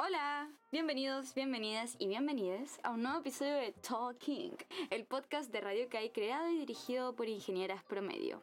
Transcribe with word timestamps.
Hola, 0.00 0.48
bienvenidos, 0.70 1.34
bienvenidas 1.34 1.96
y 1.98 2.06
bienvenidas 2.06 2.78
a 2.84 2.92
un 2.92 3.02
nuevo 3.02 3.18
episodio 3.18 3.54
de 3.54 3.72
Talking, 3.72 4.56
el 4.90 5.04
podcast 5.04 5.50
de 5.50 5.60
Radio 5.60 5.88
que 5.88 5.98
hay 5.98 6.10
creado 6.10 6.48
y 6.50 6.58
dirigido 6.60 7.16
por 7.16 7.28
ingenieras 7.28 7.82
promedio. 7.82 8.40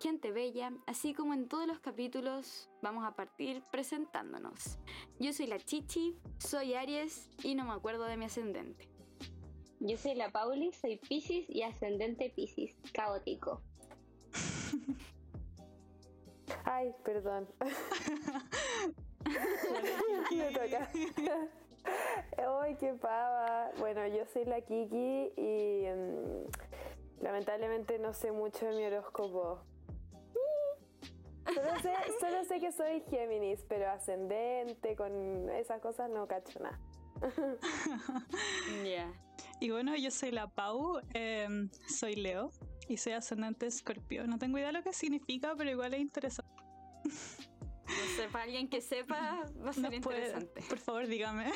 Gente 0.00 0.32
bella, 0.32 0.72
así 0.86 1.14
como 1.14 1.34
en 1.34 1.46
todos 1.46 1.68
los 1.68 1.78
capítulos, 1.78 2.68
vamos 2.82 3.04
a 3.04 3.14
partir 3.14 3.62
presentándonos. 3.70 4.76
Yo 5.20 5.32
soy 5.32 5.46
la 5.46 5.60
Chichi, 5.60 6.16
soy 6.38 6.74
Aries 6.74 7.30
y 7.44 7.54
no 7.54 7.64
me 7.64 7.72
acuerdo 7.72 8.02
de 8.02 8.16
mi 8.16 8.24
ascendente. 8.24 8.88
Yo 9.78 9.96
soy 9.96 10.16
la 10.16 10.32
Pauli, 10.32 10.72
soy 10.72 10.96
Pisces 10.96 11.48
y 11.48 11.62
ascendente 11.62 12.28
Pisces, 12.30 12.74
caótico. 12.92 13.62
Ay, 16.64 16.92
perdón. 17.04 17.46
Me 20.36 20.50
toca. 20.52 20.90
Ay, 22.62 22.76
qué 22.78 22.92
pava. 22.94 23.70
Bueno, 23.78 24.06
yo 24.06 24.24
soy 24.32 24.44
la 24.44 24.60
Kiki 24.60 25.32
y 25.36 25.86
mm, 25.86 27.22
lamentablemente 27.22 27.98
no 27.98 28.12
sé 28.12 28.32
mucho 28.32 28.66
de 28.66 28.76
mi 28.76 28.84
horóscopo. 28.84 29.60
Solo 31.54 31.80
sé, 31.80 31.94
solo 32.18 32.44
sé 32.44 32.58
que 32.58 32.72
soy 32.72 33.04
Géminis, 33.08 33.64
pero 33.68 33.88
ascendente, 33.88 34.96
con 34.96 35.48
esas 35.50 35.80
cosas 35.80 36.10
no 36.10 36.26
cacho 36.26 36.58
nada. 36.58 36.80
Ya. 38.84 39.12
Y 39.60 39.70
bueno, 39.70 39.96
yo 39.96 40.10
soy 40.10 40.32
la 40.32 40.48
Pau, 40.48 41.00
em, 41.14 41.70
soy 41.88 42.16
Leo 42.16 42.50
y 42.88 42.96
soy 42.96 43.12
ascendente 43.12 43.66
Escorpio. 43.66 44.26
No 44.26 44.38
tengo 44.38 44.58
idea 44.58 44.68
de 44.68 44.72
lo 44.74 44.82
que 44.82 44.92
significa, 44.92 45.54
pero 45.56 45.70
igual 45.70 45.94
es 45.94 46.00
interesante. 46.00 46.52
No 47.86 48.16
sé, 48.16 48.28
para 48.30 48.44
alguien 48.44 48.68
que 48.68 48.80
sepa, 48.80 49.44
va 49.64 49.70
a 49.70 49.72
ser 49.72 49.82
puede- 49.82 49.96
interesante. 49.96 50.62
por 50.68 50.78
favor, 50.78 51.06
dígame. 51.06 51.50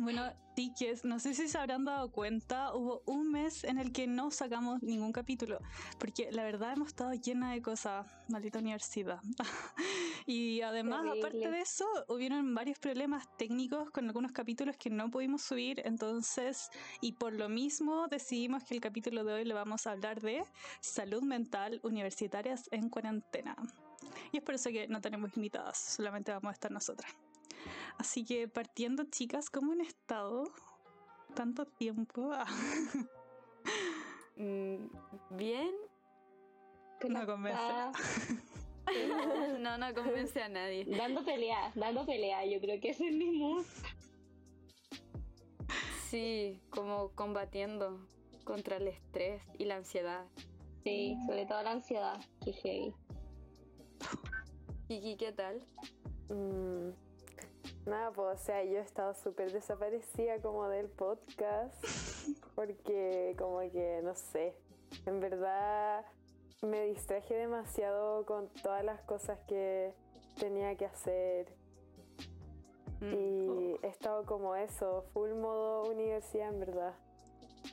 Bueno, 0.00 0.32
tiques, 0.54 1.04
no 1.04 1.18
sé 1.18 1.34
si 1.34 1.48
se 1.48 1.58
habrán 1.58 1.84
dado 1.84 2.12
cuenta, 2.12 2.72
hubo 2.72 3.02
un 3.04 3.32
mes 3.32 3.64
en 3.64 3.78
el 3.78 3.90
que 3.92 4.06
no 4.06 4.30
sacamos 4.30 4.80
ningún 4.80 5.10
capítulo, 5.12 5.58
porque 5.98 6.30
la 6.30 6.44
verdad 6.44 6.72
hemos 6.74 6.88
estado 6.88 7.12
llena 7.14 7.52
de 7.52 7.60
cosas, 7.62 8.06
maldita 8.28 8.60
universidad. 8.60 9.18
y 10.26 10.60
además, 10.60 11.00
Terrible. 11.02 11.20
aparte 11.20 11.50
de 11.50 11.60
eso, 11.60 11.84
hubieron 12.06 12.54
varios 12.54 12.78
problemas 12.78 13.26
técnicos 13.38 13.90
con 13.90 14.06
algunos 14.06 14.30
capítulos 14.30 14.76
que 14.76 14.88
no 14.88 15.10
pudimos 15.10 15.42
subir, 15.42 15.82
entonces, 15.84 16.70
y 17.00 17.14
por 17.14 17.32
lo 17.32 17.48
mismo 17.48 18.06
decidimos 18.06 18.62
que 18.62 18.74
el 18.74 18.80
capítulo 18.80 19.24
de 19.24 19.32
hoy 19.32 19.44
le 19.44 19.54
vamos 19.54 19.88
a 19.88 19.90
hablar 19.92 20.20
de 20.20 20.44
salud 20.80 21.24
mental 21.24 21.80
universitarias 21.82 22.68
en 22.70 22.88
cuarentena. 22.88 23.56
Y 24.32 24.38
es 24.38 24.42
por 24.42 24.54
eso 24.54 24.70
que 24.70 24.88
no 24.88 25.00
tenemos 25.00 25.36
invitadas, 25.36 25.78
solamente 25.78 26.32
vamos 26.32 26.50
a 26.50 26.52
estar 26.52 26.70
nosotras. 26.70 27.12
Así 27.98 28.24
que 28.24 28.48
partiendo, 28.48 29.04
chicas, 29.04 29.50
¿cómo 29.50 29.72
han 29.72 29.80
estado? 29.80 30.44
Tanto 31.34 31.64
tiempo. 31.66 32.32
Mm, 34.40 34.86
Bien. 35.30 35.72
No 37.08 37.26
convence. 37.26 37.60
No, 39.58 39.76
no 39.76 39.92
convence 39.94 40.40
a 40.40 40.48
nadie. 40.48 40.84
dando 40.84 41.24
pelea, 41.24 41.72
dando 41.74 42.06
pelea, 42.06 42.46
yo 42.46 42.60
creo 42.60 42.80
que 42.80 42.90
es 42.90 43.00
mi 43.00 43.32
mood. 43.32 43.64
Sí, 46.08 46.58
como 46.70 47.10
combatiendo 47.10 48.00
contra 48.44 48.76
el 48.76 48.88
estrés 48.88 49.42
y 49.58 49.64
la 49.66 49.76
ansiedad. 49.76 50.24
Sí, 50.84 51.18
sobre 51.26 51.44
todo 51.44 51.62
la 51.62 51.72
ansiedad, 51.72 52.18
que 52.42 52.52
heavy. 52.52 52.94
Kiki, 54.86 55.16
¿qué 55.16 55.32
tal? 55.32 55.60
Mm, 56.28 56.90
Nada, 57.86 58.10
pues, 58.12 58.40
o 58.40 58.44
sea, 58.44 58.64
yo 58.64 58.78
he 58.78 58.80
estado 58.80 59.14
súper 59.14 59.52
desaparecida 59.52 60.40
como 60.40 60.68
del 60.68 60.88
podcast, 60.88 61.74
porque 62.54 63.34
como 63.38 63.60
que, 63.60 64.00
no 64.02 64.14
sé, 64.14 64.54
en 65.06 65.20
verdad 65.20 66.04
me 66.62 66.84
distraje 66.86 67.34
demasiado 67.34 68.24
con 68.26 68.48
todas 68.62 68.84
las 68.84 69.00
cosas 69.02 69.38
que 69.46 69.92
tenía 70.38 70.74
que 70.76 70.86
hacer 70.86 71.46
Mm. 73.00 73.12
y 73.14 73.76
he 73.84 73.86
estado 73.86 74.24
como 74.26 74.56
eso, 74.56 75.04
full 75.12 75.30
modo 75.30 75.88
universidad 75.88 76.52
en 76.52 76.58
verdad. 76.58 76.94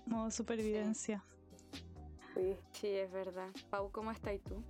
Modo 0.06 0.30
supervivencia. 0.30 1.24
Sí. 2.36 2.56
Sí, 2.74 2.88
es 2.90 3.12
verdad. 3.12 3.50
Pau, 3.72 3.90
¿cómo 3.92 4.12
estás 4.12 4.40
tú? 4.44 4.62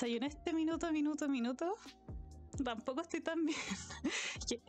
Yo 0.00 0.06
en 0.16 0.24
este 0.24 0.52
minuto, 0.52 0.90
minuto, 0.92 1.28
minuto, 1.28 1.74
tampoco 2.64 3.00
estoy 3.02 3.20
tan 3.20 3.44
bien. 3.44 3.58
Que, 4.48 4.60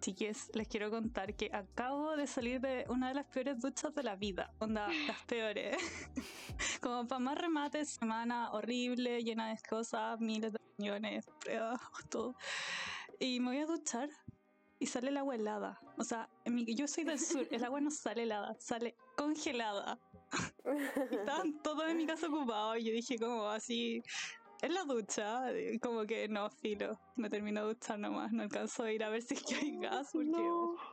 chiques, 0.00 0.50
les 0.54 0.66
quiero 0.68 0.90
contar 0.90 1.34
que 1.34 1.50
acabo 1.52 2.16
de 2.16 2.26
salir 2.26 2.60
de 2.60 2.86
una 2.88 3.08
de 3.08 3.14
las 3.14 3.26
peores 3.26 3.60
duchas 3.60 3.94
de 3.94 4.02
la 4.02 4.16
vida. 4.16 4.50
Onda, 4.58 4.88
las 5.06 5.22
peores. 5.26 5.76
Como 6.80 7.06
para 7.06 7.18
más 7.18 7.36
remate, 7.38 7.84
semana 7.84 8.50
horrible, 8.52 9.22
llena 9.22 9.48
de 9.50 9.58
cosas, 9.68 10.18
miles 10.20 10.52
de 10.52 10.58
reuniones, 10.78 11.26
pruebas, 11.40 11.80
todo. 12.10 12.34
Y 13.18 13.40
me 13.40 13.48
voy 13.48 13.58
a 13.58 13.66
duchar 13.66 14.08
y 14.78 14.86
sale 14.86 15.08
el 15.08 15.16
agua 15.18 15.34
helada. 15.34 15.78
O 15.98 16.04
sea, 16.04 16.28
mi- 16.46 16.74
yo 16.74 16.86
soy 16.88 17.04
del 17.04 17.18
sur, 17.18 17.46
el 17.50 17.64
agua 17.64 17.80
no 17.80 17.90
sale 17.90 18.22
helada, 18.22 18.56
sale 18.60 18.96
congelada. 19.16 19.98
Estaban 21.10 21.60
todos 21.62 21.88
en 21.88 21.96
mi 21.96 22.06
casa 22.06 22.28
ocupados 22.28 22.78
y 22.78 22.84
yo 22.84 22.92
dije 22.92 23.18
como 23.18 23.46
así, 23.48 24.02
en 24.62 24.74
la 24.74 24.84
ducha, 24.84 25.52
y 25.58 25.78
como 25.78 26.04
que 26.04 26.28
no, 26.28 26.50
filo, 26.50 26.98
me 27.16 27.28
termino 27.28 27.60
de 27.62 27.74
duchar 27.74 27.98
nomás, 27.98 28.32
no 28.32 28.42
alcanzo 28.42 28.84
a 28.84 28.92
ir 28.92 29.04
a 29.04 29.08
ver 29.08 29.22
si 29.22 29.34
es 29.34 29.42
que 29.42 29.54
hay 29.54 29.78
gas 29.78 30.10
porque 30.12 30.28
No. 30.28 30.76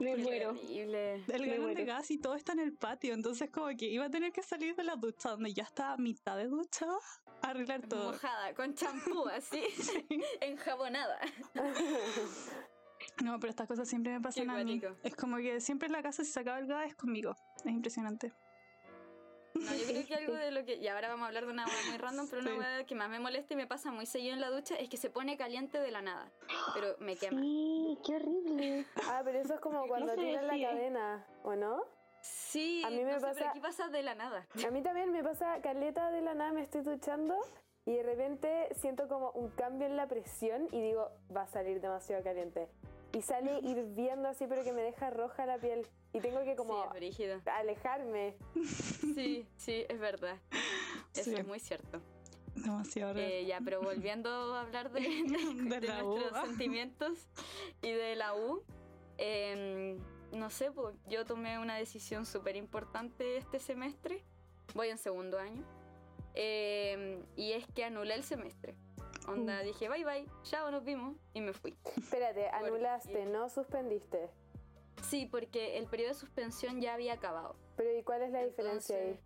Me 0.00 0.16
muero. 0.16 0.54
El 0.70 1.22
galón 1.26 1.74
de 1.74 1.84
gas 1.84 2.10
y 2.12 2.18
todo 2.18 2.36
está 2.36 2.52
en 2.52 2.60
el 2.60 2.72
patio, 2.72 3.14
entonces 3.14 3.50
como 3.50 3.66
que 3.76 3.86
iba 3.86 4.04
a 4.04 4.10
tener 4.10 4.30
que 4.32 4.44
salir 4.44 4.76
de 4.76 4.84
la 4.84 4.94
ducha 4.94 5.30
donde 5.30 5.52
ya 5.52 5.64
está 5.64 5.92
a 5.92 5.96
mitad 5.96 6.36
de 6.36 6.46
ducha, 6.46 6.86
a 7.42 7.48
arreglar 7.48 7.86
todo. 7.88 8.12
Mojada, 8.12 8.54
con 8.54 8.74
champú, 8.74 9.26
así, 9.32 9.60
enjabonada. 10.40 11.18
No, 13.24 13.40
pero 13.40 13.50
estas 13.50 13.66
cosas 13.66 13.88
siempre 13.88 14.12
me 14.12 14.20
pasan 14.20 14.46
Qué 14.46 14.50
a 14.52 14.64
mí. 14.64 14.80
Es 15.02 15.16
como 15.16 15.38
que 15.38 15.60
siempre 15.60 15.86
en 15.86 15.92
la 15.92 16.02
casa 16.02 16.24
si 16.24 16.30
se 16.30 16.40
acaba 16.40 16.60
el 16.60 16.68
gas 16.68 16.90
es 16.90 16.94
conmigo. 16.94 17.34
Es 17.64 17.72
impresionante. 17.72 18.32
No, 19.54 19.74
yo 19.74 19.84
creo 19.86 20.06
que 20.06 20.14
algo 20.14 20.34
de 20.34 20.50
lo 20.50 20.64
que. 20.64 20.76
Y 20.76 20.88
ahora 20.88 21.08
vamos 21.08 21.24
a 21.24 21.28
hablar 21.28 21.46
de 21.46 21.52
una 21.52 21.64
hueá 21.66 21.76
muy 21.88 21.98
random, 21.98 22.26
pero 22.28 22.42
una 22.42 22.50
Sí. 22.52 22.58
hueá 22.58 22.84
que 22.86 22.94
más 22.94 23.08
me 23.08 23.18
molesta 23.20 23.54
y 23.54 23.56
me 23.56 23.66
pasa 23.66 23.90
muy 23.90 24.06
seguido 24.06 24.34
en 24.34 24.40
la 24.40 24.50
ducha 24.50 24.74
es 24.76 24.88
que 24.88 24.96
se 24.96 25.10
pone 25.10 25.36
caliente 25.36 25.78
de 25.80 25.90
la 25.90 26.02
nada. 26.02 26.30
Pero 26.74 26.96
me 27.00 27.16
quema. 27.16 27.40
Sí, 27.40 27.98
qué 28.04 28.16
horrible. 28.16 28.86
Ah, 29.08 29.22
pero 29.24 29.38
eso 29.40 29.54
es 29.54 29.60
como 29.60 29.86
cuando 29.88 30.14
se 30.14 30.16
tiran 30.20 30.46
la 30.46 30.52
cadena, 30.68 31.26
¿o 31.42 31.54
no? 31.56 31.82
Sí, 32.20 32.82
A 32.84 32.90
mí 32.90 33.04
me 33.04 33.12
no 33.12 33.20
sé, 33.20 33.26
pasa- 33.26 33.34
pero 33.38 33.50
aquí 33.50 33.60
pasa 33.60 33.88
de 33.88 34.02
la 34.02 34.14
nada. 34.14 34.46
A 34.68 34.70
mí 34.70 34.82
también 34.82 35.12
me 35.12 35.22
pasa 35.22 35.60
caleta 35.62 36.10
de 36.10 36.20
la 36.20 36.34
nada, 36.34 36.52
me 36.52 36.62
estoy 36.62 36.82
duchando 36.82 37.36
y 37.86 37.94
de 37.94 38.02
repente 38.02 38.68
siento 38.74 39.08
como 39.08 39.30
un 39.30 39.48
cambio 39.50 39.86
en 39.86 39.96
la 39.96 40.06
presión 40.08 40.68
y 40.72 40.80
digo, 40.82 41.10
va 41.34 41.42
a 41.42 41.46
salir 41.46 41.80
demasiado 41.80 42.22
caliente. 42.22 42.68
Y 43.12 43.22
sale 43.22 43.58
hirviendo 43.60 44.28
así, 44.28 44.46
pero 44.46 44.62
que 44.64 44.72
me 44.72 44.82
deja 44.82 45.10
roja 45.10 45.46
la 45.46 45.58
piel. 45.58 45.86
Y 46.12 46.20
tengo 46.20 46.42
que 46.44 46.56
como 46.56 46.84
Sí, 46.98 47.24
alejarme. 47.46 48.34
Sí, 49.14 49.46
sí, 49.56 49.84
es 49.88 49.98
verdad. 49.98 50.36
Eso 51.14 51.30
Sí. 51.30 51.34
es 51.34 51.46
muy 51.46 51.58
cierto. 51.58 52.00
Demasiado 52.54 53.14
real. 53.14 53.30
Eh, 53.30 53.46
ya, 53.46 53.60
pero 53.64 53.80
volviendo 53.80 54.30
a 54.30 54.60
hablar 54.62 54.90
de, 54.90 55.00
de, 55.80 55.80
De 55.80 56.02
U. 56.02 56.16
nuestros 56.18 56.46
sentimientos 56.48 57.28
y 57.82 57.92
de 57.92 58.16
la 58.16 58.34
U, 58.34 58.62
eh, 59.16 59.96
no 60.32 60.50
sé, 60.50 60.70
pues 60.70 60.94
yo 61.08 61.24
tomé 61.24 61.58
una 61.58 61.76
decisión 61.76 62.26
súper 62.26 62.56
importante 62.56 63.36
este 63.38 63.58
semestre. 63.58 64.22
Voy 64.74 64.88
en 64.88 64.98
segundo 64.98 65.38
año. 65.38 65.64
eh, 66.34 67.22
y 67.36 67.52
es 67.52 67.66
que 67.74 67.84
anulé 67.84 68.14
el 68.14 68.22
semestre. 68.22 68.74
Onda, 69.28 69.60
dije 69.62 69.88
bye 69.88 70.04
bye, 70.04 70.26
chao, 70.42 70.70
nos 70.70 70.84
vimos. 70.84 71.16
Y 71.34 71.40
me 71.40 71.52
fui. 71.52 71.76
Espérate, 71.96 72.48
anulaste, 72.52 73.10
Porque- 73.12 73.26
no 73.26 73.48
suspendiste. 73.48 74.30
Sí, 75.02 75.26
porque 75.26 75.78
el 75.78 75.86
periodo 75.86 76.08
de 76.10 76.14
suspensión 76.18 76.80
ya 76.80 76.94
había 76.94 77.14
acabado. 77.14 77.54
Pero 77.76 77.96
¿y 77.96 78.02
cuál 78.02 78.22
es 78.22 78.32
la 78.32 78.44
diferencia 78.44 78.96
ahí? 78.96 79.16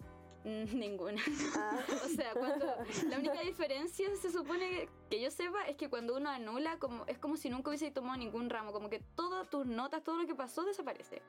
Entonces, 0.44 0.75
mm, 0.75 0.78
Ninguna. 0.78 1.22
Ah, 1.56 1.78
O 2.04 2.08
sea, 2.08 2.34
cuando 2.34 2.66
la 3.08 3.19
única 3.19 3.40
diferencia 3.43 4.06
se 4.16 4.31
supone 4.31 4.88
que, 5.08 5.20
yo 5.20 5.31
sepa 5.31 5.66
es 5.66 5.76
que 5.76 5.88
cuando 5.88 6.16
uno 6.16 6.28
anula 6.28 6.78
como 6.78 7.06
es 7.06 7.16
como 7.19 7.37
si 7.38 7.48
nunca 7.48 7.70
hubiese 7.70 7.90
tomado 7.90 8.19
ningún 8.19 8.50
ramo, 8.50 8.72
como 8.72 8.90
que 8.90 9.00
todas 9.16 9.48
tus 9.48 9.64
notas, 9.66 10.02
todo 10.05 10.19
lo 10.20 10.26
que 10.26 10.34
pasó 10.34 10.62
desaparece. 10.64 11.22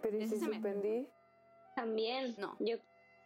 pero 0.00 0.16
¿y 0.16 0.28
si 0.28 0.38
suspendí? 0.38 1.08
También. 1.74 2.34
No. 2.38 2.56
Yo, 2.60 2.76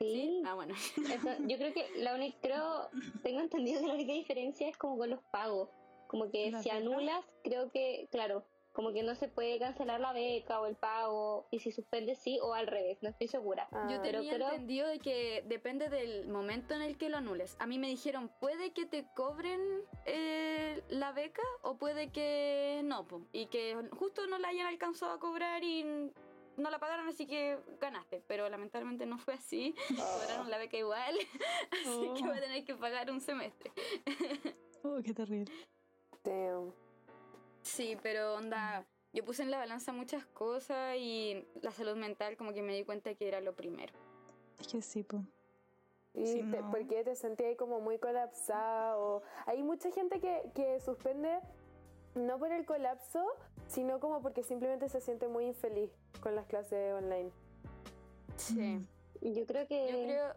sí. 0.07 0.43
Ah, 0.47 0.55
bueno. 0.55 0.75
Eso- 0.75 1.37
yo 1.47 1.57
creo 1.59 1.73
que 1.73 1.87
la 1.97 2.15
única, 2.15 2.37
creo, 2.43 2.89
tengo 3.23 3.41
entendido 3.41 3.81
que 3.81 3.87
la 3.87 3.95
única 3.95 4.13
diferencia 4.13 4.69
es 4.69 4.77
como 4.77 4.97
con 4.99 5.11
los 5.11 5.21
pagos. 5.31 5.69
Como 6.09 6.31
que 6.31 6.51
¿La 6.51 6.63
si 6.63 6.69
anulas, 6.71 7.25
creo 7.43 7.71
que, 7.71 8.07
claro, 8.11 8.45
como 8.73 8.93
que 8.93 9.03
no 9.03 9.15
se 9.15 9.29
puede 9.29 9.59
cancelar 9.59 10.01
la 10.01 10.13
beca 10.15 10.61
o 10.61 10.67
el 10.67 10.77
pago, 10.77 11.47
y 11.51 11.59
si 11.61 11.73
suspende 11.73 12.15
sí 12.15 12.39
o 12.43 12.55
al 12.55 12.67
revés, 12.67 12.99
no 13.03 13.09
estoy 13.11 13.29
segura. 13.29 13.69
Ah, 13.73 13.87
Yo 13.91 14.01
pero 14.03 14.21
tenía 14.21 14.35
creo- 14.35 14.49
entendido 14.51 14.89
de 14.89 14.99
que 14.99 15.43
depende 15.47 15.89
del 15.91 16.27
momento 16.29 16.75
en 16.75 16.83
el 16.83 16.97
que 16.99 17.09
lo 17.11 17.19
anules. 17.19 17.57
A 17.61 17.67
mí 17.67 17.79
me 17.79 17.89
dijeron, 17.89 18.31
puede 18.41 18.73
que 18.73 18.87
te 18.87 19.07
cobren 19.15 19.61
eh, 20.07 20.83
la 20.89 21.13
beca 21.13 21.43
o 21.63 21.77
puede 21.77 22.11
que 22.13 22.81
no, 22.85 23.07
po, 23.07 23.23
y 23.33 23.47
que 23.47 23.77
justo 23.93 24.27
no 24.27 24.39
la 24.39 24.49
hayan 24.49 24.67
alcanzado 24.67 25.13
a 25.13 25.19
cobrar 25.21 25.63
y 25.65 26.11
no 26.57 26.71
la 26.71 26.79
pagaron, 26.79 27.09
así 27.09 27.27
que 27.27 27.59
ganaste. 27.81 28.23
Pero 28.27 28.49
lamentablemente 28.49 29.07
no 29.07 29.19
fue 29.19 29.35
así. 29.35 29.75
Cobraron 29.89 30.51
la 30.51 30.59
beca 30.59 30.77
igual, 30.77 31.15
así 31.73 32.11
que 32.15 32.23
Oh. 32.25 32.27
voy 32.29 32.39
a 32.39 32.41
tener 32.41 32.65
que 32.65 32.75
pagar 32.75 33.11
un 33.11 33.21
semestre. 33.21 33.73
Oh, 34.85 34.99
qué 35.05 35.15
terrible. 35.15 35.53
Damn. 36.25 36.73
Sí, 37.63 37.97
pero 38.03 38.35
onda, 38.35 38.85
yo 39.13 39.25
puse 39.25 39.45
en 39.45 39.53
la 39.53 39.59
balanza 39.59 39.93
muchas 39.93 40.27
cosas 40.27 40.97
y 40.99 41.47
la 41.61 41.71
salud 41.71 41.95
mental 41.95 42.37
como 42.37 42.53
que 42.53 42.63
me 42.63 42.75
di 42.75 42.83
cuenta 42.85 43.15
que 43.15 43.29
era 43.29 43.41
lo 43.41 43.55
primero. 43.55 43.93
Es 44.59 44.67
que 44.67 44.83
sí, 44.83 45.05
po. 45.05 45.23
¿Y 46.15 46.27
Sí, 46.27 46.39
te- 46.51 46.61
no. 46.61 46.71
por 46.73 46.85
qué 46.89 47.05
te 47.05 47.15
sentías 47.15 47.57
como 47.57 47.81
muy 47.81 47.99
colapsada? 47.99 48.99
O... 48.99 49.23
Hay 49.47 49.63
mucha 49.63 49.89
gente 49.93 50.19
que, 50.21 50.51
que 50.53 50.81
suspende 50.81 51.39
no 52.15 52.39
por 52.39 52.53
el 52.53 52.65
colapso, 52.65 53.25
sino 53.67 54.01
como 54.01 54.21
porque 54.21 54.43
simplemente 54.43 54.89
se 54.89 55.01
siente 55.01 55.29
muy 55.29 55.47
infeliz 55.47 55.91
con 56.21 56.35
las 56.35 56.47
clases 56.47 56.95
online. 56.95 57.31
Sí. 58.37 58.79
Yo 59.21 59.47
creo 59.47 59.67
que... 59.67 59.87
Yo 59.87 59.99
creo 60.05 60.35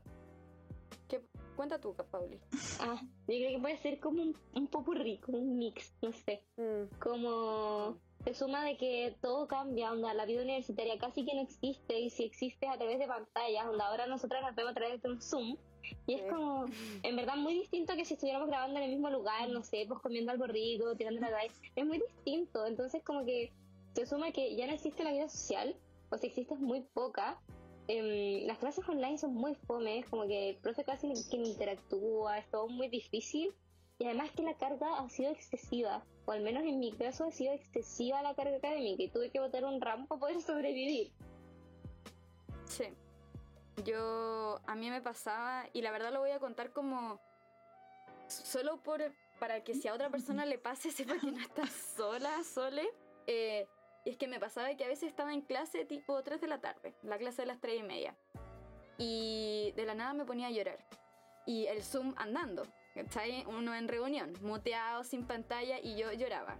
que... 1.07 1.21
Cuenta 1.55 1.79
tú, 1.79 1.93
Pauli. 2.11 2.39
Ah, 2.79 2.99
yo 3.01 3.25
creo 3.25 3.51
que 3.51 3.59
puede 3.59 3.77
ser 3.77 3.99
como 3.99 4.21
un, 4.21 4.37
un 4.55 4.67
poco 4.67 4.93
rico, 4.93 5.31
un 5.31 5.57
mix, 5.57 5.93
no 6.01 6.11
sé. 6.11 6.43
Mm, 6.57 6.97
Como 6.99 7.97
se 8.25 8.33
suma 8.33 8.65
de 8.65 8.75
que 8.75 9.15
todo 9.21 9.47
cambia, 9.47 9.91
onda, 9.91 10.13
la 10.13 10.25
vida 10.25 10.41
universitaria 10.41 10.97
casi 10.97 11.25
que 11.25 11.35
no 11.35 11.41
existe 11.41 11.99
y 11.99 12.09
si 12.09 12.23
existe 12.23 12.67
a 12.67 12.77
través 12.77 12.99
de 12.99 13.07
pantallas, 13.07 13.67
onda, 13.67 13.87
ahora 13.87 14.07
nosotras 14.07 14.41
nos 14.41 14.55
vemos 14.55 14.71
a 14.71 14.75
través 14.75 15.01
de 15.01 15.09
un 15.09 15.21
Zoom 15.21 15.57
y 16.07 16.13
es 16.15 16.23
como, 16.31 16.65
en 17.03 17.15
verdad 17.15 17.35
muy 17.35 17.53
distinto 17.55 17.95
que 17.95 18.05
si 18.05 18.13
estuviéramos 18.15 18.47
grabando 18.47 18.77
en 18.77 18.85
el 18.85 18.91
mismo 18.91 19.09
lugar, 19.09 19.49
no 19.49 19.63
sé, 19.63 19.85
pues 19.87 19.99
comiendo 20.01 20.31
algo 20.31 20.47
rico, 20.47 20.95
tirando 20.95 21.21
la 21.21 21.31
calle, 21.31 21.51
es 21.75 21.85
muy 21.85 21.99
distinto, 21.99 22.65
entonces 22.65 23.03
como 23.03 23.25
que 23.25 23.51
se 23.93 24.05
suma 24.05 24.31
que 24.31 24.55
ya 24.55 24.67
no 24.67 24.73
existe 24.73 25.03
la 25.03 25.11
vida 25.11 25.29
social, 25.29 25.75
o 26.09 26.17
si 26.17 26.27
existe 26.27 26.53
es 26.53 26.59
muy 26.59 26.81
poca, 26.93 27.39
Em, 27.87 28.47
las 28.47 28.57
clases 28.57 28.87
online 28.89 29.17
son 29.19 29.35
muy 29.35 29.53
fomes, 29.53 30.07
como 30.09 30.25
que 30.25 30.49
el 30.49 30.55
profe 30.55 30.83
casi 30.83 31.07
ni- 31.07 31.23
que 31.29 31.37
ni 31.37 31.51
interactúa, 31.51 32.39
es 32.39 32.49
todo 32.49 32.67
muy 32.67 32.87
difícil. 32.89 33.53
Y 33.99 34.05
además 34.05 34.31
que 34.31 34.41
la 34.41 34.55
carga 34.55 34.97
ha 34.97 35.07
sido 35.09 35.31
excesiva, 35.31 36.03
o 36.25 36.31
al 36.31 36.41
menos 36.41 36.63
en 36.63 36.79
mi 36.79 36.91
caso 36.93 37.25
ha 37.25 37.31
sido 37.31 37.53
excesiva 37.53 38.23
la 38.23 38.33
carga 38.33 38.57
académica 38.57 39.03
y 39.03 39.09
tuve 39.09 39.29
que 39.29 39.39
botar 39.39 39.63
un 39.65 39.79
ramo 39.79 40.07
para 40.07 40.19
poder 40.19 40.41
sobrevivir. 40.41 41.11
Sí. 42.65 42.85
Yo, 43.83 44.61
a 44.65 44.75
mí 44.75 44.89
me 44.89 45.01
pasaba, 45.01 45.65
y 45.73 45.81
la 45.81 45.91
verdad 45.91 46.13
lo 46.13 46.19
voy 46.19 46.31
a 46.31 46.39
contar 46.39 46.71
como 46.71 47.19
solo 48.27 48.81
por 48.81 49.01
para 49.39 49.63
que 49.63 49.73
si 49.73 49.87
a 49.87 49.93
otra 49.93 50.09
persona 50.09 50.45
le 50.45 50.57
pase, 50.57 50.91
sepa 50.91 51.15
que 51.19 51.31
no 51.31 51.39
está 51.39 51.65
sola, 51.67 52.43
sole. 52.43 52.87
Eh, 53.27 53.67
y 54.05 54.11
es 54.11 54.17
que 54.17 54.27
me 54.27 54.39
pasaba 54.39 54.73
que 54.75 54.85
a 54.85 54.87
veces 54.87 55.09
estaba 55.09 55.33
en 55.33 55.41
clase 55.41 55.83
tipo 55.83 56.21
3 56.21 56.39
de 56.39 56.47
la 56.47 56.61
tarde, 56.61 56.93
la 57.01 57.17
clase 57.17 57.41
de 57.41 57.47
las 57.47 57.59
3 57.59 57.79
y 57.79 57.83
media. 57.83 58.15
Y 58.97 59.73
de 59.75 59.85
la 59.85 59.95
nada 59.95 60.13
me 60.13 60.25
ponía 60.25 60.47
a 60.47 60.51
llorar. 60.51 60.77
Y 61.47 61.65
el 61.65 61.83
Zoom 61.83 62.13
andando, 62.17 62.63
¿cachai? 62.93 63.45
Uno 63.45 63.75
en 63.75 63.87
reunión, 63.87 64.33
muteado, 64.41 65.03
sin 65.03 65.25
pantalla, 65.25 65.79
y 65.79 65.95
yo 65.97 66.11
lloraba. 66.13 66.57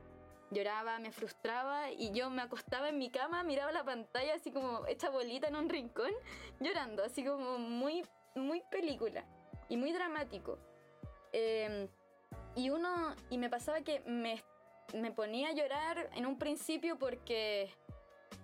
Lloraba, 0.51 0.99
me 0.99 1.11
frustraba 1.11 1.91
y 1.91 2.11
yo 2.11 2.29
me 2.29 2.41
acostaba 2.41 2.89
en 2.89 2.97
mi 2.97 3.09
cama, 3.09 3.43
miraba 3.43 3.71
la 3.71 3.83
pantalla 3.83 4.35
así 4.35 4.51
como 4.51 4.85
hecha 4.87 5.09
bolita 5.09 5.47
en 5.47 5.55
un 5.55 5.69
rincón, 5.69 6.11
llorando, 6.59 7.03
así 7.03 7.25
como 7.25 7.57
muy, 7.57 8.03
muy 8.35 8.61
película 8.69 9.25
y 9.69 9.77
muy 9.77 9.91
dramático. 9.91 10.59
Eh, 11.33 11.89
y 12.55 12.69
uno, 12.69 13.15
y 13.29 13.37
me 13.37 13.49
pasaba 13.49 13.81
que 13.81 13.99
me, 14.01 14.41
me 14.93 15.11
ponía 15.11 15.49
a 15.49 15.53
llorar 15.53 16.09
en 16.13 16.25
un 16.25 16.37
principio 16.37 16.97
porque, 16.97 17.69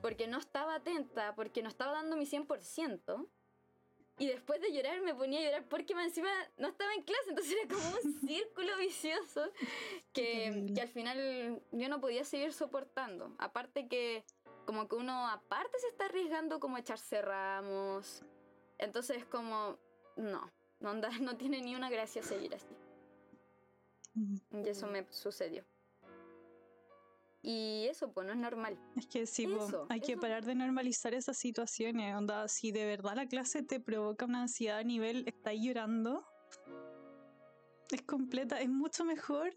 porque 0.01 0.27
no 0.27 0.37
estaba 0.37 0.75
atenta, 0.75 1.33
porque 1.35 1.61
no 1.61 1.69
estaba 1.69 1.93
dando 1.93 2.17
mi 2.17 2.25
100%. 2.25 3.27
Y 4.21 4.27
después 4.27 4.61
de 4.61 4.71
llorar 4.71 5.01
me 5.01 5.15
ponía 5.15 5.39
a 5.39 5.43
llorar 5.45 5.65
porque 5.67 5.93
encima 5.93 6.29
no 6.59 6.67
estaba 6.67 6.93
en 6.93 7.01
clase, 7.01 7.29
entonces 7.29 7.55
era 7.59 7.73
como 7.73 7.89
un 7.89 8.21
círculo 8.27 8.77
vicioso 8.77 9.51
que, 10.13 10.71
que 10.75 10.81
al 10.81 10.89
final 10.89 11.59
yo 11.71 11.89
no 11.89 11.99
podía 11.99 12.23
seguir 12.23 12.53
soportando. 12.53 13.35
Aparte 13.39 13.87
que 13.87 14.23
como 14.67 14.87
que 14.87 14.95
uno 14.95 15.27
aparte 15.27 15.79
se 15.79 15.87
está 15.87 16.05
arriesgando 16.05 16.59
como 16.59 16.75
a 16.75 16.81
echarse 16.81 17.19
ramos. 17.19 18.23
Entonces 18.77 19.25
como, 19.25 19.79
no, 20.15 20.51
no, 20.79 20.93
no 21.19 21.37
tiene 21.37 21.59
ni 21.59 21.75
una 21.75 21.89
gracia 21.89 22.21
seguir 22.21 22.53
así. 22.53 22.75
Mm. 24.13 24.35
Y 24.63 24.69
eso 24.69 24.85
me 24.85 25.03
sucedió. 25.09 25.65
Y 27.43 27.87
eso, 27.89 28.11
pues 28.13 28.27
no 28.27 28.33
es 28.33 28.39
normal. 28.39 28.77
Es 28.95 29.07
que 29.07 29.25
sí, 29.25 29.47
po, 29.47 29.65
Eso, 29.67 29.87
hay 29.89 29.99
que 29.99 30.15
parar 30.15 30.45
de 30.45 30.53
normalizar 30.53 31.13
esas 31.15 31.37
situaciones. 31.37 32.15
Onda, 32.15 32.47
si 32.47 32.71
de 32.71 32.85
verdad 32.85 33.15
la 33.15 33.25
clase 33.27 33.63
te 33.63 33.79
provoca 33.79 34.25
una 34.25 34.43
ansiedad 34.43 34.77
a 34.77 34.83
nivel, 34.83 35.23
estás 35.27 35.55
llorando, 35.57 36.23
es 37.91 38.01
completa, 38.03 38.61
es 38.61 38.69
mucho 38.69 39.03
mejor 39.05 39.51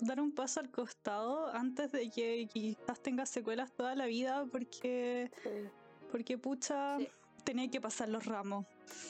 dar 0.00 0.20
un 0.20 0.32
paso 0.32 0.60
al 0.60 0.70
costado 0.70 1.48
antes 1.48 1.90
de 1.92 2.10
que 2.10 2.46
quizás 2.52 3.00
tengas 3.02 3.30
secuelas 3.30 3.72
toda 3.72 3.94
la 3.96 4.06
vida 4.06 4.46
porque, 4.52 5.30
sí. 5.42 5.70
porque 6.12 6.36
pucha, 6.38 6.98
Sí. 6.98 7.08
tenía 7.44 7.68
que 7.70 7.80
pasar 7.80 8.08
los 8.08 8.26
ramos. 8.26 8.66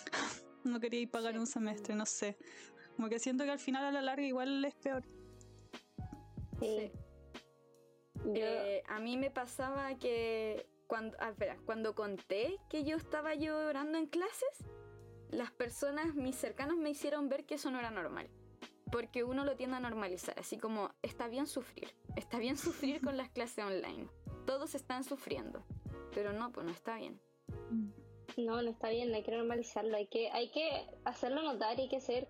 No 0.65 0.81
quería 0.81 1.01
ir 1.01 1.11
pagar 1.11 1.35
Sí. 1.35 1.39
un 1.39 1.47
semestre, 1.47 1.95
no 1.95 2.05
sé. 2.05 2.37
Como 2.97 3.09
que 3.09 3.19
siento 3.21 3.45
que 3.45 3.51
al 3.53 3.61
final 3.61 3.85
a 3.85 3.93
la 3.93 4.03
larga 4.03 4.25
igual 4.27 4.65
es 4.65 4.75
peor. 4.75 5.05
Sí. 6.59 6.91
Eh, 8.35 8.83
a 8.87 8.99
mí 9.01 9.17
me 9.17 9.31
pasaba 9.31 9.97
que 9.97 10.67
cuando, 10.87 11.17
ah, 11.21 11.31
espera, 11.31 11.57
cuando 11.65 11.95
conté 11.95 12.59
que 12.69 12.85
yo 12.85 12.97
estaba 12.97 13.35
llorando 13.35 13.99
en 13.99 14.07
clases, 14.07 14.65
las 15.31 15.51
personas, 15.53 16.15
mis 16.15 16.37
cercanos, 16.37 16.77
me 16.77 16.91
hicieron 16.91 17.29
ver 17.29 17.45
que 17.45 17.55
eso 17.55 17.71
no 17.71 17.79
era 17.79 17.91
normal. 17.91 18.29
Porque 18.91 19.23
uno 19.23 19.45
lo 19.45 19.55
tiende 19.57 19.77
a 19.77 19.81
normalizar, 19.81 20.39
así 20.39 20.57
como 20.57 20.91
está 21.03 21.29
bien 21.29 21.47
sufrir, 21.47 21.95
está 22.17 22.39
bien 22.39 22.57
sufrir 22.59 23.03
con 23.03 23.17
las 23.17 23.29
clases 23.29 23.65
online. 23.65 24.09
Todos 24.47 24.75
están 24.75 25.05
sufriendo, 25.05 25.63
pero 26.15 26.33
no, 26.33 26.51
pues 26.53 26.67
no 26.67 26.73
está 26.73 26.97
bien. 26.97 27.21
No, 28.39 28.63
no 28.63 28.71
está 28.71 28.89
bien, 28.89 29.15
hay 29.15 29.23
que 29.23 29.33
normalizarlo, 29.33 29.97
hay 29.97 30.07
que, 30.07 30.31
hay 30.31 30.51
que 30.51 30.87
hacerlo 31.05 31.43
notar 31.43 31.79
y 31.79 31.83
hay 31.83 31.89
que 31.89 32.01
ser, 32.01 32.29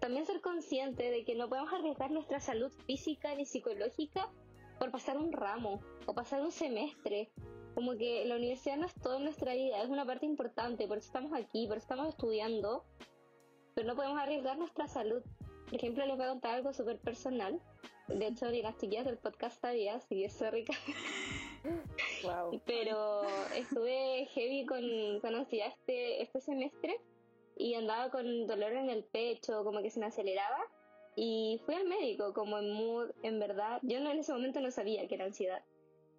también 0.00 0.26
ser 0.26 0.42
consciente 0.42 1.10
de 1.10 1.24
que 1.24 1.34
no 1.34 1.48
podemos 1.48 1.72
arriesgar 1.72 2.10
nuestra 2.10 2.40
salud 2.40 2.70
física 2.86 3.34
ni 3.34 3.46
psicológica 3.46 4.30
por 4.78 4.90
pasar 4.90 5.16
un 5.16 5.32
ramo 5.32 5.80
o 6.06 6.14
pasar 6.14 6.40
un 6.40 6.52
semestre. 6.52 7.30
Como 7.74 7.96
que 7.96 8.24
la 8.24 8.36
universidad 8.36 8.76
no 8.76 8.86
es 8.86 8.94
todo 8.94 9.16
en 9.16 9.24
nuestra 9.24 9.54
vida, 9.54 9.82
es 9.82 9.88
una 9.88 10.04
parte 10.04 10.26
importante, 10.26 10.88
por 10.88 10.98
eso 10.98 11.06
estamos 11.06 11.32
aquí, 11.32 11.66
por 11.66 11.76
eso 11.76 11.84
estamos 11.84 12.08
estudiando, 12.08 12.84
pero 13.74 13.86
no 13.86 13.94
podemos 13.94 14.18
arriesgar 14.18 14.58
nuestra 14.58 14.88
salud. 14.88 15.22
Por 15.66 15.74
ejemplo, 15.74 16.04
les 16.06 16.16
voy 16.16 16.26
a 16.26 16.30
contar 16.30 16.54
algo 16.54 16.72
súper 16.72 16.98
personal. 16.98 17.60
De 18.08 18.26
hecho, 18.26 18.50
ni 18.50 18.62
las 18.62 18.78
chiquillas 18.78 19.04
del 19.04 19.18
podcast 19.18 19.60
sabía, 19.60 20.00
si 20.00 20.24
es 20.24 20.40
rica. 20.50 20.74
Wow. 22.22 22.60
Pero 22.64 23.22
estuve 23.54 24.26
heavy 24.26 24.64
con, 24.64 25.20
con 25.20 25.34
ansiedad 25.34 25.68
este, 25.68 26.22
este 26.22 26.40
semestre 26.40 27.00
y 27.56 27.74
andaba 27.74 28.10
con 28.10 28.46
dolor 28.46 28.72
en 28.72 28.88
el 28.88 29.04
pecho, 29.04 29.64
como 29.64 29.82
que 29.82 29.90
se 29.90 30.00
me 30.00 30.06
aceleraba. 30.06 30.58
Y 31.20 31.60
fui 31.66 31.74
al 31.74 31.88
médico, 31.88 32.32
como 32.32 32.58
en 32.58 32.70
mood, 32.70 33.10
en 33.24 33.40
verdad. 33.40 33.80
Yo 33.82 33.98
no 33.98 34.08
en 34.12 34.20
ese 34.20 34.32
momento 34.32 34.60
no 34.60 34.70
sabía 34.70 35.08
que 35.08 35.16
era 35.16 35.24
ansiedad. 35.24 35.64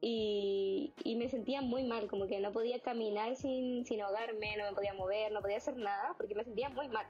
Y, 0.02 0.94
me 1.06 1.30
sentía 1.30 1.62
muy 1.62 1.84
mal, 1.84 2.10
como 2.10 2.28
que 2.28 2.42
no 2.42 2.52
podía 2.52 2.82
caminar 2.82 3.38
sin, 3.38 3.86
sin 3.86 4.02
ahogarme, 4.02 4.58
no 4.58 4.66
me 4.66 4.74
podía 4.74 4.94
mover, 4.94 5.32
no 5.32 5.42
podía 5.42 5.56
hacer 5.56 5.78
nada, 5.78 6.16
porque 6.18 6.36
me 6.36 6.44
sentía 6.44 6.68
muy 6.68 6.90
mal. 6.90 7.08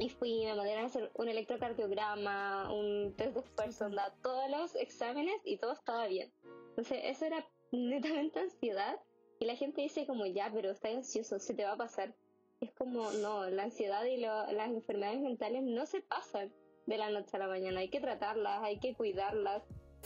Y 0.00 0.08
fui, 0.08 0.44
me 0.46 0.56
mandaron 0.56 0.82
a 0.82 0.86
hacer 0.86 1.12
un 1.14 1.28
electrocardiograma, 1.28 2.72
un 2.72 3.14
test 3.16 3.34
de 3.34 3.40
esfuerzo, 3.42 3.86
onda, 3.86 4.12
todos 4.24 4.50
los 4.50 4.74
exámenes 4.74 5.36
y 5.44 5.58
todo 5.58 5.74
estaba 5.74 6.08
bien. 6.08 6.32
Entonces, 6.70 6.98
eso 7.04 7.26
era 7.26 7.46
netamente 7.70 8.40
ansiedad. 8.40 8.98
Y 9.38 9.44
la 9.44 9.54
gente 9.54 9.80
dice 9.80 10.08
como, 10.08 10.26
ya, 10.26 10.50
pero 10.52 10.72
estás 10.72 10.92
ansioso, 10.92 11.38
se 11.38 11.54
te 11.54 11.62
va 11.64 11.74
a 11.74 11.76
pasar. 11.76 12.16
Es 12.60 12.72
como, 12.72 13.12
no, 13.12 13.48
la 13.48 13.62
ansiedad 13.62 14.04
y 14.06 14.16
lo- 14.16 14.50
las 14.50 14.70
enfermedades 14.70 15.20
mentales 15.20 15.62
no 15.62 15.86
se 15.86 16.00
pasan 16.00 16.52
de 16.86 16.98
la 16.98 17.10
noche 17.10 17.36
a 17.36 17.40
la 17.40 17.48
mañana. 17.48 17.80
Hay 17.80 17.88
que 17.88 18.00
tratarlas, 18.00 18.62
hay 18.62 18.78
que 18.78 18.94
cuidarlas. 18.94 19.62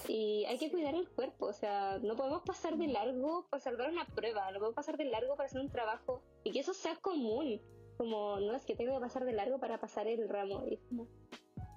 Y 0.06 0.44
hay 0.44 0.58
que 0.58 0.70
cuidar 0.70 0.94
el 0.94 1.08
cuerpo, 1.08 1.46
o 1.46 1.52
sea, 1.52 1.98
no 2.00 2.14
podemos 2.14 2.42
pasar 2.42 2.76
de 2.76 2.86
largo 2.86 3.46
para 3.50 3.60
salvar 3.60 3.90
una 3.90 4.06
prueba, 4.06 4.48
no 4.52 4.60
podemos 4.60 4.76
pasar 4.76 4.96
de 4.96 5.06
largo 5.06 5.34
para 5.34 5.48
hacer 5.48 5.60
un 5.60 5.70
trabajo 5.70 6.22
y 6.44 6.52
que 6.52 6.60
eso 6.60 6.72
sea 6.72 6.94
común. 6.96 7.60
Como, 7.96 8.38
no 8.38 8.54
es 8.54 8.64
que 8.64 8.76
tengo 8.76 8.94
que 8.94 9.00
pasar 9.00 9.24
de 9.24 9.32
largo 9.32 9.58
para 9.58 9.80
pasar 9.80 10.06
el 10.06 10.28
ramo. 10.28 10.64
Y 10.68 10.74
es 10.74 10.80
como, 10.88 11.08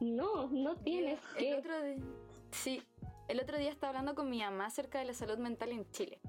no, 0.01 0.47
no 0.51 0.75
tienes 0.77 1.19
El 1.35 1.45
que. 1.45 1.55
otro 1.55 1.73
Sí, 2.51 2.83
el 3.27 3.39
otro 3.39 3.57
día 3.57 3.71
estaba 3.71 3.89
hablando 3.89 4.13
con 4.13 4.29
mi 4.29 4.41
mamá 4.41 4.67
acerca 4.67 4.99
de 4.99 5.05
la 5.05 5.13
salud 5.13 5.37
mental 5.37 5.71
en 5.71 5.89
Chile. 5.89 6.19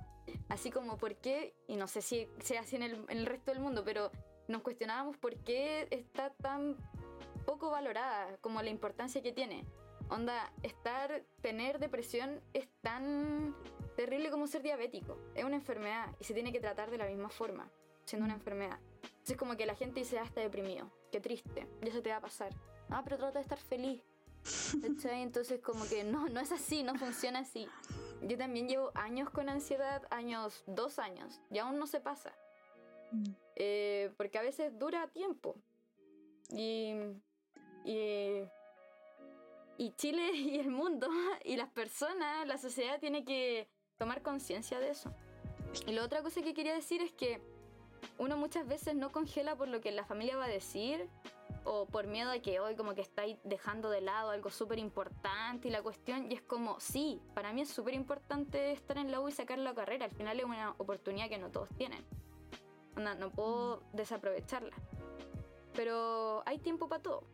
Así 0.48 0.70
como 0.70 0.96
por 0.96 1.16
qué, 1.16 1.54
y 1.66 1.76
no 1.76 1.88
sé 1.88 2.00
si 2.00 2.28
sea 2.40 2.60
así 2.60 2.76
en 2.76 2.84
el, 2.84 2.94
en 3.08 3.18
el 3.18 3.26
resto 3.26 3.50
del 3.50 3.60
mundo, 3.60 3.82
pero 3.84 4.10
nos 4.48 4.62
cuestionábamos 4.62 5.16
por 5.16 5.36
qué 5.44 5.88
está 5.90 6.30
tan 6.30 6.76
poco 7.44 7.70
valorada 7.70 8.36
como 8.40 8.62
la 8.62 8.70
importancia 8.70 9.22
que 9.22 9.32
tiene. 9.32 9.64
Onda, 10.08 10.52
estar, 10.62 11.22
tener 11.40 11.78
depresión 11.78 12.40
es 12.52 12.68
tan 12.82 13.54
terrible 13.96 14.30
como 14.30 14.46
ser 14.46 14.62
diabético. 14.62 15.18
Es 15.34 15.44
una 15.44 15.56
enfermedad 15.56 16.14
y 16.20 16.24
se 16.24 16.34
tiene 16.34 16.52
que 16.52 16.60
tratar 16.60 16.90
de 16.90 16.98
la 16.98 17.06
misma 17.06 17.28
forma, 17.28 17.70
siendo 18.04 18.24
una 18.24 18.34
enfermedad. 18.34 18.78
Entonces 19.02 19.36
como 19.36 19.56
que 19.56 19.66
la 19.66 19.74
gente 19.74 20.00
dice, 20.00 20.18
ah, 20.18 20.24
está 20.24 20.40
deprimido, 20.40 20.90
qué 21.10 21.20
triste, 21.20 21.68
ya 21.82 21.92
se 21.92 22.02
te 22.02 22.10
va 22.10 22.16
a 22.16 22.20
pasar. 22.20 22.52
Ah, 22.90 23.02
pero 23.04 23.16
trata 23.18 23.38
de 23.38 23.42
estar 23.42 23.58
feliz. 23.58 24.02
Entonces 25.04 25.60
como 25.60 25.84
que 25.86 26.04
no, 26.04 26.28
no 26.28 26.40
es 26.40 26.52
así, 26.52 26.82
no 26.82 26.94
funciona 26.96 27.40
así. 27.40 27.68
Yo 28.22 28.36
también 28.36 28.68
llevo 28.68 28.90
años 28.94 29.30
con 29.30 29.48
ansiedad, 29.48 30.02
años, 30.10 30.64
dos 30.66 30.98
años, 30.98 31.40
y 31.50 31.58
aún 31.58 31.78
no 31.78 31.86
se 31.86 32.00
pasa. 32.00 32.32
Mm. 33.12 33.24
Eh, 33.56 34.12
porque 34.16 34.38
a 34.38 34.42
veces 34.42 34.78
dura 34.78 35.08
tiempo. 35.08 35.56
Y, 36.50 36.94
y, 37.84 38.44
y 39.78 39.92
Chile 39.96 40.30
y 40.34 40.58
el 40.58 40.70
mundo 40.70 41.08
y 41.44 41.56
las 41.56 41.68
personas, 41.70 42.46
la 42.46 42.58
sociedad 42.58 42.98
tiene 43.00 43.24
que 43.24 43.68
tomar 43.96 44.22
conciencia 44.22 44.80
de 44.80 44.90
eso. 44.90 45.12
Y 45.86 45.92
la 45.92 46.04
otra 46.04 46.22
cosa 46.22 46.42
que 46.42 46.54
quería 46.54 46.74
decir 46.74 47.00
es 47.00 47.12
que 47.12 47.40
uno 48.18 48.36
muchas 48.36 48.66
veces 48.66 48.94
no 48.94 49.10
congela 49.10 49.56
por 49.56 49.68
lo 49.68 49.80
que 49.80 49.90
la 49.92 50.04
familia 50.04 50.36
va 50.36 50.44
a 50.44 50.48
decir 50.48 51.08
o 51.64 51.86
por 51.86 52.06
miedo 52.06 52.30
a 52.30 52.38
que 52.40 52.60
hoy 52.60 52.74
como 52.74 52.94
que 52.94 53.00
estáis 53.00 53.36
dejando 53.44 53.88
de 53.90 54.00
lado 54.00 54.30
algo 54.30 54.50
súper 54.50 54.78
importante 54.78 55.68
y 55.68 55.70
la 55.70 55.82
cuestión 55.82 56.30
y 56.30 56.34
es 56.34 56.42
como, 56.42 56.80
sí, 56.80 57.20
para 57.34 57.52
mí 57.52 57.62
es 57.62 57.68
súper 57.68 57.94
importante 57.94 58.72
estar 58.72 58.98
en 58.98 59.10
la 59.10 59.20
U 59.20 59.28
y 59.28 59.32
sacar 59.32 59.58
la 59.58 59.74
carrera, 59.74 60.06
al 60.06 60.10
final 60.10 60.38
es 60.38 60.44
una 60.44 60.74
oportunidad 60.78 61.28
que 61.28 61.38
no 61.38 61.50
todos 61.50 61.68
tienen. 61.76 62.04
Onda, 62.96 63.14
no 63.14 63.30
puedo 63.30 63.82
desaprovecharla. 63.92 64.76
Pero 65.74 66.42
hay 66.44 66.58
tiempo 66.58 66.88
para 66.88 67.02
todo. 67.02 67.24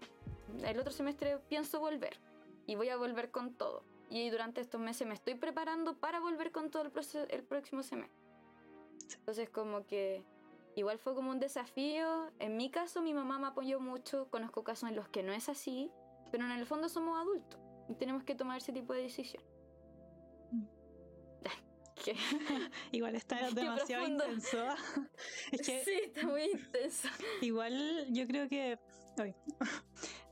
El 0.64 0.78
otro 0.78 0.93
semestre 0.93 1.38
pienso 1.49 1.81
volver 1.81 2.19
y 2.67 2.75
voy 2.76 2.88
a 2.88 2.97
volver 2.97 3.31
con 3.31 3.55
todo. 3.55 3.85
Y 4.11 4.31
durante 4.31 4.61
estos 4.61 4.81
meses 4.81 5.07
me 5.07 5.14
estoy 5.14 5.35
preparando 5.35 5.99
para 5.99 6.21
volver 6.21 6.50
con 6.52 6.71
todo 6.71 6.83
el, 6.83 6.93
proce- 6.93 7.26
el 7.31 7.43
próximo 7.45 7.83
semestre. 7.83 8.19
Entonces 9.19 9.50
como 9.50 9.87
que 9.87 10.25
igual 10.76 10.99
fue 10.99 11.14
como 11.14 11.31
un 11.31 11.40
desafío. 11.40 12.31
En 12.38 12.57
mi 12.57 12.71
caso 12.71 13.02
mi 13.02 13.12
mamá 13.14 13.38
me 13.38 13.49
apoyó 13.49 13.81
mucho. 13.81 14.28
Conozco 14.31 14.64
casos 14.64 14.88
en 14.88 14.97
los 14.97 15.09
que 15.09 15.23
no 15.23 15.33
es 15.33 15.49
así. 15.49 15.90
Pero 16.31 16.45
en 16.45 16.52
el 16.52 16.67
fondo 16.67 16.88
somos 16.88 17.19
adultos 17.19 17.59
y 17.88 17.95
tenemos 17.95 18.23
que 18.25 18.35
tomar 18.35 18.59
ese 18.59 18.73
tipo 18.73 18.93
de 18.93 19.02
decisión. 19.02 19.43
¿Qué? 22.05 22.14
Igual 22.93 23.17
está 23.17 23.50
demasiado 23.50 24.07
intenso. 24.07 24.59
es 25.52 25.61
que 25.67 25.85
Sí, 25.85 26.00
está 26.05 26.26
muy 26.26 26.45
intenso. 26.45 27.09
igual 27.43 28.07
yo 28.11 28.26
creo 28.26 28.49
que... 28.49 28.78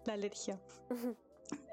La 0.06 0.14
alergia. 0.14 0.60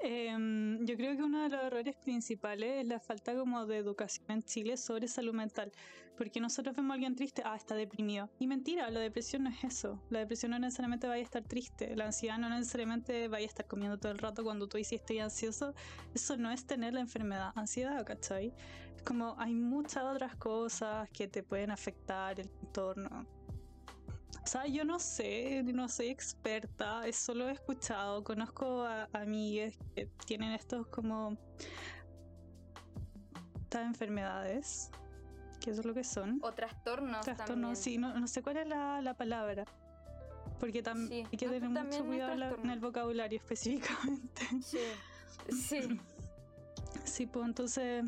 Em, 0.02 0.84
yo 0.84 0.96
creo 0.96 1.16
que 1.16 1.22
uno 1.22 1.42
de 1.42 1.48
los 1.48 1.64
errores 1.64 1.96
principales 1.96 2.82
es 2.82 2.86
la 2.86 3.00
falta 3.00 3.34
como 3.34 3.66
de 3.66 3.78
educación 3.78 4.24
en 4.28 4.42
Chile 4.42 4.76
sobre 4.76 5.08
salud 5.08 5.32
mental. 5.32 5.72
Porque 6.16 6.40
nosotros 6.40 6.76
vemos 6.76 6.90
a 6.90 6.94
alguien 6.94 7.16
triste, 7.16 7.42
ah, 7.44 7.56
está 7.56 7.74
deprimido. 7.74 8.30
Y 8.38 8.46
mentira, 8.46 8.88
la 8.90 9.00
depresión 9.00 9.44
no 9.44 9.50
es 9.50 9.64
eso. 9.64 10.00
La 10.10 10.20
depresión 10.20 10.52
no 10.52 10.58
necesariamente 10.58 11.08
vaya 11.08 11.22
a 11.22 11.24
estar 11.24 11.42
triste. 11.42 11.96
La 11.96 12.06
ansiedad 12.06 12.38
no 12.38 12.48
necesariamente 12.48 13.26
vaya 13.28 13.46
a 13.46 13.48
estar 13.48 13.66
comiendo 13.66 13.98
todo 13.98 14.12
el 14.12 14.18
rato 14.18 14.44
cuando 14.44 14.68
tú 14.68 14.76
dices 14.76 15.00
estoy 15.00 15.18
ansioso. 15.18 15.74
Eso 16.14 16.36
no 16.36 16.50
es 16.52 16.66
tener 16.66 16.94
la 16.94 17.00
enfermedad 17.00 17.52
ansiedad, 17.56 18.04
¿cachai? 18.04 18.54
Es 18.96 19.02
como 19.02 19.34
hay 19.38 19.54
muchas 19.54 20.04
otras 20.04 20.36
cosas 20.36 21.08
que 21.10 21.26
te 21.26 21.42
pueden 21.42 21.70
afectar 21.70 22.38
el 22.38 22.50
entorno. 22.62 23.26
O 24.42 24.46
sea, 24.46 24.66
yo 24.66 24.84
no 24.84 24.98
sé, 24.98 25.62
no 25.62 25.88
soy 25.88 26.08
experta, 26.08 27.02
solo 27.12 27.48
he 27.48 27.52
escuchado, 27.52 28.22
conozco 28.24 28.82
a 28.84 29.08
amigas 29.12 29.74
que 29.94 30.06
tienen 30.26 30.52
estos 30.52 30.86
como 30.88 31.36
estas 33.62 33.86
enfermedades, 33.86 34.90
que 35.60 35.70
eso 35.70 35.80
es 35.80 35.86
lo 35.86 35.94
que 35.94 36.04
son. 36.04 36.40
O 36.42 36.52
trastornos, 36.52 37.24
Trastornos, 37.24 37.48
también. 37.48 37.76
sí, 37.76 37.98
no, 37.98 38.18
no 38.18 38.26
sé 38.26 38.42
cuál 38.42 38.58
es 38.58 38.68
la, 38.68 39.00
la 39.02 39.14
palabra. 39.14 39.64
Porque 40.60 40.82
tam- 40.84 41.08
Sí, 41.08 41.24
hay 41.30 41.36
que 41.36 41.48
tener 41.48 41.68
mucho 41.68 42.04
cuidado 42.04 42.32
en 42.32 42.40
la- 42.40 42.46
en 42.46 42.50
trastornos. 42.52 42.72
el 42.74 42.80
vocabulario 42.80 43.38
específicamente. 43.38 44.42
Sí. 44.62 44.78
Sí. 45.50 46.00
Sí, 47.04 47.26
pues 47.26 47.44
entonces, 47.46 48.04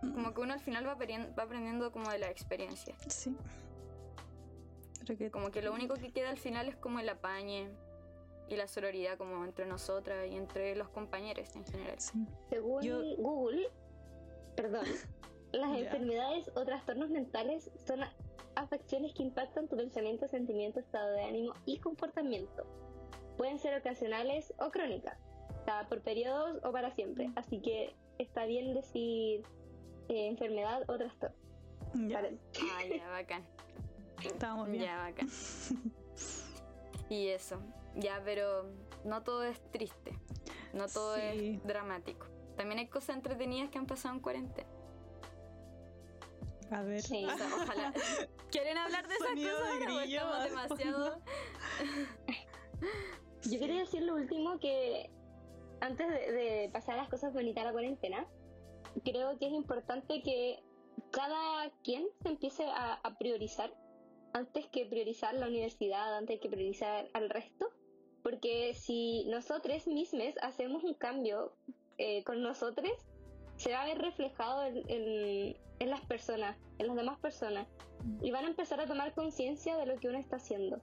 Como 0.00 0.34
que 0.34 0.40
uno 0.42 0.52
al 0.52 0.60
final 0.60 0.86
va, 0.86 0.94
va 0.94 1.42
aprendiendo 1.42 1.90
como 1.90 2.10
de 2.10 2.18
la 2.18 2.28
experiencia. 2.30 2.94
sí. 3.08 3.34
Que 5.04 5.30
Como 5.30 5.50
que 5.50 5.62
lo 5.62 5.72
único 5.72 5.94
que 5.94 6.10
queda 6.12 6.30
al 6.30 6.38
final 6.38 6.68
es 6.68 6.76
como 6.76 6.98
el 6.98 7.08
apañe 7.08 7.68
y 8.48 8.56
la 8.56 8.66
sororidad 8.66 9.16
como 9.18 9.44
entre 9.44 9.66
nosotras 9.66 10.26
y 10.30 10.36
entre 10.36 10.74
los 10.76 10.88
compañeros 10.88 11.54
en 11.56 11.64
general. 11.66 11.98
sí. 12.00 12.26
Según 12.50 12.82
Yo- 12.82 13.16
Google, 13.16 13.68
perdón, 14.56 14.84
las 15.52 15.70
Ya. 15.72 15.78
enfermedades 15.84 16.50
o 16.54 16.64
trastornos 16.64 17.10
mentales 17.10 17.70
son 17.86 18.00
afecciones 18.56 19.12
que 19.14 19.22
impactan 19.22 19.68
tu 19.68 19.76
pensamiento, 19.76 20.28
sentimiento, 20.28 20.80
estado 20.80 21.10
de 21.12 21.22
ánimo 21.24 21.54
y 21.66 21.78
comportamiento. 21.78 22.66
Pueden 23.36 23.58
ser 23.58 23.78
ocasionales 23.78 24.52
o 24.58 24.70
crónicas, 24.70 25.18
o 25.60 25.64
sea, 25.64 25.86
por 25.88 26.00
periodos 26.02 26.60
o 26.64 26.70
para 26.72 26.94
siempre. 26.94 27.30
Así 27.36 27.60
que 27.60 27.94
está 28.18 28.44
bien 28.46 28.74
decir 28.74 29.42
eh, 30.08 30.28
enfermedad 30.28 30.82
o 30.88 30.96
trastorno. 30.98 31.36
Ya, 32.08 32.16
Vale. 32.20 32.38
Ah, 32.74 32.84
ya, 32.96 33.08
bacán. 33.08 33.44
Estábamos 34.28 34.68
bien. 34.70 34.84
Ya, 34.84 34.98
bacán. 34.98 35.28
Y 37.10 37.28
eso. 37.28 37.60
Ya, 37.96 38.20
pero 38.24 38.66
no 39.04 39.22
todo 39.22 39.44
es 39.44 39.60
triste. 39.70 40.18
No 40.72 40.88
todo 40.88 41.16
Sí. 41.16 41.60
es 41.62 41.66
dramático. 41.66 42.26
También 42.56 42.78
hay 42.78 42.88
cosas 42.88 43.16
entretenidas 43.16 43.70
que 43.70 43.78
han 43.78 43.86
pasado 43.86 44.14
en 44.14 44.20
cuarentena. 44.20 44.68
A 46.70 46.82
ver. 46.82 47.02
Sí. 47.02 47.24
O 47.26 47.36
sea, 47.36 47.46
ojalá. 47.62 47.92
¿Quieren 48.50 48.78
hablar 48.78 49.06
de 49.06 49.14
esas 49.14 49.28
Sonido 49.28 49.58
cosas? 49.58 49.78
de 49.78 49.84
grillo 49.84 50.20
estamos 50.20 50.44
demasiado. 50.44 51.20
Yo 53.44 53.58
quería 53.58 53.80
decir 53.80 54.02
lo 54.02 54.14
último 54.14 54.58
que 54.58 55.10
antes 55.80 56.08
de, 56.08 56.32
de 56.32 56.70
pasar 56.72 56.96
las 56.96 57.08
cosas 57.10 57.34
bonitas 57.34 57.62
a 57.64 57.66
la 57.66 57.72
cuarentena, 57.72 58.26
creo 59.04 59.38
que 59.38 59.46
es 59.46 59.52
importante 59.52 60.22
que 60.22 60.62
cada 61.10 61.70
quien 61.82 62.06
se 62.22 62.28
empiece 62.28 62.64
a, 62.66 62.94
a 62.94 63.18
priorizar 63.18 63.74
antes 64.34 64.66
que 64.66 64.84
priorizar 64.86 65.32
la 65.34 65.46
universidad, 65.46 66.16
antes 66.16 66.40
que 66.40 66.48
priorizar 66.48 67.08
al 67.14 67.30
resto, 67.30 67.70
porque 68.22 68.74
si 68.74 69.24
nosotros 69.26 69.86
mismos 69.86 70.34
hacemos 70.42 70.82
un 70.84 70.94
cambio 70.94 71.52
eh, 71.98 72.22
con 72.24 72.42
nosotros, 72.42 72.90
se 73.56 73.70
va 73.72 73.82
a 73.82 73.86
ver 73.86 73.98
reflejado 73.98 74.64
en, 74.64 74.82
en- 74.88 75.56
en 75.80 75.90
las 75.90 76.00
personas, 76.02 76.56
en 76.78 76.86
las 76.88 76.96
demás 76.96 77.18
personas, 77.20 77.66
y 78.22 78.30
van 78.32 78.44
a 78.44 78.48
empezar 78.48 78.80
a 78.80 78.86
tomar 78.86 79.14
conciencia 79.14 79.76
de 79.76 79.86
lo 79.86 79.96
que 79.98 80.08
uno 80.08 80.18
está 80.18 80.36
haciendo. 80.36 80.80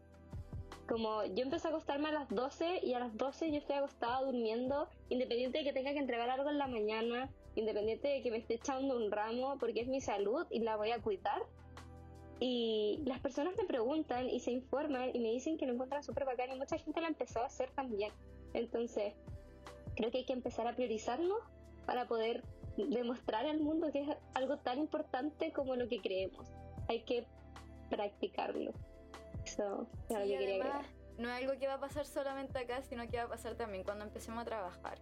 Como 0.87 1.23
yo 1.25 1.43
empecé 1.43 1.67
a 1.67 1.71
acostarme 1.71 2.09
a 2.09 2.11
las 2.11 2.29
12 2.29 2.79
y 2.83 2.93
a 2.93 2.99
las 2.99 3.15
12 3.17 3.51
yo 3.51 3.57
estoy 3.57 3.75
acostada 3.77 4.21
durmiendo, 4.23 4.87
independiente 5.09 5.59
de 5.59 5.63
que 5.65 5.73
tenga 5.73 5.93
que 5.93 5.99
entregar 5.99 6.29
algo 6.29 6.49
en 6.49 6.57
la 6.57 6.67
mañana, 6.67 7.29
independiente 7.55 8.07
de 8.07 8.21
que 8.21 8.31
me 8.31 8.37
esté 8.37 8.55
echando 8.55 8.95
un 8.97 9.11
ramo, 9.11 9.57
porque 9.59 9.81
es 9.81 9.87
mi 9.87 10.01
salud 10.01 10.45
y 10.49 10.59
la 10.59 10.75
voy 10.77 10.91
a 10.91 11.01
cuidar. 11.01 11.41
Y 12.43 13.03
las 13.05 13.19
personas 13.19 13.53
me 13.55 13.65
preguntan 13.65 14.27
y 14.27 14.39
se 14.39 14.49
informan 14.49 15.11
y 15.13 15.19
me 15.19 15.29
dicen 15.29 15.59
que 15.59 15.67
lo 15.67 15.73
encuentran 15.73 16.03
súper 16.03 16.25
bacán 16.25 16.51
y 16.51 16.55
mucha 16.55 16.75
gente 16.79 16.99
lo 16.99 17.05
empezó 17.05 17.41
a 17.41 17.45
hacer 17.45 17.69
también. 17.69 18.11
Entonces, 18.55 19.13
creo 19.95 20.09
que 20.09 20.17
hay 20.17 20.25
que 20.25 20.33
empezar 20.33 20.65
a 20.67 20.75
priorizarnos 20.75 21.37
para 21.85 22.07
poder 22.07 22.43
demostrar 22.77 23.45
al 23.45 23.59
mundo 23.59 23.91
que 23.91 24.01
es 24.01 24.09
algo 24.33 24.57
tan 24.57 24.79
importante 24.79 25.53
como 25.53 25.75
lo 25.75 25.87
que 25.87 26.01
creemos. 26.01 26.51
Hay 26.89 27.01
que 27.03 27.27
practicarlo. 27.91 28.71
Eso 29.45 29.87
es 30.09 30.15
lo 30.15 30.23
Sí, 30.23 30.29
que 30.31 30.37
quería 30.39 30.63
además, 30.63 30.85
no 31.19 31.29
es 31.29 31.43
algo 31.43 31.59
que 31.59 31.67
va 31.67 31.75
a 31.75 31.79
pasar 31.79 32.07
solamente 32.07 32.57
acá, 32.57 32.81
sino 32.81 33.07
que 33.07 33.17
va 33.17 33.23
a 33.23 33.29
pasar 33.29 33.53
también 33.53 33.83
cuando 33.83 34.03
empecemos 34.03 34.41
a 34.41 34.45
trabajar. 34.45 34.97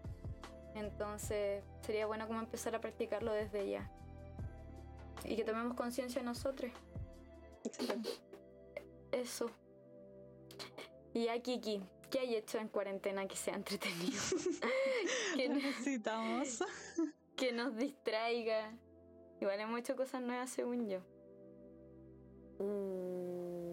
Entonces, 0.75 1.63
sería 1.83 2.05
bueno 2.05 2.27
como 2.27 2.41
empezar 2.41 2.75
a 2.75 2.81
practicarlo 2.81 3.31
desde 3.31 3.69
ya. 3.69 3.89
Y 5.23 5.37
que 5.37 5.45
tomemos 5.45 5.75
conciencia 5.75 6.21
nosotros. 6.21 6.71
Eso. 9.11 9.49
Y 11.13 11.27
a 11.27 11.41
Kiki, 11.41 11.81
¿qué 12.09 12.19
hay 12.19 12.35
hecho 12.35 12.59
en 12.59 12.67
cuarentena 12.67 13.27
que 13.27 13.35
sea 13.35 13.55
entretenido? 13.55 14.21
que, 15.35 15.49
necesitamos. 15.49 16.63
que 17.35 17.51
nos 17.51 17.75
distraiga. 17.75 18.71
Igual 19.41 19.59
hemos 19.59 19.79
hecho 19.79 19.95
cosas 19.95 20.21
nuevas 20.21 20.49
según 20.49 20.87
yo. 20.87 20.99
Mm, 22.59 23.69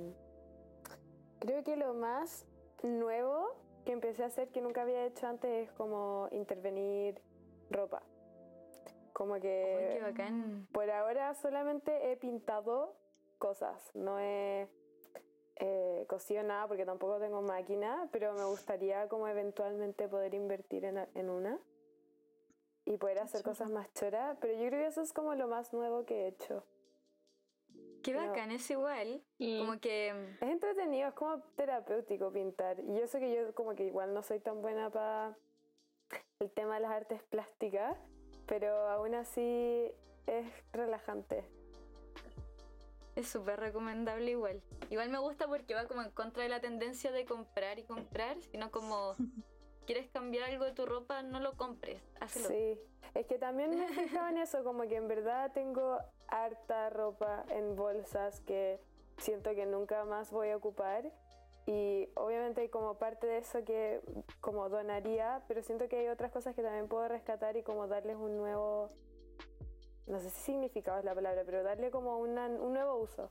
Creo 1.47 1.63
que 1.63 1.77
lo 1.77 1.95
más 1.95 2.45
nuevo 2.83 3.55
que 3.85 3.93
empecé 3.93 4.25
a 4.25 4.27
hacer 4.27 4.49
que 4.49 4.61
nunca 4.61 4.83
había 4.83 5.07
hecho 5.07 5.29
antes 5.29 5.69
es 5.69 5.73
como 5.75 6.29
intervenir 6.33 7.21
ropa. 7.71 8.03
Como 9.13 9.35
que 9.35 9.93
qué 9.95 10.01
bacán. 10.03 10.67
por 10.73 10.91
ahora 10.91 11.35
solamente 11.35 12.11
he 12.11 12.17
pintado 12.17 12.97
cosas, 13.37 13.91
no 13.95 14.19
he 14.19 14.69
eh, 15.57 16.05
cosido 16.09 16.43
nada 16.43 16.67
porque 16.69 16.85
tampoco 16.85 17.19
tengo 17.19 17.43
máquina, 17.43 18.09
pero 18.13 18.35
me 18.35 18.45
gustaría 18.45 19.09
como 19.09 19.29
eventualmente 19.29 20.09
poder 20.09 20.35
invertir 20.35 20.85
en, 20.85 20.99
en 21.15 21.31
una 21.31 21.59
y 22.85 22.97
poder 22.99 23.19
hacer 23.19 23.43
cosas 23.43 23.71
más 23.71 23.93
choras, 23.95 24.37
pero 24.41 24.53
yo 24.53 24.69
creo 24.69 24.83
que 24.83 24.87
eso 24.87 25.03
es 25.03 25.13
como 25.13 25.35
lo 25.35 25.49
más 25.49 25.73
nuevo 25.73 26.05
que 26.05 26.25
he 26.25 26.29
hecho. 26.29 26.65
Qué 28.03 28.13
Pero- 28.13 28.29
bacán, 28.29 28.53
es 28.53 28.71
igual. 28.71 29.21
Mm. 29.39 29.59
Como 29.59 29.81
que. 29.81 30.11
Es 30.41 30.49
entretenido, 30.49 31.09
es 31.09 31.15
como 31.15 31.41
terapéutico 31.57 32.31
pintar. 32.33 32.79
Y 32.79 32.95
yo 32.95 33.07
sé 33.09 33.19
que 33.19 33.35
yo 33.35 33.53
como 33.55 33.75
que 33.75 33.85
igual 33.85 34.15
no 34.15 34.23
soy 34.23 34.39
tan 34.39 34.63
buena 34.63 34.91
para 34.91 35.37
el 36.39 36.51
tema 36.53 36.77
de 36.77 36.83
las 36.83 36.93
artes 36.93 37.21
plásticas, 37.25 37.99
pero 38.47 38.89
aún 38.91 39.17
así 39.17 39.91
es 40.27 40.47
relajante. 40.73 41.45
Es 43.17 43.29
súper 43.29 43.59
recomendable 43.59 44.31
igual. 44.31 44.63
Igual 44.91 45.09
me 45.09 45.19
gusta 45.19 45.49
porque 45.49 45.75
va 45.75 45.87
como 45.87 46.03
en 46.03 46.11
contra 46.11 46.43
de 46.43 46.49
la 46.49 46.61
tendencia 46.61 47.11
de 47.11 47.25
comprar 47.25 47.79
y 47.79 47.85
comprar, 47.85 48.41
sino 48.43 48.71
como 48.71 49.15
quieres 49.87 50.09
cambiar 50.11 50.51
algo 50.51 50.65
de 50.65 50.73
tu 50.73 50.87
ropa, 50.87 51.23
no 51.23 51.41
lo 51.41 51.57
compres, 51.57 52.03
hazlo. 52.21 52.49
Sí, 52.49 52.79
es 53.15 53.27
que 53.27 53.39
también 53.39 53.71
me 53.71 53.87
he 53.87 53.89
fijado 53.89 54.29
en 54.29 54.37
eso, 54.37 54.63
como 54.63 54.83
que 54.83 54.97
en 54.97 55.09
verdad 55.09 55.51
tengo 55.53 55.99
harta 56.29 56.91
ropa 56.91 57.45
en 57.49 57.75
bolsas 57.75 58.41
que 58.41 58.81
siento 59.19 59.55
que 59.55 59.65
nunca 59.65 60.05
más 60.05 60.31
voy 60.31 60.51
a 60.51 60.57
ocupar. 60.57 61.11
Y 61.67 62.09
obviamente 62.15 62.61
hay 62.61 62.69
como 62.69 62.95
parte 62.95 63.27
de 63.27 63.39
eso 63.39 63.65
que 63.65 64.01
como 64.41 64.69
donaría, 64.69 65.43
pero 65.49 65.63
siento 65.63 65.89
que 65.89 65.97
hay 65.99 66.09
otras 66.09 66.31
cosas 66.31 66.55
que 66.55 66.63
también 66.63 66.87
puedo 66.87 67.09
rescatar 67.09 67.57
y 67.57 67.63
como 67.63 67.89
darles 67.89 68.17
un 68.17 68.37
nuevo, 68.37 68.93
no 70.07 70.21
sé 70.21 70.31
si 70.31 70.41
significado 70.41 70.99
es 70.99 71.05
la 71.05 71.15
palabra, 71.15 71.43
pero 71.45 71.63
darle 71.63 71.91
como 71.91 72.19
una- 72.19 72.47
un 72.49 72.73
nuevo 72.73 72.97
uso. 72.97 73.31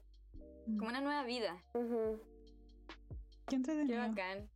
Como 0.66 0.88
una 0.90 1.02
nueva 1.02 1.24
vida. 1.24 1.62
Ujú, 1.74 2.20
Qué 2.88 3.50
Qué 3.50 3.56
entretenido. 3.58 4.00
bacán. 4.08 4.50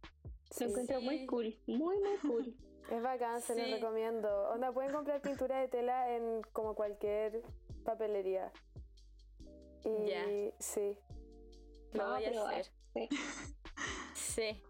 sí. 0.49 0.63
Lo 0.63 0.69
encuentro 0.71 1.01
muy 1.01 1.19
Sí. 1.19 1.25
cool, 1.27 1.57
muy, 1.67 1.97
muy 1.97 2.17
cool. 2.21 2.55
Es 2.91 3.03
bacán, 3.03 3.39
se 3.41 3.53
los 3.55 3.65
Sí. 3.65 3.73
recomiendo. 3.75 4.49
Onda, 4.49 4.71
pueden 4.71 4.91
comprar 4.91 5.21
pintura 5.21 5.59
de 5.59 5.67
tela 5.67 6.15
en 6.15 6.41
como 6.53 6.73
cualquier 6.73 7.43
papelería. 7.85 8.51
Y 9.85 10.07
Ya. 10.09 10.25
sí. 10.57 10.97
Lo 11.93 12.03
Vamos 12.03 12.17
voy 12.17 12.25
a 12.25 12.29
a 12.29 12.31
probar. 12.31 12.53
hacer. 12.55 12.71
Sí. 12.95 13.09
Sí. 14.15 14.63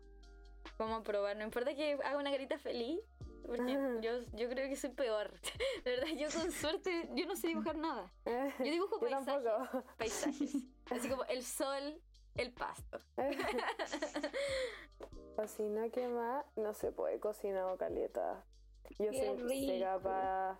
Vamos 0.77 0.99
a 0.99 1.03
probar. 1.03 1.37
No 1.37 1.43
importa 1.45 1.73
que 1.75 1.93
haga 1.93 2.17
una 2.17 2.31
carita 2.31 2.57
feliz. 2.57 2.99
Porque 3.45 3.71
Ajá. 3.73 3.99
yo, 4.01 4.11
yo 4.33 4.49
creo 4.49 4.67
que 4.69 4.75
soy 4.75 4.91
peor. 4.91 5.31
De 5.83 5.91
verdad, 5.91 6.07
yo 6.15 6.27
con 6.37 6.51
suerte, 6.51 7.09
yo 7.15 7.25
no 7.25 7.35
sé 7.35 7.47
dibujar 7.47 7.77
nada. 7.77 8.11
Yo 8.25 8.63
dibujo 8.65 8.99
Yo 9.01 9.09
paisajes. 9.09 9.43
tampoco. 9.43 9.83
Paisajes. 9.97 10.53
Así 10.91 11.09
como 11.09 11.23
el 11.25 11.43
sol, 11.43 12.01
el 12.35 12.51
pasto. 12.53 12.99
o 15.37 15.47
si 15.47 15.63
no, 15.63 15.89
¿qué 15.91 16.07
más? 16.07 16.45
No 16.55 16.73
se 16.73 16.91
puede 16.91 17.19
cocinar 17.19 17.65
o 17.65 17.77
caleta. 17.77 18.43
Yo 18.97 19.11
soy 19.13 19.83
para. 20.03 20.59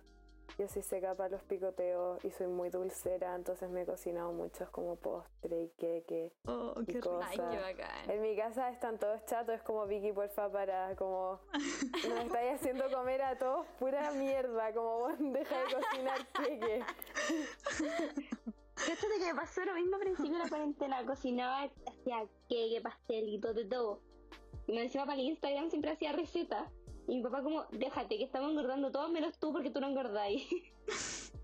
Yo 0.58 0.68
soy 0.68 0.82
seca 0.82 1.14
para 1.14 1.30
los 1.30 1.42
picoteos 1.44 2.24
y 2.24 2.30
soy 2.30 2.46
muy 2.46 2.70
dulcera, 2.70 3.34
entonces 3.34 3.70
me 3.70 3.82
he 3.82 3.86
cocinado 3.86 4.32
muchos 4.32 4.68
como 4.70 4.96
postre 4.96 5.62
y 5.62 5.68
queque. 5.70 6.32
Oh, 6.46 6.74
qué 6.86 6.94
rico. 6.94 7.10
cosa. 7.10 7.28
Ay, 7.30 7.38
qué 7.38 7.60
bacán. 7.60 8.10
En 8.10 8.22
mi 8.22 8.36
casa 8.36 8.68
están 8.70 8.98
todos 8.98 9.24
chatos, 9.26 9.54
es 9.54 9.62
como 9.62 9.86
Vicky, 9.86 10.12
porfa, 10.12 10.50
para 10.50 10.94
como 10.96 11.40
nos 12.08 12.24
estáis 12.24 12.54
haciendo 12.54 12.90
comer 12.90 13.22
a 13.22 13.38
todos 13.38 13.66
pura 13.78 14.10
mierda, 14.12 14.72
como 14.74 14.98
vos 15.00 15.12
deja 15.18 15.58
de 15.58 15.74
cocinar 15.74 16.26
queque. 16.32 16.84
Fíjate 18.76 19.18
que 19.18 19.26
me 19.26 19.34
pasó 19.34 19.64
lo 19.64 19.74
mismo 19.74 19.96
al 19.96 20.00
principio 20.00 20.32
de 20.32 20.38
la 20.38 20.48
cuarentena. 20.48 21.04
Cocinaba, 21.04 21.70
hacía 21.86 22.26
queque, 22.48 22.80
pastelito, 22.82 23.52
de 23.52 23.66
todo. 23.66 24.00
Y 24.66 24.72
me 24.72 24.82
encima 24.82 25.04
para 25.04 25.20
el 25.20 25.26
Instagram 25.26 25.68
siempre 25.68 25.90
hacía 25.90 26.12
recetas. 26.12 26.70
Y 27.10 27.16
mi 27.16 27.22
papá 27.24 27.42
como, 27.42 27.64
déjate, 27.72 28.18
que 28.18 28.22
estamos 28.22 28.52
engordando 28.52 28.92
todos 28.92 29.10
menos 29.10 29.36
tú 29.36 29.52
porque 29.52 29.68
tú 29.68 29.80
no 29.80 29.88
engordáis. 29.88 30.48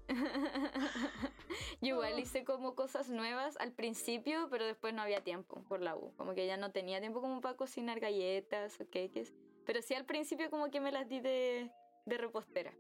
Yo 1.81 1.89
igual 1.89 2.21
hice 2.21 2.45
como 2.45 2.77
cosas 2.77 3.09
nuevas 3.09 3.57
al 3.57 3.73
principio, 3.73 4.47
pero 4.49 4.65
después 4.65 4.95
no 4.95 5.03
había 5.03 5.25
tiempo 5.25 5.65
por 5.69 5.83
la 5.83 5.97
U. 5.97 6.13
Como 6.17 6.35
que 6.35 6.47
ya 6.47 6.57
no 6.57 6.71
tenía 6.71 7.01
tiempo 7.01 7.21
como 7.21 7.41
para 7.41 7.57
cocinar 7.57 7.99
galletas 7.99 8.81
o 8.81 8.89
queques. 8.89 9.35
Pero 9.65 9.83
sí 9.83 9.95
al 9.95 10.05
principio 10.05 10.51
como 10.51 10.71
que 10.71 10.79
me 10.81 10.93
las 10.93 11.09
di 11.09 11.19
de, 11.19 11.73
de 12.05 12.17
repostera. 12.17 12.73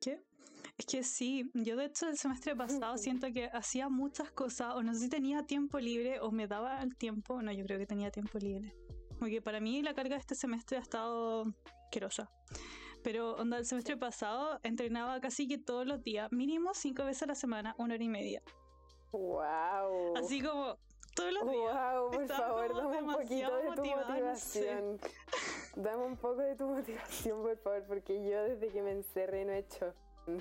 ¿Qué? 0.00 0.20
Es 0.78 0.86
que 0.86 1.04
sí, 1.04 1.48
yo 1.54 1.76
de 1.76 1.84
hecho 1.84 2.08
el 2.08 2.18
semestre 2.18 2.56
pasado 2.56 2.98
siento 2.98 3.32
que 3.32 3.50
hacía 3.52 3.88
muchas 3.88 4.32
cosas, 4.32 4.74
o 4.74 4.82
no 4.82 4.94
sé 4.94 5.00
si 5.02 5.08
tenía 5.10 5.44
tiempo 5.44 5.78
libre, 5.78 6.18
o 6.18 6.32
me 6.32 6.48
daba 6.48 6.82
el 6.82 6.96
tiempo, 6.96 7.40
no, 7.40 7.52
yo 7.52 7.64
creo 7.64 7.78
que 7.78 7.86
tenía 7.86 8.10
tiempo 8.10 8.36
libre. 8.40 8.74
Porque 9.20 9.40
para 9.40 9.60
mí 9.60 9.80
la 9.80 9.94
carga 9.94 10.16
de 10.16 10.20
este 10.20 10.34
semestre 10.34 10.78
ha 10.78 10.80
estado 10.80 11.54
asquerosa. 11.90 12.30
Pero 13.02 13.34
onda, 13.36 13.58
el 13.58 13.64
semestre 13.66 13.96
pasado 13.96 14.60
entrenaba 14.62 15.20
casi 15.20 15.48
que 15.48 15.58
todos 15.58 15.86
los 15.86 16.02
días, 16.04 16.30
mínimo 16.30 16.72
cinco 16.74 17.04
veces 17.04 17.24
a 17.24 17.26
la 17.26 17.34
semana, 17.34 17.74
una 17.78 17.94
hora 17.94 18.04
y 18.04 18.08
media. 18.08 18.42
Wow. 19.12 20.16
Así 20.16 20.40
como 20.40 20.76
todos 21.16 21.32
los 21.32 21.50
días. 21.50 21.74
Wow, 21.74 22.10
por 22.12 22.28
favor, 22.28 22.76
dame 22.76 22.98
un 23.02 23.12
poquito 23.12 23.56
de 23.56 23.62
tu 23.62 23.68
motivada, 23.76 24.20
no 24.20 24.36
sé. 24.36 24.76
motivación. 24.76 25.00
Dame 25.76 26.04
un 26.04 26.16
poco 26.16 26.36
de 26.42 26.54
tu 26.56 26.66
motivación, 26.68 27.42
por 27.42 27.56
favor, 27.58 27.84
porque 27.88 28.14
yo 28.28 28.42
desde 28.44 28.68
que 28.68 28.82
me 28.82 28.92
encerré 28.92 29.44
no 29.44 29.52
he 29.52 29.58
hecho 29.58 29.94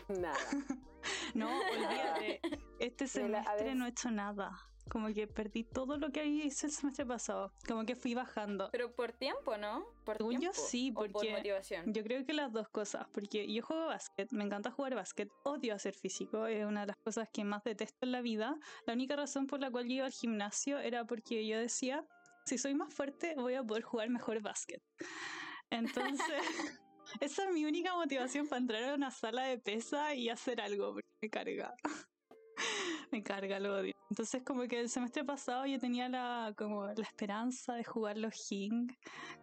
nada. 0.10 0.38
No, 1.34 1.48
olvídate. 1.48 2.42
Este 2.80 3.06
la- 3.06 3.10
semestre 3.10 3.74
no 3.76 3.86
he 3.86 3.90
hecho 3.90 4.12
nada. 4.12 4.52
Como 4.90 5.14
que 5.14 5.28
perdí 5.28 5.64
todo 5.64 5.98
lo 5.98 6.12
que 6.12 6.26
hice 6.26 6.68
el 6.68 6.72
semestre 6.72 7.06
pasado. 7.06 7.54
Como 7.68 7.86
que 7.86 7.96
fui 7.96 8.16
bajando. 8.16 8.70
Pero 8.72 8.92
por 8.96 9.12
tiempo, 9.14 9.58
¿no? 9.58 9.86
Por 10.06 10.18
Según 10.18 10.34
yo, 10.34 10.40
tiempo. 10.40 10.60
sí, 10.60 10.92
o 10.92 10.94
por 10.96 11.12
porque 11.12 11.32
motivación. 11.32 11.94
Yo 11.94 12.04
creo 12.04 12.26
que 12.26 12.34
las 12.34 12.52
dos 12.52 12.70
cosas, 12.70 13.08
porque 13.14 13.52
yo 13.52 13.62
juego 13.64 13.88
básquet, 13.88 14.32
me 14.32 14.44
encanta 14.44 14.72
jugar 14.72 14.96
básquet, 14.96 15.30
odio 15.44 15.76
hacer 15.76 15.94
físico, 15.94 16.48
es 16.48 16.66
una 16.66 16.82
de 16.82 16.88
las 16.88 16.98
cosas 16.98 17.30
que 17.32 17.44
más 17.44 17.64
detesto 17.64 17.98
en 18.02 18.12
la 18.12 18.22
vida. 18.22 18.58
La 18.86 18.94
única 18.94 19.16
razón 19.16 19.48
por 19.48 19.60
la 19.60 19.70
cual 19.70 19.86
yo 19.86 19.94
iba 19.94 20.06
al 20.06 20.12
gimnasio 20.12 20.80
era 20.80 21.06
porque 21.06 21.46
yo 21.46 21.60
decía, 21.60 22.06
si 22.46 22.58
soy 22.58 22.74
más 22.74 22.94
fuerte 22.94 23.36
voy 23.36 23.54
a 23.54 23.64
poder 23.64 23.84
jugar 23.84 24.10
mejor 24.10 24.42
básquet. 24.42 24.82
Entonces, 25.70 26.20
esa 27.22 27.44
es 27.44 27.52
mi 27.54 27.66
única 27.66 27.94
motivación 27.94 28.48
para 28.48 28.62
entrar 28.62 28.84
a 28.86 28.96
una 28.96 29.12
sala 29.12 29.44
de 29.44 29.60
pesa 29.60 30.16
y 30.16 30.30
hacer 30.30 30.62
algo, 30.62 30.94
porque 30.94 31.08
me 31.22 31.30
carga. 31.30 31.76
me 33.12 33.24
carga, 33.24 33.60
lo 33.60 33.78
odio. 33.80 33.94
Entonces, 34.10 34.44
como 34.44 34.68
que 34.68 34.80
el 34.80 34.90
semestre 34.90 35.24
pasado 35.24 35.66
yo 35.66 35.80
tenía 35.80 36.10
la, 36.10 36.54
como 36.58 36.86
la 36.86 37.04
esperanza 37.04 37.74
de 37.76 37.84
jugar 37.84 38.18
los 38.18 38.34
Hing 38.50 38.88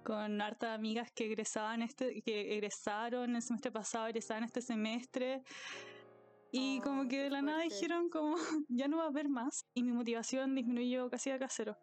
con 0.04 0.40
hartas 0.40 0.74
amigas 0.74 1.10
que 1.12 1.26
egresaban 1.26 1.82
este, 1.82 2.20
que 2.22 2.54
egresaron 2.54 3.36
el 3.36 3.42
semestre 3.42 3.70
pasado, 3.70 4.08
egresaban 4.08 4.44
este 4.44 4.60
semestre. 4.60 5.42
Y 6.52 6.78
Oh, 6.78 6.82
como 6.82 7.08
que 7.08 7.22
de 7.24 7.30
la 7.30 7.42
nada 7.42 7.62
dijeron 7.62 8.08
como 8.08 8.36
ya 8.68 8.88
no 8.88 8.98
va 8.98 9.04
a 9.04 9.08
haber 9.08 9.28
más. 9.28 9.64
Y 9.74 9.82
mi 9.82 9.92
motivación 9.92 10.54
disminuyó 10.54 11.10
casi 11.10 11.30
a 11.30 11.38
cero. 11.48 11.76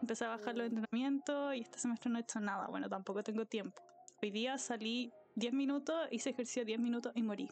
Empecé 0.00 0.24
a 0.24 0.28
bajar 0.28 0.56
los 0.56 0.70
Mm. 0.70 0.76
entrenamientos 0.76 1.54
y 1.54 1.60
este 1.60 1.78
semestre 1.78 2.10
no 2.10 2.18
he 2.18 2.22
hecho 2.22 2.40
nada. 2.40 2.66
Bueno, 2.68 2.88
tampoco 2.88 3.22
tengo 3.22 3.46
tiempo. 3.46 3.82
Hoy 4.22 4.30
día 4.30 4.56
salí 4.58 5.12
10 5.34 5.52
minutos, 5.52 5.96
hice 6.10 6.30
ejercicio 6.30 6.64
10 6.64 6.78
minutos 6.78 7.12
y 7.14 7.22
morí. 7.22 7.48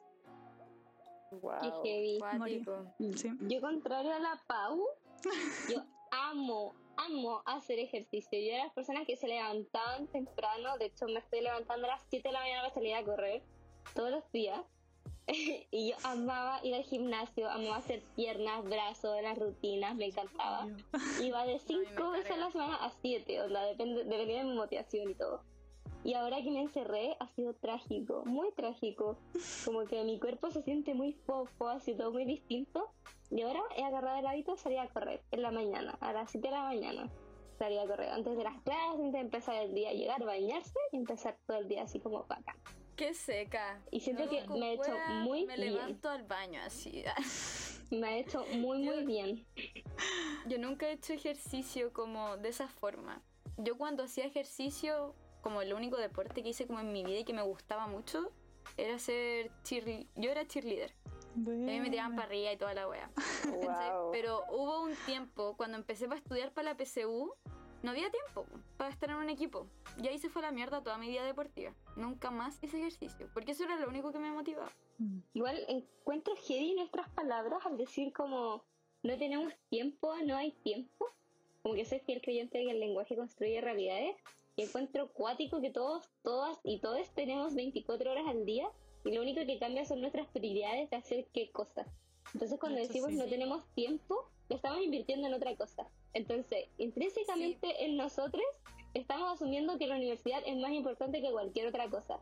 Qué 1.30 1.36
Wow. 1.36 1.82
heavy. 1.84 2.18
Cuático. 2.18 2.94
Sí. 2.98 3.30
Yo, 3.42 3.60
contrario 3.60 4.12
a 4.12 4.18
la 4.18 4.40
Pau, 4.46 4.84
yo 5.68 5.82
amo, 6.10 6.74
amo 6.96 7.42
hacer 7.46 7.78
ejercicio. 7.78 8.38
Yo 8.38 8.46
era 8.46 8.56
de 8.58 8.64
las 8.64 8.74
personas 8.74 9.06
que 9.06 9.16
se 9.16 9.28
levantaban 9.28 10.08
temprano. 10.08 10.76
De 10.78 10.86
hecho, 10.86 11.06
me 11.06 11.20
estoy 11.20 11.42
levantando 11.42 11.86
a 11.86 11.90
las 11.90 12.02
7 12.10 12.28
de 12.28 12.32
la 12.32 12.40
mañana 12.40 12.62
para 12.62 12.74
salir 12.74 12.94
a 12.94 13.04
correr 13.04 13.42
todos 13.94 14.10
los 14.10 14.32
días. 14.32 14.60
y 15.70 15.90
yo 15.90 15.96
amaba 16.02 16.60
ir 16.64 16.74
al 16.74 16.82
gimnasio, 16.82 17.48
amaba 17.48 17.76
hacer 17.76 18.02
piernas, 18.16 18.64
brazos, 18.64 19.22
las 19.22 19.38
rutinas, 19.38 19.94
me 19.94 20.06
encantaba. 20.06 20.66
Iba 21.22 21.46
de 21.46 21.54
me 21.54 21.58
5 21.60 22.10
veces 22.10 22.32
a 22.32 22.36
la 22.36 22.50
semana 22.50 22.76
a 22.76 22.90
7, 22.90 23.42
onda, 23.42 23.64
depende, 23.64 24.04
dependía 24.04 24.38
de 24.38 24.44
mi 24.44 24.56
motivación 24.56 25.10
y 25.10 25.14
todo. 25.14 25.44
Y 26.02 26.14
ahora 26.14 26.42
que 26.42 26.50
me 26.50 26.62
encerré 26.62 27.16
ha 27.20 27.28
sido 27.28 27.54
trágico, 27.54 28.22
muy 28.24 28.50
trágico. 28.52 29.18
Como 29.64 29.84
que 29.84 30.02
mi 30.04 30.18
cuerpo 30.18 30.50
se 30.50 30.62
siente 30.62 30.94
muy 30.94 31.12
fofo, 31.12 31.68
así 31.68 31.94
todo 31.94 32.10
muy 32.12 32.24
distinto. 32.24 32.90
Y 33.30 33.42
ahora 33.42 33.60
he 33.76 33.84
agarrado 33.84 34.18
el 34.18 34.26
hábito 34.26 34.52
de 34.52 34.58
salir 34.58 34.78
a 34.78 34.88
correr 34.88 35.22
en 35.30 35.42
la 35.42 35.50
mañana, 35.50 35.96
a 36.00 36.12
las 36.12 36.30
7 36.30 36.48
de 36.48 36.54
la 36.54 36.62
mañana. 36.62 37.10
Salir 37.58 37.78
a 37.78 37.86
correr 37.86 38.08
antes 38.10 38.36
de 38.36 38.42
las 38.44 38.58
clases, 38.62 38.94
antes 38.94 39.12
de 39.12 39.18
empezar 39.20 39.56
el 39.62 39.74
día, 39.74 39.92
llegar, 39.92 40.24
bañarse 40.24 40.72
y 40.92 40.96
empezar 40.96 41.36
todo 41.46 41.58
el 41.58 41.68
día 41.68 41.82
así 41.82 42.00
como 42.00 42.24
vaca. 42.24 42.56
Qué 42.96 43.12
seca. 43.14 43.82
Y 43.90 44.00
siento 44.00 44.24
No, 44.24 44.30
que 44.30 44.46
me 44.48 44.66
ha 44.66 44.72
hecho 44.72 44.82
cueva 44.84 45.08
muy 45.20 45.46
Me 45.46 45.56
bien. 45.56 45.74
levanto 45.74 46.08
al 46.08 46.22
baño 46.24 46.60
así. 46.64 47.04
Me 47.90 48.06
ha 48.06 48.18
hecho 48.18 48.44
muy, 48.56 48.78
muy 48.78 49.04
bien. 49.04 49.44
Yo 50.46 50.58
nunca 50.58 50.88
he 50.88 50.92
hecho 50.92 51.12
ejercicio 51.12 51.92
como 51.92 52.36
de 52.36 52.48
esa 52.50 52.68
forma. 52.68 53.20
Yo 53.58 53.76
cuando 53.76 54.04
hacía 54.04 54.26
ejercicio, 54.26 55.14
como 55.40 55.62
el 55.62 55.72
único 55.72 55.96
deporte 55.96 56.42
que 56.42 56.50
hice 56.50 56.66
como 56.66 56.80
en 56.80 56.92
mi 56.92 57.04
vida 57.04 57.20
y 57.20 57.24
que 57.24 57.32
me 57.32 57.42
gustaba 57.42 57.86
mucho, 57.86 58.30
era 58.76 58.98
ser 58.98 59.50
cheerleader. 59.62 60.06
Yo 60.16 60.30
era 60.30 60.46
cheerleader. 60.46 60.94
Y 61.36 61.40
a 61.40 61.72
mí 61.72 61.80
me 61.80 61.90
tiraban 61.90 62.18
arriba 62.18 62.52
y 62.52 62.56
toda 62.56 62.74
la 62.74 62.88
wea. 62.88 63.10
Wow. 63.50 64.10
Pero 64.12 64.44
hubo 64.50 64.82
un 64.82 64.94
tiempo 65.06 65.56
cuando 65.56 65.76
empecé 65.76 66.06
para 66.06 66.18
estudiar 66.18 66.52
para 66.52 66.72
la 66.72 66.84
PSU, 66.84 67.32
no 67.82 67.90
había 67.90 68.10
tiempo 68.10 68.46
para 68.76 68.90
estar 68.90 69.10
en 69.10 69.16
un 69.16 69.30
equipo. 69.30 69.66
Y 70.02 70.08
ahí 70.08 70.18
se 70.18 70.28
fue 70.28 70.42
a 70.42 70.46
la 70.46 70.52
mierda 70.52 70.82
toda 70.82 70.98
mi 70.98 71.08
vida 71.08 71.24
deportiva. 71.24 71.72
Nunca 71.96 72.30
más 72.30 72.58
hice 72.62 72.78
ejercicio, 72.78 73.28
porque 73.32 73.52
eso 73.52 73.64
era 73.64 73.78
lo 73.78 73.88
único 73.88 74.12
que 74.12 74.18
me 74.18 74.30
motivaba. 74.32 74.70
Mm. 74.98 75.18
Igual 75.34 75.64
encuentro 75.68 76.34
heavy 76.36 76.74
nuestras 76.74 77.08
palabras 77.10 77.64
al 77.64 77.76
decir 77.76 78.12
como 78.12 78.64
no 79.02 79.16
tenemos 79.16 79.52
tiempo, 79.70 80.14
no 80.24 80.36
hay 80.36 80.52
tiempo. 80.52 81.06
Como 81.62 81.74
que 81.74 81.84
soy 81.84 82.00
fiel 82.00 82.20
creyente 82.22 82.58
de 82.58 82.64
que 82.64 82.70
el 82.72 82.80
lenguaje 82.80 83.16
construye 83.16 83.60
realidades. 83.60 84.16
Y 84.56 84.62
encuentro 84.62 85.12
cuático 85.12 85.60
que 85.60 85.70
todos, 85.70 86.08
todas 86.22 86.58
y 86.64 86.80
todos 86.80 87.08
tenemos 87.14 87.54
24 87.54 88.10
horas 88.10 88.24
al 88.28 88.44
día 88.44 88.68
y 89.04 89.14
lo 89.14 89.22
único 89.22 89.44
que 89.46 89.58
cambia 89.58 89.84
son 89.84 90.00
nuestras 90.00 90.26
prioridades 90.28 90.90
de 90.90 90.96
hacer 90.96 91.26
qué 91.32 91.50
cosa. 91.50 91.86
Entonces 92.34 92.58
cuando 92.58 92.78
decimos 92.78 93.10
sí. 93.10 93.16
no 93.16 93.26
tenemos 93.26 93.66
tiempo, 93.74 94.30
lo 94.48 94.56
estamos 94.56 94.82
invirtiendo 94.82 95.28
en 95.28 95.34
otra 95.34 95.56
cosa. 95.56 95.88
Entonces, 96.12 96.68
intrínsecamente 96.76 97.84
en 97.84 97.96
nosotros 97.96 98.44
estamos 98.94 99.32
asumiendo 99.32 99.78
que 99.78 99.86
la 99.86 99.96
universidad 99.96 100.42
es 100.44 100.56
más 100.56 100.72
importante 100.72 101.22
que 101.22 101.30
cualquier 101.30 101.68
otra 101.68 101.88
cosa. 101.88 102.20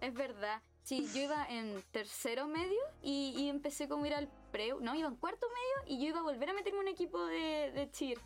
Es 0.00 0.14
verdad. 0.14 0.62
Sí, 0.82 1.06
yo 1.14 1.22
iba 1.22 1.46
en 1.48 1.82
tercero 1.92 2.48
medio 2.48 2.80
y, 3.02 3.34
y 3.36 3.48
empecé 3.48 3.86
como 3.86 4.06
ir 4.06 4.14
al 4.14 4.28
pre... 4.50 4.74
No, 4.80 4.94
iba 4.94 5.08
en 5.08 5.16
cuarto 5.16 5.46
medio 5.48 5.94
y 5.94 6.02
yo 6.02 6.08
iba 6.08 6.20
a 6.20 6.22
volver 6.22 6.48
a 6.48 6.52
meterme 6.54 6.80
en 6.80 6.86
un 6.86 6.88
equipo 6.88 7.24
de, 7.26 7.70
de 7.72 7.90
cheer. 7.90 8.18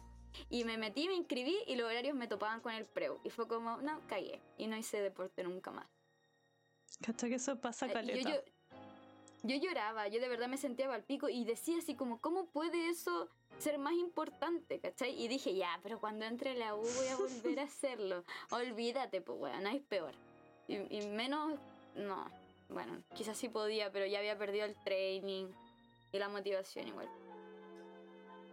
Y 0.51 0.65
me 0.65 0.79
metí, 0.79 1.09
me 1.09 1.15
inscribí 1.15 1.57
y 1.67 1.77
los 1.77 1.89
horarios 1.89 2.17
me 2.17 2.27
topaban 2.27 2.61
con 2.61 2.73
el 2.73 2.87
preu. 2.87 3.21
Y 3.25 3.31
fue 3.31 3.47
como, 3.49 3.79
no, 3.79 4.01
cagué. 4.07 4.41
Y 4.59 4.67
no 4.67 4.77
hice 4.77 5.01
deporte 5.01 5.43
nunca 5.43 5.71
más. 5.71 5.87
¿Cachai 7.03 7.31
que 7.31 7.37
eso 7.37 7.61
pasa 7.61 7.87
Eh, 7.87 7.93
caleta? 7.93 8.31
Yo, 8.31 8.37
yo, 8.37 8.43
yo 9.43 9.57
lloraba, 9.57 10.09
yo 10.09 10.21
de 10.21 10.29
verdad 10.29 10.49
me 10.49 10.57
sentía 10.57 10.93
al 10.93 11.05
pico 11.05 11.29
y 11.29 11.45
decía 11.45 11.79
así 11.79 11.95
como, 11.95 12.21
¿cómo 12.21 12.47
puede 12.47 12.89
eso 12.89 13.29
ser 13.59 13.79
más 13.79 13.95
importante? 13.95 14.81
¿Cachai? 14.81 15.21
Y 15.21 15.29
dije, 15.29 15.55
ya, 15.55 15.81
pero 15.83 16.01
cuando 16.01 16.25
entre 16.25 16.53
a 16.53 16.55
la 16.55 16.75
U 16.75 16.81
voy 16.81 17.07
a 17.09 17.17
volver 17.17 17.61
a 17.61 17.65
hacerlo. 17.65 18.25
Olvídate, 18.51 19.21
pues, 19.21 19.39
weón, 19.39 19.63
no 19.63 19.71
es 19.71 19.83
peor. 19.83 20.15
Y, 20.67 20.77
y 20.97 21.07
menos, 21.09 21.59
no, 21.95 22.31
bueno, 22.69 23.03
quizás 23.15 23.37
sí 23.37 23.49
podía, 23.49 23.93
pero 23.93 24.07
ya 24.07 24.19
había 24.19 24.39
perdido 24.39 24.65
el 24.65 24.75
training 24.83 25.47
y 26.13 26.19
la 26.19 26.29
motivación 26.29 26.89
igual. 26.89 27.09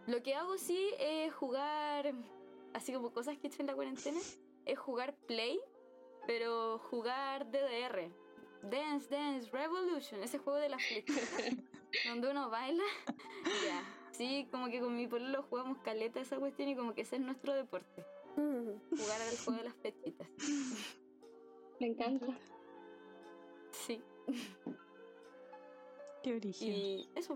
Lo 0.07 0.21
que 0.23 0.33
hago 0.35 0.57
sí 0.57 0.89
es 0.99 1.33
jugar, 1.33 2.13
así 2.73 2.91
como 2.93 3.11
cosas 3.13 3.37
que 3.37 3.47
he 3.47 3.49
hecho 3.49 3.61
en 3.61 3.67
la 3.67 3.75
cuarentena, 3.75 4.19
es 4.65 4.79
jugar 4.79 5.15
Play, 5.27 5.59
pero 6.27 6.79
jugar 6.79 7.49
DDR. 7.51 8.11
Dance 8.63 9.09
Dance 9.09 9.49
Revolution, 9.51 10.21
ese 10.21 10.37
juego 10.37 10.59
de 10.59 10.69
las 10.69 10.83
flechas, 10.87 11.55
donde 12.07 12.29
uno 12.29 12.49
baila. 12.49 12.83
ya, 13.65 13.83
sí, 14.11 14.47
como 14.51 14.67
que 14.69 14.79
con 14.79 14.95
mi 14.95 15.07
pueblo 15.07 15.43
jugamos 15.43 15.79
caleta 15.79 16.19
esa 16.19 16.37
cuestión 16.37 16.69
y 16.69 16.75
como 16.75 16.93
que 16.93 17.01
ese 17.01 17.15
es 17.15 17.21
nuestro 17.21 17.53
deporte, 17.53 18.05
jugar 18.35 19.21
al 19.21 19.37
juego 19.37 19.57
de 19.59 19.63
las 19.63 19.73
flechitas. 19.75 20.27
Me 21.79 21.87
encanta. 21.87 22.27
Sí, 23.71 23.99
Qué 26.21 26.35
origen. 26.35 26.67
y 26.67 27.09
eso. 27.15 27.35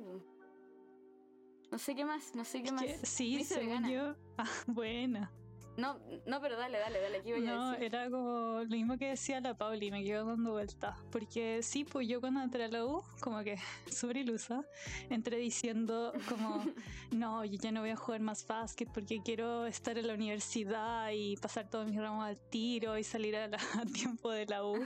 No 1.76 1.80
sé 1.80 1.94
qué 1.94 2.06
más, 2.06 2.34
no 2.36 2.46
sé 2.46 2.64
qué 2.64 2.72
más. 2.72 2.84
que 2.86 3.06
sí, 3.06 3.44
según 3.44 3.90
yo. 3.90 4.16
Ah, 4.38 4.48
buena. 4.66 5.30
No, 5.76 6.00
no, 6.26 6.40
pero 6.40 6.56
dale, 6.56 6.78
dale, 6.80 7.02
dale, 7.02 7.22
¿qué 7.22 7.38
iba 7.38 7.38
a 7.38 7.42
No, 7.42 7.72
decir? 7.72 7.84
era 7.84 8.10
como 8.10 8.62
lo 8.64 8.70
mismo 8.70 8.98
que 8.98 9.10
decía 9.10 9.42
la 9.42 9.58
Pauli, 9.58 9.92
me 9.92 10.06
quedo 10.06 10.26
dando 10.26 10.54
vueltas. 10.54 10.98
Porque 11.12 11.62
sí, 11.64 11.84
pues 11.84 12.08
yo 12.08 12.22
cuando 12.22 12.42
entré 12.42 12.64
a 12.64 12.68
la 12.70 12.86
U, 12.86 13.04
como 13.20 13.44
que 13.44 13.58
súper 13.92 14.16
ilusa, 14.16 14.64
entré 15.10 15.36
diciendo 15.36 16.14
como, 16.30 16.64
no, 17.12 17.44
yo 17.44 17.58
ya 17.62 17.74
no 17.74 17.82
voy 17.82 17.90
a 17.90 17.98
jugar 17.98 18.22
más 18.22 18.48
básquet 18.48 18.90
porque 18.94 19.20
quiero 19.22 19.66
estar 19.66 19.98
en 19.98 20.08
la 20.08 20.14
universidad 20.14 21.10
y 21.12 21.36
pasar 21.36 21.70
todos 21.70 21.86
mis 21.90 21.98
ramos 22.00 22.24
al 22.24 22.40
tiro 22.50 22.98
y 22.98 23.04
salir 23.04 23.36
a, 23.36 23.48
la- 23.50 23.58
a 23.82 23.86
tiempo 23.86 24.32
de 24.32 24.46
la 24.46 24.64
U. 24.66 24.86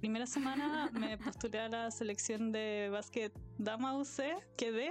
Primera 0.00 0.26
semana 0.26 0.90
me 0.92 1.16
postulé 1.18 1.60
a 1.60 1.68
la 1.68 1.90
selección 1.90 2.50
de 2.50 2.88
básquet 2.90 3.32
Dama 3.58 3.96
UC, 3.98 4.22
quedé. 4.56 4.90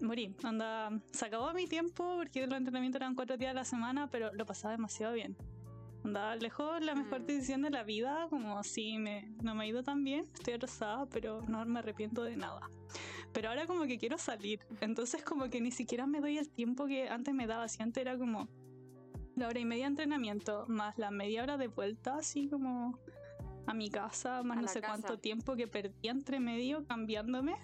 Morí, 0.00 0.34
anda, 0.44 0.90
se 1.12 1.26
acabó 1.26 1.52
mi 1.52 1.66
tiempo 1.66 2.16
porque 2.16 2.46
los 2.46 2.56
entrenamientos 2.56 3.00
eran 3.00 3.14
cuatro 3.14 3.36
días 3.36 3.50
a 3.50 3.54
la 3.54 3.64
semana, 3.64 4.08
pero 4.10 4.32
lo 4.32 4.46
pasaba 4.46 4.72
demasiado 4.72 5.14
bien. 5.14 5.36
Andaba 6.04 6.36
lejos 6.36 6.80
la 6.84 6.94
mejor 6.94 7.22
Mm. 7.22 7.26
decisión 7.26 7.62
de 7.62 7.70
la 7.70 7.82
vida, 7.82 8.28
como 8.30 8.62
si 8.62 8.98
me, 8.98 9.34
no 9.42 9.54
me 9.54 9.64
ha 9.64 9.66
ido 9.66 9.82
tan 9.82 10.04
bien, 10.04 10.24
estoy 10.32 10.54
atrasada, 10.54 11.06
pero 11.06 11.42
no 11.48 11.64
me 11.66 11.80
arrepiento 11.80 12.22
de 12.22 12.36
nada. 12.36 12.70
Pero 13.32 13.48
ahora 13.50 13.66
como 13.66 13.84
que 13.84 13.98
quiero 13.98 14.16
salir, 14.16 14.60
entonces 14.80 15.22
como 15.24 15.50
que 15.50 15.60
ni 15.60 15.72
siquiera 15.72 16.06
me 16.06 16.20
doy 16.20 16.38
el 16.38 16.48
tiempo 16.48 16.86
que 16.86 17.08
antes 17.08 17.34
me 17.34 17.46
daba, 17.46 17.68
si 17.68 17.82
antes 17.82 18.00
era 18.00 18.16
como 18.16 18.48
la 19.34 19.48
hora 19.48 19.58
y 19.58 19.64
media 19.64 19.84
de 19.84 19.88
entrenamiento, 19.90 20.64
más 20.68 20.96
la 20.96 21.10
media 21.10 21.42
hora 21.42 21.58
de 21.58 21.66
vuelta, 21.66 22.16
así 22.16 22.48
como 22.48 22.98
a 23.66 23.74
mi 23.74 23.90
casa, 23.90 24.42
más 24.44 24.58
A 24.58 24.62
no 24.62 24.68
sé 24.68 24.80
cuánto 24.80 25.18
tiempo 25.18 25.56
que 25.56 25.66
perdí 25.66 26.08
entre 26.08 26.40
medio 26.40 26.86
cambiándome. 26.86 27.56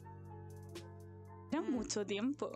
Era 1.54 1.62
Mm. 1.62 1.70
mucho 1.70 2.04
tiempo. 2.04 2.50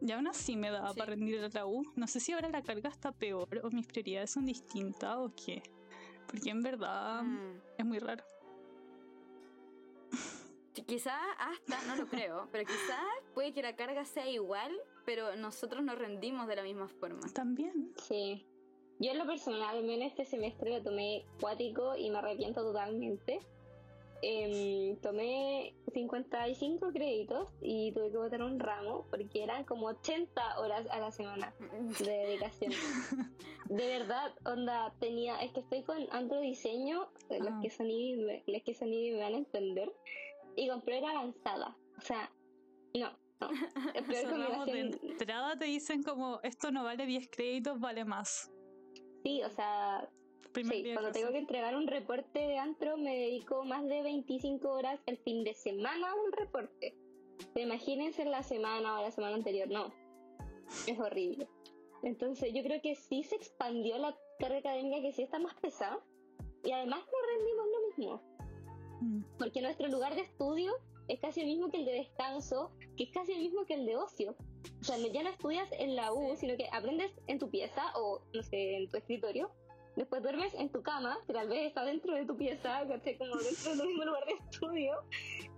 Y 0.00 0.10
aún 0.10 0.26
así 0.26 0.56
me 0.56 0.70
daba 0.70 0.92
Sí. 0.92 0.98
para 0.98 1.10
rendir 1.10 1.38
a 1.44 1.48
la 1.48 1.66
U. 1.66 1.84
No 1.94 2.08
sé 2.08 2.18
si 2.18 2.32
ahora 2.32 2.48
la 2.48 2.62
carga 2.62 2.88
está 2.88 3.12
peor 3.12 3.60
o 3.62 3.70
mis 3.70 3.86
prioridades 3.86 4.30
son 4.32 4.44
distintas 4.44 5.16
o 5.18 5.32
qué. 5.36 5.62
Porque 6.26 6.50
en 6.50 6.60
verdad 6.62 7.22
Mm. 7.22 7.60
es 7.78 7.84
muy 7.86 7.98
raro. 8.00 8.24
Quizás 10.86 11.14
hasta, 11.38 11.80
no 11.86 11.96
lo 11.96 12.06
creo, 12.08 12.48
pero 12.52 12.64
quizás 12.64 13.00
puede 13.34 13.52
que 13.52 13.62
la 13.62 13.76
carga 13.76 14.04
sea 14.04 14.28
igual, 14.28 14.72
pero 15.04 15.36
nosotros 15.36 15.82
nos 15.84 15.96
rendimos 15.98 16.46
de 16.48 16.56
la 16.56 16.62
misma 16.62 16.88
forma. 16.88 17.20
También. 17.34 17.92
Sí. 18.08 18.44
Yo 19.00 19.12
en 19.12 19.18
lo 19.18 19.26
personal, 19.26 19.76
al 19.76 19.84
menos 19.84 20.08
este 20.08 20.24
semestre 20.24 20.70
lo 20.70 20.82
tomé 20.82 21.24
cuático 21.40 21.94
y 21.96 22.10
me 22.10 22.18
arrepiento 22.18 22.62
totalmente. 22.62 23.40
Em, 24.20 24.96
tomé 24.96 25.74
55 25.94 26.90
créditos 26.92 27.48
y 27.62 27.92
tuve 27.92 28.10
que 28.10 28.16
botar 28.16 28.42
un 28.42 28.58
ramo 28.58 29.06
porque 29.10 29.44
eran 29.44 29.64
como 29.64 29.86
80 29.86 30.58
horas 30.58 30.86
a 30.90 30.98
la 30.98 31.12
semana 31.12 31.54
de 32.00 32.04
dedicación. 32.10 32.72
De 33.68 33.86
verdad, 33.98 34.32
onda, 34.46 34.92
tenía, 34.98 35.40
es 35.42 35.52
que 35.52 35.60
estoy 35.60 35.82
con 35.82 35.98
Andro 36.10 36.40
Diseño, 36.40 37.10
eh, 37.28 37.38
los 37.38 37.50
Ah. 37.52 37.58
que 37.62 37.70
son 37.70 37.90
indie, 37.90 38.24
me- 38.24 38.42
los 38.52 38.62
que 38.62 38.74
son 38.74 38.88
indie 38.92 39.12
me 39.12 39.20
van 39.20 39.34
a 39.34 39.38
entender, 39.38 39.92
y 40.56 40.68
compré 40.68 41.00
la 41.00 41.10
avanzada. 41.10 41.76
O 41.98 42.00
sea, 42.00 42.32
no, 42.94 43.10
no. 43.40 43.50
Es 43.94 44.02
peor 44.06 44.24
Esos 44.24 44.38
ramos 44.48 44.66
de 44.66 44.80
entrada 44.80 45.56
te 45.58 45.66
dicen 45.66 46.02
como 46.02 46.40
esto 46.42 46.70
no 46.72 46.82
vale 46.82 47.04
10 47.06 47.28
créditos, 47.30 47.78
vale 47.78 48.04
más. 48.04 48.50
Sí, 49.22 49.42
o 49.44 49.50
sea, 49.50 50.08
Primer 50.58 50.76
Sí, 50.76 50.82
día 50.82 50.94
cuando 50.94 51.12
tengo 51.12 51.30
que 51.30 51.38
entregar 51.38 51.76
un 51.76 51.86
reporte 51.86 52.40
de 52.40 52.58
antro 52.58 52.96
me 52.96 53.16
dedico 53.16 53.64
más 53.64 53.86
de 53.86 54.02
25 54.02 54.68
horas 54.68 55.00
el 55.06 55.16
fin 55.18 55.44
de 55.44 55.54
semana 55.54 56.10
a 56.10 56.14
un 56.16 56.32
reporte. 56.32 56.96
Imagínense 57.54 58.24
la 58.24 58.42
semana 58.42 58.98
o 58.98 59.02
la 59.02 59.12
semana 59.12 59.36
anterior, 59.36 59.68
no. 59.68 59.94
Es 60.88 60.98
horrible. 60.98 61.46
Entonces 62.02 62.52
yo 62.52 62.64
creo 62.64 62.80
que 62.82 62.96
sí 62.96 63.22
se 63.22 63.36
expandió 63.36 63.98
la 63.98 64.18
carga 64.40 64.58
académica 64.58 65.00
que 65.00 65.12
sí 65.12 65.22
está 65.22 65.38
más 65.38 65.54
pesada 65.60 66.00
y 66.64 66.72
además 66.72 67.04
no 67.06 67.36
rendimos 67.36 67.66
lo 67.66 67.86
mismo. 67.86 68.22
Mm. 69.00 69.38
Porque 69.38 69.62
nuestro 69.62 69.86
lugar 69.86 70.16
de 70.16 70.22
estudio 70.22 70.72
es 71.06 71.20
casi 71.20 71.40
el 71.42 71.46
mismo 71.46 71.70
que 71.70 71.76
el 71.78 71.84
de 71.84 71.92
descanso, 71.92 72.72
que 72.96 73.04
es 73.04 73.10
casi 73.12 73.30
el 73.32 73.38
mismo 73.38 73.64
que 73.64 73.74
el 73.74 73.86
de 73.86 73.94
ocio. 73.96 74.34
O 74.80 74.84
sea, 74.84 74.96
ya 74.98 75.22
no 75.22 75.30
estudias 75.30 75.68
en 75.70 75.94
la 75.94 76.12
U, 76.12 76.30
Sí. 76.34 76.40
sino 76.40 76.56
que 76.56 76.68
aprendes 76.72 77.12
en 77.28 77.38
tu 77.38 77.48
pieza 77.48 77.92
o, 77.94 78.22
no 78.34 78.42
sé, 78.42 78.76
en 78.76 78.88
tu 78.88 78.96
escritorio. 78.96 79.52
Después 79.98 80.22
duermes 80.22 80.54
en 80.54 80.70
tu 80.70 80.80
cama, 80.80 81.18
que 81.26 81.32
tal 81.32 81.48
vez 81.48 81.66
está 81.66 81.84
dentro 81.84 82.14
de 82.14 82.24
tu 82.24 82.36
pieza, 82.36 82.86
¿cachai? 82.86 83.18
Como 83.18 83.34
dentro 83.34 83.74
del 83.74 83.88
mismo 83.88 84.04
lugar 84.04 84.24
de 84.26 84.32
estudio. 84.34 84.94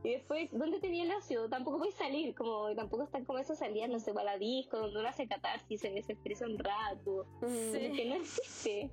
Y 0.03 0.13
después, 0.13 0.49
¿dónde 0.51 0.81
tenía 0.81 1.05
el 1.05 1.13
ocio? 1.13 1.47
Tampoco 1.51 1.77
puedes 1.77 1.95
salir, 1.95 2.35
como 2.35 2.75
tampoco 2.75 3.03
están 3.03 3.27
como 3.27 3.39
esas 3.39 3.59
salidas, 3.59 3.91
no 3.91 4.01
sé, 4.01 4.15
para 4.15 4.33
la 4.33 4.39
disco, 4.39 4.79
donde 4.79 4.99
uno 4.99 5.09
hace 5.11 5.29
catarsis, 5.29 5.83
se 5.83 5.91
desestresa 5.91 6.47
un 6.47 6.59
rato. 6.59 7.27
Sí. 7.47 7.93
Que 7.95 8.07
no 8.09 8.15
existe. 8.15 8.91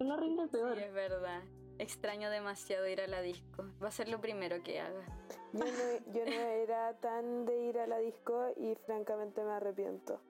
Uno 0.00 0.16
rinde 0.16 0.48
peor. 0.48 0.76
Sí, 0.76 0.82
es 0.82 0.92
verdad. 0.92 1.44
Extraño 1.78 2.28
demasiado 2.28 2.88
ir 2.88 3.00
a 3.00 3.06
la 3.06 3.20
disco. 3.20 3.66
Va 3.80 3.86
a 3.86 3.92
ser 3.92 4.08
lo 4.08 4.20
primero 4.20 4.64
que 4.64 4.80
haga. 4.80 5.06
Yo 5.52 5.64
no, 5.64 6.12
yo 6.12 6.24
no 6.24 6.32
era 6.32 6.98
tan 6.98 7.44
de 7.44 7.66
ir 7.66 7.78
a 7.78 7.86
la 7.86 7.98
disco 7.98 8.52
y 8.56 8.74
francamente 8.84 9.44
me 9.44 9.52
arrepiento 9.52 10.20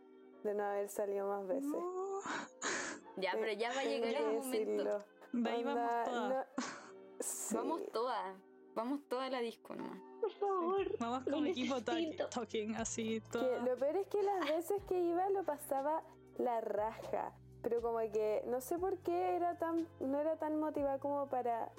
de 0.42 0.55
no 0.55 0.64
haber 0.64 0.88
salido 0.88 1.27
más 1.29 1.46
veces. 1.46 1.70
No. 1.70 2.20
Ya, 3.18 3.33
pero 3.33 3.51
ya 3.53 3.72
va 3.72 3.81
a 3.81 3.85
llegar 3.85 4.14
el 4.14 4.27
momento. 4.27 4.51
decirlo. 4.51 5.05
De 5.33 5.49
ahí 5.51 5.64
vamos 5.64 6.05
todas. 6.05 6.29
no- 6.29 6.44
sí. 7.20 7.55
Vamos 7.57 7.83
todas. 7.90 8.37
Vamos 8.75 9.01
todas 9.09 9.27
a 9.29 9.31
la 9.31 9.40
disco 9.40 9.75
nomás. 9.75 9.99
Por 10.20 10.31
favor. 10.33 10.99
Vamos 10.99 11.25
lo 11.27 11.33
como 11.37 11.46
equipo 11.46 11.81
talking, 11.81 12.75
así 12.77 13.22
todo. 13.33 13.59
lo 13.62 13.75
peor 13.79 13.96
es 13.96 14.07
que 14.09 14.22
las 14.22 14.40
veces 14.51 14.83
que 14.87 15.01
iba 15.01 15.31
lo 15.31 15.44
pasaba 15.44 16.03
la 16.37 16.61
raja. 16.61 17.33
Pero 17.62 17.81
como 17.81 18.01
que 18.12 18.42
no 18.49 18.61
sé 18.61 18.79
por 18.79 18.99
qué 18.99 19.35
era 19.35 19.57
tan, 19.57 19.88
no 20.01 20.20
era 20.20 20.37
tan 20.37 20.61
motivada 20.61 20.99
como 20.99 21.27
para 21.31 21.72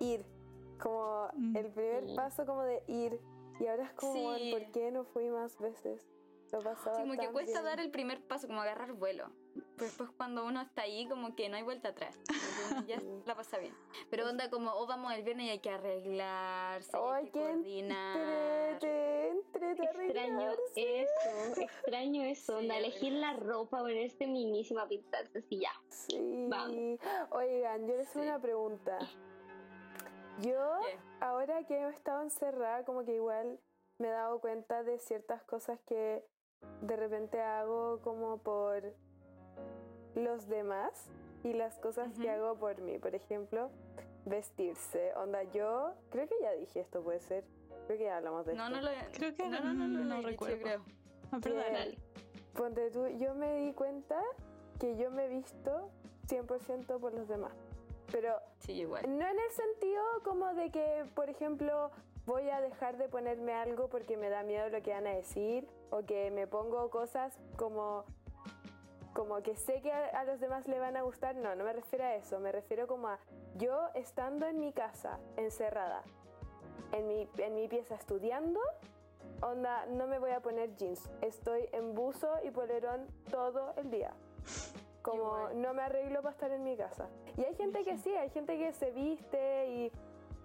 ir. 0.00 0.24
como 0.80 1.28
Mm. 1.34 1.56
el 1.56 1.70
primer 1.70 2.08
Sí. 2.08 2.16
paso 2.16 2.44
como 2.44 2.62
de 2.62 2.82
ir. 2.88 3.20
Y 3.60 3.66
ahora 3.68 3.84
es 3.84 3.92
como, 3.92 4.34
Sí. 4.34 4.50
¿por 4.50 4.72
qué 4.72 4.90
no 4.90 5.04
fui 5.04 5.28
más 5.30 5.56
veces? 5.60 6.04
Lo 6.52 6.60
pasaba 6.60 6.96
Sí, 6.96 7.02
como 7.02 7.18
que 7.18 7.28
cuesta 7.30 7.60
bien. 7.60 7.64
dar 7.64 7.80
el 7.80 7.90
primer 7.90 8.20
paso, 8.26 8.46
como 8.46 8.60
agarrar 8.60 8.92
vuelo. 8.92 9.30
Pero 9.54 9.86
después 9.86 10.10
cuando 10.16 10.44
uno 10.44 10.60
está 10.60 10.82
ahí, 10.82 11.08
como 11.08 11.34
que 11.34 11.48
no 11.48 11.56
hay 11.56 11.62
vuelta 11.62 11.88
atrás. 11.88 12.18
Ya 12.88 13.00
la 13.26 13.34
pasa 13.34 13.58
bien. 13.58 13.74
Pero 14.10 14.28
onda 14.28 14.50
como, 14.50 14.70
oh, 14.72 14.86
vamos 14.86 15.12
el 15.14 15.22
viernes 15.22 15.46
y 15.46 15.50
hay 15.50 15.58
que 15.60 15.70
arreglarse, 15.70 16.96
hay 16.96 17.24
que 17.26 17.30
coordinar. 17.32 18.16
Entrete, 18.72 19.28
entrete, 19.28 19.82
Extraño 19.84 20.50
eso, 20.50 21.60
extraño 21.60 22.22
eso, 22.24 22.52
Sí, 22.58 22.64
onda, 22.64 22.76
elegir 22.76 23.12
la 23.12 23.34
ropa, 23.34 23.78
ponerse 23.80 24.26
minísima, 24.26 24.86
pintarse 24.88 25.38
así 25.38 25.60
ya. 25.60 25.72
Sí. 25.88 26.46
Vamos. 26.48 26.98
Oigan, 27.30 27.86
yo 27.86 27.96
les 27.96 28.08
hago 28.08 28.22
Sí. 28.22 28.28
una 28.28 28.40
pregunta. 28.40 28.98
Yo, 30.40 30.78
¿Qué? 30.86 30.98
ahora 31.20 31.64
que 31.66 31.74
he 31.76 31.88
estado 31.90 32.22
encerrada, 32.22 32.84
como 32.84 33.04
que 33.04 33.14
igual 33.14 33.60
me 33.98 34.08
he 34.08 34.10
dado 34.10 34.40
cuenta 34.40 34.82
de 34.82 34.98
ciertas 34.98 35.42
cosas 35.44 35.78
que 35.86 36.24
de 36.82 36.96
repente 36.96 37.40
hago 37.40 38.00
como 38.02 38.38
por 38.38 38.82
los 40.14 40.48
demás 40.48 41.10
y 41.44 41.52
las 41.52 41.78
cosas 41.78 42.12
que 42.18 42.30
hago 42.30 42.56
por 42.56 42.80
mí. 42.80 42.98
Por 42.98 43.14
ejemplo, 43.14 43.70
vestirse. 44.26 45.12
Onda, 45.16 45.42
yo 45.44 45.94
creo 46.10 46.26
que 46.28 46.34
ya 46.40 46.52
dije 46.52 46.80
esto, 46.80 47.02
puede 47.02 47.20
ser. 47.20 47.44
Creo 47.86 47.98
que 47.98 48.04
ya 48.04 48.16
hablamos 48.18 48.46
de 48.46 48.54
No, 48.54 48.66
esto. 48.66 48.76
no 48.76 48.82
lo 48.82 48.90
Creo 49.12 49.34
que 49.34 49.48
no, 49.48 49.60
no, 49.60 49.74
no, 49.74 49.88
no 49.88 50.04
lo 50.04 50.14
he 50.14 50.16
dicho, 50.18 50.28
recuerdo. 50.46 50.62
creo. 50.62 50.82
Ah, 51.32 51.38
perdón. 51.42 51.64
Ponte 52.54 52.90
tú, 52.90 53.06
yo 53.18 53.34
me 53.34 53.54
di 53.60 53.72
cuenta 53.72 54.20
que 54.78 54.96
yo 54.96 55.10
me 55.10 55.24
he 55.24 55.28
visto 55.28 55.88
100% 56.28 57.00
por 57.00 57.14
los 57.14 57.26
demás. 57.28 57.52
Pero 58.10 58.34
Sí, 58.58 58.72
igual. 58.72 59.02
no 59.08 59.26
en 59.26 59.38
el 59.38 59.50
sentido 59.50 60.02
como 60.22 60.52
de 60.54 60.70
que, 60.70 61.06
por 61.14 61.30
ejemplo, 61.30 61.90
voy 62.26 62.48
a 62.50 62.60
dejar 62.60 62.96
de 62.96 63.08
ponerme 63.08 63.52
algo 63.52 63.88
porque 63.88 64.16
me 64.16 64.28
da 64.28 64.42
miedo 64.42 64.68
lo 64.68 64.82
que 64.82 64.92
van 64.92 65.06
a 65.06 65.10
decir 65.14 65.68
o 65.90 66.04
que 66.04 66.30
me 66.30 66.46
pongo 66.46 66.90
cosas 66.90 67.38
como 67.56 68.04
como 69.12 69.42
que 69.42 69.56
sé 69.56 69.82
que 69.82 69.92
a, 69.92 70.24
los 70.24 70.40
demás 70.40 70.66
le 70.66 70.78
van 70.78 70.96
a 70.96 71.02
gustar. 71.02 71.36
No, 71.36 71.54
no 71.54 71.64
me 71.64 71.72
refiero 71.74 72.04
a 72.04 72.14
eso. 72.14 72.40
Me 72.40 72.50
refiero 72.50 72.86
como 72.86 73.08
a 73.08 73.18
yo 73.56 73.88
estando 73.94 74.46
en 74.46 74.58
mi 74.58 74.72
casa, 74.72 75.18
encerrada, 75.36 76.02
en 76.92 77.06
mi, 77.06 77.28
en 77.36 77.54
mi 77.54 77.68
pieza 77.68 77.94
estudiando, 77.94 78.60
onda, 79.42 79.84
no 79.86 80.06
me 80.06 80.18
voy 80.18 80.30
a 80.30 80.40
poner 80.40 80.74
jeans. 80.76 81.10
Estoy 81.20 81.68
en 81.72 81.94
buzo 81.94 82.28
y 82.42 82.50
polerón 82.50 83.06
todo 83.30 83.74
el 83.76 83.90
día. 83.90 84.14
Como 85.02 85.50
no 85.54 85.74
me 85.74 85.82
arreglo 85.82 86.22
para 86.22 86.32
estar 86.32 86.50
en 86.50 86.62
mi 86.62 86.76
casa. 86.76 87.08
Y 87.36 87.44
hay 87.44 87.54
gente 87.54 87.84
que 87.84 87.98
sí, 87.98 88.14
hay 88.14 88.30
gente 88.30 88.56
que 88.56 88.72
se 88.72 88.92
viste 88.92 89.68
y 89.68 89.92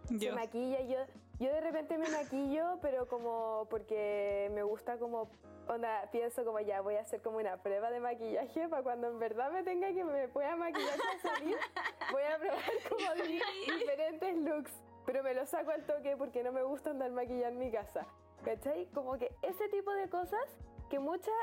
se 0.07 0.25
Yo. 0.25 0.35
maquilla. 0.35 0.81
y 0.81 0.89
Yo, 0.89 0.97
yo 1.39 1.51
de 1.51 1.61
repente 1.61 1.97
me 1.97 2.09
maquillo, 2.09 2.79
pero 2.81 3.07
como 3.07 3.67
porque 3.69 4.49
me 4.53 4.63
gusta 4.63 4.97
como, 4.97 5.29
onda, 5.67 6.09
pienso 6.11 6.43
como 6.45 6.59
ya 6.59 6.81
voy 6.81 6.95
a 6.95 7.01
hacer 7.01 7.21
como 7.21 7.37
una 7.37 7.57
prueba 7.61 7.91
de 7.91 7.99
maquillaje 7.99 8.67
para 8.67 8.83
cuando 8.83 9.07
en 9.07 9.19
verdad 9.19 9.51
me 9.51 9.63
tenga 9.63 9.87
que 9.93 10.03
me 10.03 10.27
pueda 10.27 10.55
maquillar 10.55 10.97
para 10.97 11.35
salir, 11.35 11.57
voy 12.11 12.23
a 12.23 12.37
probar 12.39 12.59
como 12.89 13.23
di- 13.23 13.41
diferentes 13.79 14.37
looks. 14.37 14.71
Pero 15.05 15.23
me 15.23 15.33
lo 15.33 15.45
saco 15.45 15.71
al 15.71 15.85
toque 15.85 16.17
porque 16.17 16.43
no 16.43 16.51
me 16.51 16.63
gusta 16.63 16.89
andar 16.89 17.11
maquillada 17.11 17.47
en 17.49 17.59
mi 17.59 17.71
casa. 17.71 18.05
¿Cachai? 18.43 18.87
Como 18.87 19.17
que 19.17 19.33
ese 19.41 19.69
tipo 19.69 19.91
de 19.93 20.09
cosas 20.09 20.41
que 20.89 20.99
muchas, 20.99 21.33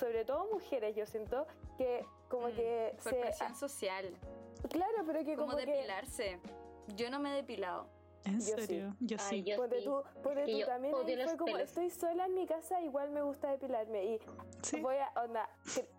sobre 0.00 0.24
todo 0.24 0.46
mujeres, 0.52 0.96
yo 0.96 1.06
siento 1.06 1.46
que 1.78 2.04
como 2.28 2.48
Mm, 2.48 2.52
que 2.56 2.96
Por 3.02 3.12
se... 3.12 3.20
presión 3.20 3.54
social. 3.54 4.12
Claro, 4.68 5.04
pero 5.06 5.24
que 5.24 5.36
Como 5.36 5.52
como 5.52 5.58
que... 5.58 5.66
depilarse. 5.66 6.40
Yo 6.96 7.08
no 7.10 7.20
me 7.20 7.30
he 7.32 7.36
depilado. 7.36 7.86
¿En 8.24 8.38
Yo 8.40 8.44
sí. 8.46 8.52
serio? 8.66 8.96
Yo 9.00 9.16
Ay, 9.20 9.42
sí. 9.42 9.50
yo 9.50 9.56
Ponte 9.56 9.78
sí. 9.78 9.84
tú, 9.84 10.02
ponte 10.22 10.44
que 10.44 10.52
tú 10.52 10.58
yo 10.58 10.66
también 10.66 10.94
ahí 10.94 11.16
fue 11.24 11.36
como 11.36 11.52
pelos. 11.52 11.68
estoy 11.68 11.90
sola 11.90 12.24
en 12.26 12.34
mi 12.34 12.46
casa, 12.46 12.80
igual 12.82 13.10
me 13.10 13.22
gusta 13.22 13.50
depilarme 13.50 14.04
y 14.04 14.18
Sí. 14.62 14.80
voy 14.80 14.96
a, 14.96 15.12
onda, 15.22 15.48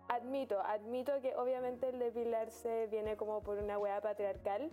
admito, 0.08 0.60
admito 0.62 1.22
que 1.22 1.36
obviamente 1.36 1.90
el 1.90 2.00
depilarse 2.00 2.88
viene 2.88 3.16
como 3.16 3.42
por 3.44 3.58
una 3.60 3.78
wea 3.78 4.02
patriarcal, 4.02 4.72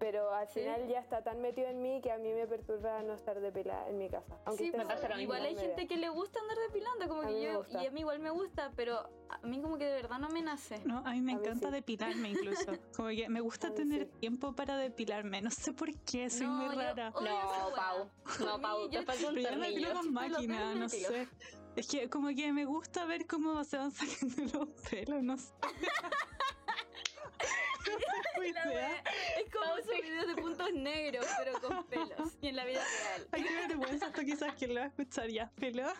pero 0.00 0.34
al 0.34 0.48
Sí. 0.48 0.60
final 0.60 0.88
ya 0.88 0.98
está 0.98 1.22
tan 1.22 1.40
metido 1.42 1.68
en 1.68 1.80
mí 1.82 2.00
que 2.02 2.10
a 2.10 2.16
mí 2.16 2.32
me 2.32 2.46
perturba 2.46 3.02
no 3.02 3.12
estar 3.14 3.38
depilada 3.38 3.86
en 3.90 3.98
mi 3.98 4.08
casa. 4.08 4.34
Aunque 4.46 4.64
Sí, 4.64 4.70
lo 5.10 5.16
mismo. 5.16 5.34
igual 5.34 5.44
hay 5.44 5.56
gente 5.56 5.86
que 5.86 5.96
le 5.98 6.08
gusta 6.08 6.40
andar 6.40 6.56
depilando, 6.66 7.06
como 7.06 7.20
A 7.20 7.26
que 7.26 7.32
mí 7.34 7.42
yo, 7.42 7.64
y 7.80 7.86
a 7.86 7.90
mí 7.90 8.00
igual 8.00 8.18
me 8.18 8.30
gusta, 8.30 8.72
pero 8.74 9.08
a 9.28 9.38
mí 9.46 9.60
como 9.60 9.76
que 9.78 9.84
de 9.84 9.92
verdad 10.02 10.18
no 10.18 10.30
me 10.30 10.40
nace. 10.42 10.80
No, 10.86 10.98
a 11.06 11.12
mí 11.12 11.20
me 11.20 11.32
A 11.34 11.36
mí 11.36 11.42
encanta 11.44 11.68
sí. 11.68 11.74
depilarme 11.74 12.30
incluso. 12.30 12.64
Como 12.96 13.08
que 13.10 13.28
me 13.28 13.40
gusta 13.40 13.68
mí 13.68 13.74
tener 13.76 14.06
sí. 14.06 14.10
tiempo 14.20 14.54
para 14.54 14.76
depilarme. 14.78 15.40
No 15.42 15.50
sé 15.50 15.72
por 15.74 15.92
qué, 16.04 16.28
soy 16.30 16.46
No, 16.46 16.52
muy 16.54 16.74
yo 16.74 16.80
rara. 16.80 17.10
No. 17.10 17.20
Pau. 17.76 18.10
No, 18.40 18.56
mí, 18.56 18.62
Pau, 18.62 18.88
te 18.90 19.02
falta 19.02 19.28
un 19.28 19.34
Pero 19.34 19.50
yo 19.50 19.56
me 19.58 19.68
depilo 19.68 19.92
con 19.94 20.12
máquina, 20.12 20.74
no 20.74 20.88
sé. 20.88 21.28
Es 21.76 21.86
que 21.86 22.08
como 22.10 22.28
que 22.28 22.52
me 22.52 22.64
gusta 22.64 23.04
ver 23.04 23.26
cómo 23.26 23.62
se 23.64 23.76
van 23.76 23.90
saliendo 23.92 24.58
los 24.58 24.68
pelos, 24.90 25.22
no 25.22 25.36
sé. 25.36 25.52
wea 28.72 29.02
Es 29.38 29.50
como 29.52 29.76
esos 29.76 29.94
videos 30.00 30.26
de 30.28 30.42
puntos 30.42 30.72
negros, 30.74 31.26
pero 31.38 31.60
con 31.60 31.84
pelos. 31.90 32.36
Y 32.40 32.48
en 32.48 32.56
la 32.56 32.64
vida 32.64 32.80
real. 32.80 33.28
Ay, 33.32 33.42
qué 33.44 33.66
vergüenza, 33.68 34.06
esto 34.06 34.20
quizás 34.22 34.54
quien 34.54 34.74
lo 34.74 34.80
va 34.80 34.86
a 34.86 34.88
escuchar 34.88 35.28
ya, 35.28 35.50
pelo. 35.58 35.86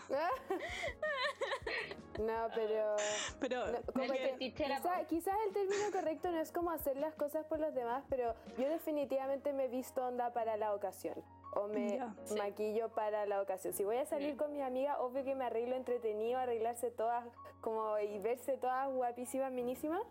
No, 2.19 2.49
pero... 2.55 2.97
Pero 3.39 3.67
no, 3.73 3.79
como 3.95 4.13
que 4.13 4.53
quizás 5.09 5.35
el 5.47 5.53
término 5.55 5.91
correcto 5.91 6.31
no 6.31 6.39
es 6.39 6.53
como 6.53 6.71
hacer 6.71 6.97
las 6.99 7.15
cosas 7.15 7.47
por 7.47 7.59
los 7.61 7.73
demás, 7.75 8.05
pero 8.11 8.35
yo 8.59 8.69
definitivamente 8.69 9.55
me 9.55 9.65
he 9.65 9.69
visto 9.69 10.05
onda 10.05 10.31
para 10.33 10.59
la 10.59 10.75
ocasión. 10.75 11.15
O 11.55 11.67
me 11.69 11.97
Ya, 11.97 12.15
sí. 12.25 12.35
maquillo 12.37 12.91
para 12.91 13.25
la 13.25 13.41
ocasión. 13.41 13.73
Si 13.73 13.85
voy 13.85 13.97
a 13.97 14.05
salir 14.05 14.35
Mm. 14.35 14.37
con 14.37 14.53
mis 14.53 14.63
amigas, 14.63 14.99
obvio 15.01 15.25
que 15.25 15.35
me 15.35 15.45
arreglo 15.47 15.77
entretenido, 15.77 16.39
arreglarse 16.39 16.91
todas 16.91 17.25
como 17.63 17.99
y 17.99 18.19
verse 18.19 18.57
todas 18.59 18.89
guapísimas, 18.91 19.51
minísimas. 19.51 20.03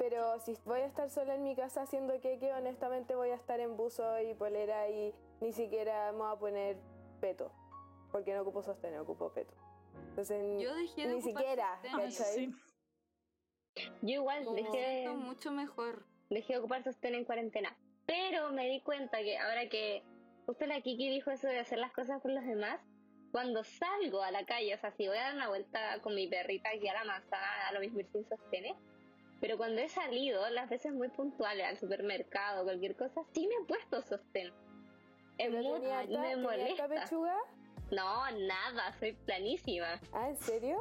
Pero 0.00 0.40
si 0.40 0.56
voy 0.64 0.80
a 0.80 0.86
estar 0.86 1.10
sola 1.10 1.34
en 1.34 1.44
mi 1.44 1.54
casa 1.54 1.82
haciendo 1.82 2.18
queque, 2.22 2.54
honestamente 2.54 3.14
voy 3.14 3.28
a 3.28 3.34
estar 3.34 3.60
en 3.60 3.76
buzo 3.76 4.18
y 4.22 4.32
polera 4.32 4.88
y 4.88 5.14
ni 5.42 5.52
siquiera 5.52 6.10
me 6.12 6.18
voy 6.20 6.32
a 6.32 6.36
poner 6.36 6.76
peto. 7.20 7.52
Porque 8.10 8.32
no 8.32 8.40
ocupo 8.40 8.62
sostén, 8.62 8.96
ocupo 8.98 9.30
peto. 9.34 9.52
Entonces, 10.08 10.62
Yo 10.62 10.74
dejé 10.74 11.06
de 11.06 11.14
ni 11.16 11.20
siquiera. 11.20 11.78
Yo 14.00 14.14
igual 14.14 14.46
Me 14.46 14.62
dejé, 14.62 15.02
siento 15.02 15.14
mucho 15.16 15.52
mejor. 15.52 16.06
dejé 16.30 16.54
de 16.54 16.60
ocupar 16.60 16.82
sostén 16.82 17.14
en 17.14 17.26
cuarentena. 17.26 17.76
Pero 18.06 18.52
me 18.52 18.66
di 18.68 18.80
cuenta 18.80 19.18
que 19.18 19.36
ahora 19.36 19.68
que 19.68 20.02
justo 20.46 20.64
la 20.64 20.80
Kiki 20.80 21.10
dijo 21.10 21.30
eso 21.30 21.46
de 21.46 21.58
hacer 21.58 21.78
las 21.78 21.92
cosas 21.92 22.22
por 22.22 22.30
los 22.30 22.46
demás, 22.46 22.80
cuando 23.32 23.62
salgo 23.64 24.22
a 24.22 24.30
la 24.30 24.46
calle, 24.46 24.74
o 24.74 24.78
sea, 24.78 24.92
si 24.92 25.06
voy 25.08 25.18
a 25.18 25.24
dar 25.24 25.34
una 25.34 25.48
vuelta 25.48 26.00
con 26.00 26.14
mi 26.14 26.26
perrita 26.26 26.70
aquí 26.70 26.88
a 26.88 26.94
la 26.94 27.04
manzana, 27.04 27.68
a 27.68 27.72
lo 27.72 27.80
mismo 27.80 28.00
ir 28.00 28.08
sin 28.10 28.26
sostenes, 28.26 28.74
pero 29.40 29.56
cuando 29.56 29.80
he 29.80 29.88
salido, 29.88 30.48
las 30.50 30.68
veces 30.68 30.92
muy 30.92 31.08
puntuales 31.08 31.66
al 31.66 31.78
supermercado, 31.78 32.64
cualquier 32.64 32.96
cosa, 32.96 33.22
sí 33.32 33.46
me 33.48 33.54
he 33.54 33.66
puesto 33.66 34.02
sostén. 34.02 34.48
Es 35.38 35.48
¿Pero 35.50 35.62
muy, 35.62 35.80
tenía 35.80 35.98
harta- 36.00 36.10
me 36.20 36.28
tenía 36.28 36.36
molesta. 36.36 36.88
pechuga? 36.88 37.36
No, 37.90 38.30
nada, 38.46 38.92
soy 38.98 39.12
planísima. 39.12 40.00
Ah, 40.12 40.28
¿en 40.28 40.36
serio? 40.36 40.78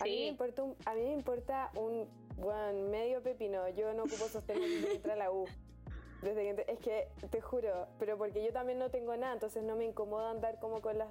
A 0.00 0.04
mí 0.04 0.10
me 0.10 0.16
Sí. 0.16 0.26
importa 0.26 0.62
un, 0.62 0.76
a 0.86 0.94
mí 0.94 1.00
me 1.02 1.12
importa 1.12 1.70
un 1.76 2.08
bueno, 2.36 2.88
medio 2.90 3.22
pepino. 3.22 3.68
Yo 3.70 3.92
no 3.92 4.04
ocupo 4.04 4.26
sostén 4.28 4.58
desde 4.60 5.00
que 5.00 5.10
a 5.12 5.16
la 5.16 5.30
U. 5.30 5.44
Desde 6.22 6.54
que 6.54 6.72
es 6.72 6.78
que 6.78 7.08
te 7.30 7.40
juro, 7.40 7.88
pero 7.98 8.16
porque 8.16 8.44
yo 8.44 8.52
también 8.52 8.78
no 8.78 8.90
tengo 8.90 9.16
nada, 9.16 9.32
entonces 9.34 9.62
no 9.64 9.74
me 9.76 9.84
incomoda 9.84 10.30
andar 10.30 10.58
como 10.60 10.80
con 10.80 10.96
las 10.96 11.08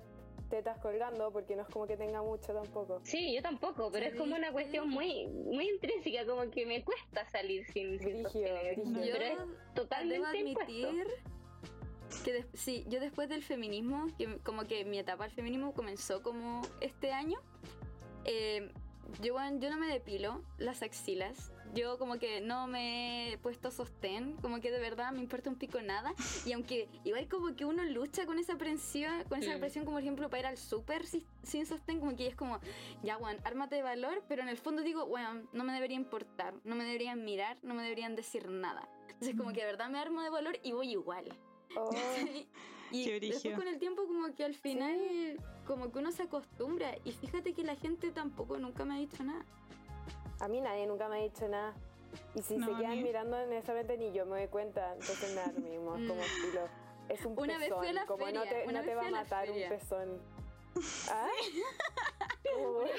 tetas 0.52 0.78
colgando 0.80 1.32
porque 1.32 1.56
no 1.56 1.64
es 1.64 1.70
como 1.70 1.88
que 1.88 1.98
tenga 1.98 2.22
mucho 2.22 2.54
tampoco. 2.54 3.00
Sí, 3.04 3.34
yo 3.34 3.42
tampoco, 3.42 3.90
pero 3.92 4.06
es 4.06 4.16
como 4.16 4.36
una 4.36 4.52
cuestión 4.52 4.90
muy 4.90 5.28
muy 5.28 5.68
intrínseca, 5.70 6.26
como 6.26 6.52
que 6.52 6.66
me 6.66 6.84
cuesta 6.84 7.28
salir 7.30 7.66
sin, 7.72 8.00
sin 8.00 8.22
sostener. 8.22 8.76
Pero 8.76 9.26
es 9.26 9.38
totalmente 9.74 10.28
admitir 10.28 11.08
que 12.24 12.46
sí, 12.54 12.86
yo 12.90 13.00
después 13.00 13.30
del 13.30 13.42
feminismo, 13.42 14.08
que 14.18 14.38
como 14.40 14.66
que 14.66 14.84
mi 14.84 15.00
etapa 15.00 15.24
del 15.24 15.34
feminismo 15.34 15.74
comenzó 15.74 16.22
como 16.22 16.62
este 16.82 17.14
año, 17.14 17.40
eh, 18.26 18.70
yo, 19.22 19.36
yo 19.60 19.70
no 19.70 19.78
me 19.78 19.88
depilo 19.88 20.44
las 20.58 20.84
axilas. 20.84 21.52
Yo 21.74 21.98
como 21.98 22.20
que 22.20 22.42
no 22.42 22.68
me 22.68 23.32
he 23.34 23.38
puesto 23.38 23.72
sostén, 23.72 24.36
como 24.42 24.60
que 24.60 24.72
de 24.72 24.80
verdad 24.80 25.12
me 25.14 25.20
importa 25.20 25.50
un 25.50 25.56
pico 25.56 25.82
nada. 25.82 26.14
Y 26.46 26.52
aunque 26.52 26.90
igual 27.06 27.28
como 27.30 27.56
que 27.56 27.64
uno 27.66 27.84
lucha 27.86 28.26
con 28.26 28.40
esa 28.40 28.58
presión, 28.58 29.24
con 29.30 29.40
esa 29.42 29.56
Mm. 29.56 29.60
presión 29.60 29.86
como 29.86 29.96
por 29.96 30.02
ejemplo 30.04 30.30
para 30.30 30.40
ir 30.42 30.46
al 30.48 30.58
súper 30.58 31.06
si- 31.06 31.26
sin 31.44 31.66
sostén, 31.66 32.00
como 32.00 32.16
que 32.16 32.28
es 32.28 32.36
como, 32.36 32.60
ya, 33.04 33.18
weón, 33.18 33.38
ármate 33.46 33.76
de 33.76 33.84
valor, 33.84 34.24
pero 34.28 34.42
en 34.42 34.50
el 34.50 34.58
fondo 34.58 34.82
digo, 34.82 35.06
weón, 35.06 35.48
no 35.54 35.64
me 35.64 35.72
debería 35.74 35.96
importar, 35.96 36.54
no 36.66 36.76
me 36.76 36.84
deberían 36.84 37.24
mirar, 37.24 37.58
no 37.64 37.74
me 37.74 37.84
deberían 37.84 38.16
decir 38.16 38.50
nada. 38.50 38.90
Entonces 39.08 39.36
como 39.38 39.52
Mm. 39.52 39.54
que 39.54 39.60
de 39.62 39.66
verdad 39.68 39.90
me 39.90 40.00
armo 40.00 40.22
de 40.24 40.30
valor 40.30 40.58
y 40.64 40.74
voy 40.74 40.92
igual. 40.92 41.26
Oh, 41.78 41.90
y 42.92 43.06
Qué 43.06 43.20
después 43.22 43.56
con 43.56 43.68
el 43.68 43.80
tiempo 43.80 44.06
como 44.06 44.36
que 44.36 44.44
al 44.44 44.56
final 44.56 45.40
como 45.66 45.90
que 45.90 46.00
uno 46.00 46.12
se 46.12 46.24
acostumbra 46.24 46.98
y 47.06 47.14
fíjate 47.14 47.54
que 47.54 47.64
la 47.64 47.76
gente 47.78 48.12
tampoco 48.12 48.58
nunca 48.58 48.84
me 48.84 48.96
ha 48.96 48.98
dicho 48.98 49.24
nada. 49.24 49.46
A 50.42 50.48
mí 50.48 50.60
nadie 50.60 50.88
nunca 50.88 51.08
me 51.08 51.18
ha 51.20 51.22
dicho 51.24 51.48
nada. 51.48 51.74
Y 52.36 52.42
si 52.42 52.58
No, 52.58 52.66
se 52.68 52.74
quedan 52.76 52.98
mí- 52.98 53.04
mirando 53.04 53.38
honestamente 53.38 53.98
ni 53.98 54.12
yo 54.12 54.26
me 54.26 54.40
doy 54.40 54.48
cuenta, 54.48 54.92
entonces 54.94 55.30
me 55.34 55.42
da 55.42 55.52
lo 55.54 55.60
mismo, 55.62 55.92
como 55.92 56.16
Mm. 56.16 56.20
estilo. 56.20 56.62
es 57.10 57.26
un 57.26 57.34
Una 57.38 57.58
vez 57.58 57.68
pezón. 57.68 57.78
fui 57.80 57.88
a 57.90 57.94
la 57.94 58.06
como 58.06 58.26
no 58.32 58.44
te, 58.44 58.66
no 58.68 58.96
va 58.96 59.08
a 59.08 59.12
matar 59.12 59.52
un 59.52 59.58
pezón. 59.70 60.22
¿Ah? 61.10 61.28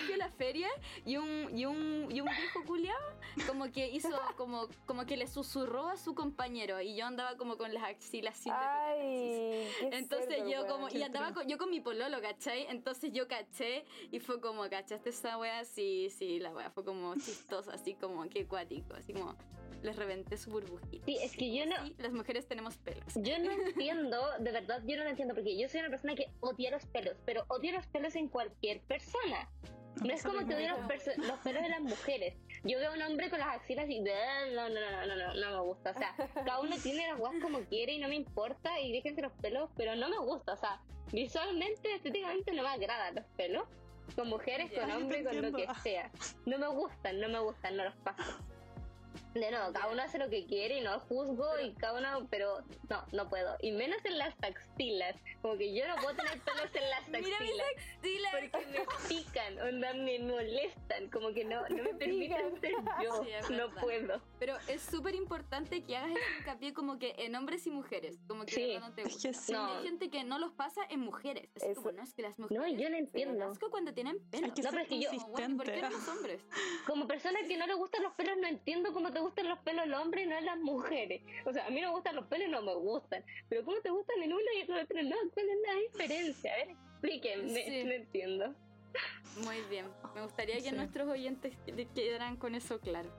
Fui 0.07 0.15
a 0.15 0.17
la 0.17 0.31
feria 0.31 0.69
y 1.05 1.17
un, 1.17 1.49
y 1.57 1.67
un, 1.67 2.09
y 2.11 2.21
un 2.21 2.27
viejo 2.29 2.65
culiao 2.67 2.97
como 3.47 3.71
que 3.71 3.89
hizo, 3.89 4.09
como, 4.37 4.69
como 4.87 5.05
que 5.05 5.17
le 5.17 5.27
susurró 5.27 5.89
a 5.89 5.97
su 5.97 6.15
compañero 6.15 6.81
y 6.81 6.97
yo 6.97 7.07
andaba 7.07 7.37
como 7.37 7.57
con 7.57 7.73
las 7.73 7.83
axilas 7.85 8.37
sin 8.37 8.53
Ay, 8.55 9.69
Entonces 9.91 10.29
cerdo, 10.37 10.49
yo 10.51 10.67
como, 10.67 10.89
y 10.89 11.03
andaba 11.03 11.33
con- 11.33 11.47
yo 11.49 11.59
con 11.59 11.71
mi 11.71 11.81
pololo, 11.81 12.21
¿cachai? 12.21 12.67
Entonces 12.69 13.13
yo 13.13 13.29
caché 13.29 13.85
y 14.11 14.21
fue 14.21 14.41
como, 14.41 14.69
¿cachaste 14.69 15.11
esa 15.11 15.37
wea? 15.39 15.65
Sí, 15.65 16.09
sí, 16.11 16.39
la 16.39 16.51
wea 16.51 16.71
fue 16.71 16.85
como 16.85 17.15
chistosa, 17.17 17.73
así 17.73 17.95
como 17.95 18.29
que 18.29 18.47
cuático, 18.47 18.95
así 18.95 19.13
como 19.13 19.37
les 19.83 19.97
reventé 19.97 20.37
su 20.37 20.51
burbujita. 20.51 21.05
Sí, 21.07 21.19
es 21.21 21.33
que 21.37 21.53
yo 21.55 21.67
no, 21.67 21.75
Sí, 21.85 21.95
las 21.99 22.13
mujeres 22.13 22.47
tenemos 22.47 22.77
pelos. 22.79 23.05
Yo 23.17 23.39
no 23.41 23.51
entiendo, 23.77 24.19
de 24.39 24.53
verdad, 24.53 24.81
yo 24.87 24.97
no 24.97 25.05
lo 25.05 25.11
entiendo, 25.11 25.35
porque 25.35 25.59
yo 25.59 25.69
soy 25.69 25.81
una 25.81 25.91
persona 25.91 26.15
que 26.15 26.31
odia 26.41 26.71
los 26.71 26.85
pelos, 26.87 27.17
pero 27.25 27.45
odia 27.49 27.62
los 27.71 27.87
pelos 27.87 28.17
en 28.17 28.29
cualquier 28.29 28.81
persona. 28.81 29.49
No 30.03 30.13
es 30.13 30.23
como 30.23 30.47
que 30.47 30.55
odio 30.55 30.71
los, 31.19 31.39
pelos 31.41 31.63
de 31.63 31.69
las 31.69 31.81
mujeres. 31.81 32.35
Yo 32.65 32.79
veo 32.79 32.91
a 32.91 32.95
un 32.95 33.03
hombre 33.03 33.31
con 33.31 33.39
las 33.39 33.49
axilas 33.57 33.89
y 33.89 34.03
"Ah, 34.09 34.47
no, 34.55 34.69
no, 34.69 34.81
no, 34.81 35.07
no, 35.07 35.17
no, 35.17 35.35
no 35.35 35.51
me 35.51 35.61
gusta. 35.61 35.91
O 35.91 35.95
sea, 35.95 36.15
cada 36.35 36.61
uno 36.61 36.77
tiene 36.83 37.07
las 37.07 37.19
guas 37.19 37.35
como 37.41 37.61
quiere 37.61 37.93
y 37.93 37.99
no 37.99 38.09
me 38.09 38.17
importa 38.17 38.81
y 38.81 38.91
déjense 38.91 39.23
los 39.23 39.33
pelos, 39.35 39.71
pero 39.77 39.95
no 39.95 40.09
me 40.09 40.19
gusta. 40.19 40.55
O 40.55 40.57
sea, 40.57 40.81
visualmente, 41.13 41.95
estéticamente 41.95 42.53
no 42.53 42.63
me 42.63 42.71
agradan 42.71 43.17
los 43.17 43.25
pelos. 43.37 43.69
Con 44.17 44.29
mujeres, 44.29 44.73
con 44.73 44.91
hombres, 44.91 45.25
te 45.25 45.31
con 45.31 45.53
lo 45.53 45.57
que 45.57 45.67
sea. 45.83 46.11
No 46.45 46.59
me 46.59 46.69
gustan, 46.69 47.21
no 47.21 47.29
me 47.29 47.39
gustan, 47.39 47.77
no 47.77 47.85
los 47.85 47.95
paso. 47.97 48.39
De 49.35 49.51
nuevo, 49.51 49.73
cada 49.73 49.89
uno 49.89 50.03
hace 50.03 50.19
lo 50.19 50.29
que 50.29 50.45
quiere 50.45 50.79
y 50.79 50.81
no 50.83 51.01
juzgo 51.01 51.59
y 51.61 51.73
cada 51.75 51.99
uno, 51.99 52.27
pero 52.31 52.59
no, 52.91 53.05
no 53.13 53.29
puedo. 53.31 53.57
Y 53.63 53.73
menos 53.73 54.05
en 54.05 54.19
las 54.19 54.35
axilas. 54.43 55.17
Como 55.41 55.57
que 55.57 55.75
yo 55.75 55.87
no 55.89 55.97
puedo 55.97 56.15
tener 56.17 56.39
pelos 56.41 56.75
en 56.75 56.91
las 56.91 57.09
Mira 57.09 57.39
mis. 57.41 57.53
Porque 58.31 58.67
me 58.67 58.85
pican, 59.09 59.59
onda, 59.61 59.95
me 59.95 60.19
molestan. 60.19 61.09
Como 61.11 61.33
que 61.33 61.45
no, 61.45 61.67
no 61.69 61.83
me 61.83 61.95
permiten 61.95 62.61
ser 62.61 62.73
yo. 63.03 63.23
Sí, 63.25 63.31
es 63.31 63.51
no 63.51 63.71
puedo. 63.81 64.21
Pero 64.39 64.57
es 64.69 64.83
súper 64.83 65.15
importante 65.15 65.83
que 65.83 65.97
hagas 65.97 66.11
ese 66.11 66.39
hincapié 66.41 66.75
como 66.75 66.99
que 66.99 67.15
en 67.19 67.35
hombres 67.35 67.67
y 67.67 67.71
mujeres, 67.71 68.19
como 68.29 68.45
que 68.45 68.53
Sí. 68.53 68.77
no 68.79 68.93
te 68.93 69.03
Es 69.03 69.15
gusta. 69.15 69.33
sí. 69.33 69.53
No. 69.53 69.65
Hay 69.79 69.85
gente 69.85 70.11
que 70.11 70.25
no 70.25 70.39
los 70.39 70.53
pasa 70.53 70.83
en 70.91 71.01
mujeres. 71.01 71.49
Eso- 71.57 71.75
como, 71.83 71.93
no, 71.93 72.03
es 72.03 72.13
que 72.13 72.23
las 72.23 72.39
mujeres... 72.39 72.63
No, 72.63 72.69
yo 72.79 72.91
no 72.91 72.97
entiendo. 72.97 73.45
asco 73.47 73.71
cuando 73.71 73.95
tienen 73.95 74.19
pelo. 74.31 74.47
Hay 74.47 74.53
que 74.53 74.63
No, 74.63 74.71
ser 74.71 74.73
pero 74.73 74.83
es 74.83 74.89
que 74.89 75.01
yo- 75.01 75.11
Como, 75.11 75.29
bueno, 75.29 75.55
¿y 75.55 75.57
¿Por 75.57 75.67
qué 75.73 75.81
no 75.83 75.91
los 75.91 76.09
hombres? 76.09 76.43
Como 76.87 77.07
persona 77.07 77.39
que 77.49 77.57
no 77.57 77.67
le 77.67 77.75
gustan 77.75 78.03
los 78.03 78.13
pelos, 78.15 78.37
no 78.39 78.47
entiendo 78.47 78.93
cómo 78.93 79.11
te 79.13 79.22
gustan 79.23 79.49
los 79.49 79.59
pelos 79.61 79.87
los 79.87 80.01
hombres 80.03 80.27
y 80.27 80.29
no 80.29 80.41
las 80.41 80.59
mujeres. 80.59 81.23
O 81.45 81.53
sea, 81.53 81.67
a 81.67 81.71
mí 81.71 81.81
no 81.81 81.89
me 81.89 81.95
gustan 81.95 82.17
los 82.17 82.27
pelos, 82.27 82.49
no 82.51 82.63
me 82.63 82.75
gustan. 82.75 83.25
Pero 83.49 83.65
¿cómo 83.65 83.81
te 83.81 83.91
gustan 83.91 84.23
en 84.23 84.33
uno 84.33 84.43
y 84.57 84.61
en 84.61 84.71
el 84.73 84.83
otro 84.85 85.03
no? 85.03 85.17
¿Cuál 85.33 85.47
es 85.49 85.57
la 85.67 85.75
diferencia? 85.81 86.53
A 86.53 86.57
ver, 86.57 86.71
explíquenme. 86.71 87.65
Sí. 87.65 87.85
No 87.85 87.93
entiendo. 87.93 88.55
Muy 89.45 89.61
bien. 89.71 89.87
Me 90.15 90.23
gustaría 90.23 90.57
que 90.57 90.71
Sí. 90.71 90.73
nuestros 90.77 91.09
oyentes 91.09 91.55
qued- 91.67 91.89
quedaran 91.95 92.37
con 92.37 92.55
eso 92.55 92.79
claro. 92.81 93.11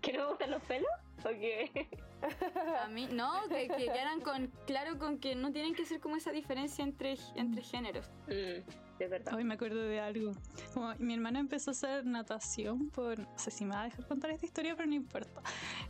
¿Que 0.00 0.12
no 0.12 0.20
me 0.20 0.28
gustan 0.28 0.50
los 0.50 0.62
pelos? 0.62 0.90
¿O 1.24 1.28
qué? 1.28 1.88
A 2.82 2.88
mí, 2.88 3.08
no, 3.12 3.42
que, 3.48 3.68
que 3.68 3.84
quedaran 3.84 4.20
con, 4.20 4.50
claro 4.66 4.98
con 4.98 5.18
que 5.18 5.34
no 5.34 5.52
tienen 5.52 5.74
que 5.74 5.84
ser 5.84 6.00
como 6.00 6.16
esa 6.16 6.30
diferencia 6.30 6.84
entre, 6.84 7.16
entre 7.34 7.62
géneros. 7.62 8.10
Mm, 8.26 8.98
de 8.98 9.08
verdad. 9.08 9.34
Hoy 9.34 9.44
me 9.44 9.54
acuerdo 9.54 9.82
de 9.82 10.00
algo. 10.00 10.32
Como 10.72 10.94
mi 10.98 11.14
hermana 11.14 11.40
empezó 11.40 11.70
a 11.70 11.72
hacer 11.72 12.06
natación 12.06 12.90
por. 12.90 13.18
No 13.18 13.38
sé 13.38 13.50
si 13.50 13.64
me 13.64 13.74
va 13.74 13.82
a 13.82 13.84
dejar 13.84 14.06
contar 14.06 14.30
esta 14.30 14.46
historia, 14.46 14.74
pero 14.76 14.88
no 14.88 14.94
importa. 14.94 15.42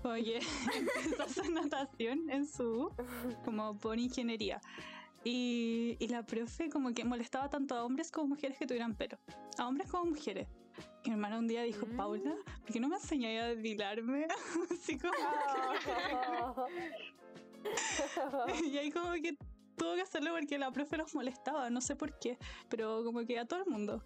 Oye, 0.02 0.40
empezó 0.76 1.22
a 1.22 1.26
hacer 1.26 1.50
natación 1.50 2.30
en 2.30 2.46
su. 2.46 2.90
como 3.44 3.78
por 3.78 3.98
ingeniería. 3.98 4.61
Y, 5.24 5.96
y 5.98 6.09
la 6.09 6.24
profe 6.24 6.68
como 6.70 6.94
que 6.94 7.04
molestaba 7.04 7.48
tanto 7.50 7.74
a 7.74 7.85
hombres 7.85 8.12
como 8.12 8.28
mujeres 8.28 8.59
que 8.59 8.66
tuvieran 8.66 8.94
pelo. 8.94 9.18
A 9.59 9.66
hombres 9.66 9.90
como 9.90 10.06
mujeres. 10.06 10.46
Mi 11.04 11.12
hermana 11.12 11.38
un 11.38 11.46
día 11.48 11.62
dijo, 11.62 11.86
Mm. 11.86 11.96
Paula, 11.96 12.34
¿por 12.62 12.72
qué 12.72 12.80
no 12.80 12.88
me 12.88 12.96
enseñáis 12.96 13.40
a 13.42 13.46
depilarme? 13.46 14.26
Así 14.70 14.98
como... 14.98 15.12
Oh. 16.56 16.66
y 18.64 18.78
ahí 18.78 18.90
como 18.90 19.12
que 19.14 19.36
tuvo 19.76 19.94
que 19.94 20.02
hacerlo 20.02 20.30
porque 20.32 20.58
la 20.58 20.70
profe 20.70 20.96
los 20.96 21.14
molestaba, 21.14 21.70
no 21.70 21.80
sé 21.80 21.96
por 21.96 22.18
qué, 22.18 22.38
pero 22.68 23.04
como 23.04 23.24
que 23.24 23.38
a 23.38 23.44
todo 23.46 23.60
el 23.60 23.66
mundo. 23.66 24.02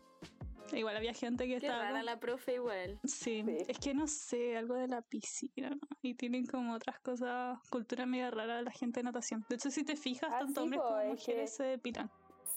Igual 0.72 0.96
había 0.96 1.12
gente 1.14 1.48
que 1.48 1.58
Qué 1.58 1.66
estaba... 1.66 1.82
rara 1.84 2.02
la 2.04 2.20
profe 2.20 2.54
igual. 2.54 3.00
Sí, 3.02 3.42
Sí. 3.44 3.56
es 3.66 3.78
que 3.80 3.92
no 3.92 4.06
sé, 4.06 4.56
algo 4.56 4.74
de 4.76 4.86
la 4.86 5.02
piscina, 5.02 5.70
¿no? 5.70 5.80
Y 6.00 6.14
tienen 6.14 6.46
como 6.46 6.74
otras 6.74 7.00
cosas, 7.00 7.58
cultura 7.70 8.06
media 8.06 8.30
rara 8.30 8.58
de 8.58 8.62
la 8.62 8.70
gente 8.70 9.00
de 9.00 9.04
natación. 9.04 9.44
De 9.48 9.56
hecho, 9.56 9.68
si 9.70 9.82
te 9.84 9.96
fijas, 9.96 10.30
Ah, 10.32 10.38
tanto 10.40 10.60
sí, 10.60 10.64
hombres 10.64 10.80
como 10.80 11.00
es 11.00 11.08
mujeres 11.10 11.50
que- 11.50 11.56
se 11.56 11.62
depilan. 11.64 12.10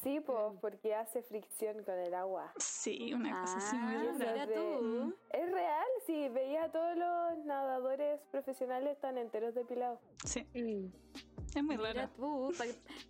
Sí, 0.03 0.19
pues, 0.19 0.37
porque 0.61 0.93
hace 0.95 1.21
fricción 1.23 1.83
con 1.83 1.97
el 1.97 2.13
agua. 2.13 2.53
Sí, 2.57 3.13
una 3.13 3.39
cosa 3.41 3.57
así 3.57 3.75
muy 3.77 3.95
Ah, 3.95 4.03
rara. 4.19 4.31
mira 4.33 4.45
De- 4.45 4.53
tú. 4.55 5.15
Es 5.29 5.51
real, 5.51 5.87
sí, 6.05 6.27
veía 6.29 6.65
a 6.65 6.71
todos 6.71 6.97
los 6.97 7.45
nadadores 7.45 8.19
profesionales 8.31 8.99
tan 8.99 9.17
enteros 9.17 9.55
depilados. 9.55 9.99
Sí, 10.25 10.41
Mm. 10.53 10.91
es 11.55 11.63
muy 11.63 11.77
Mira 11.77 11.93
raro. 11.93 12.09
tú, 12.17 12.53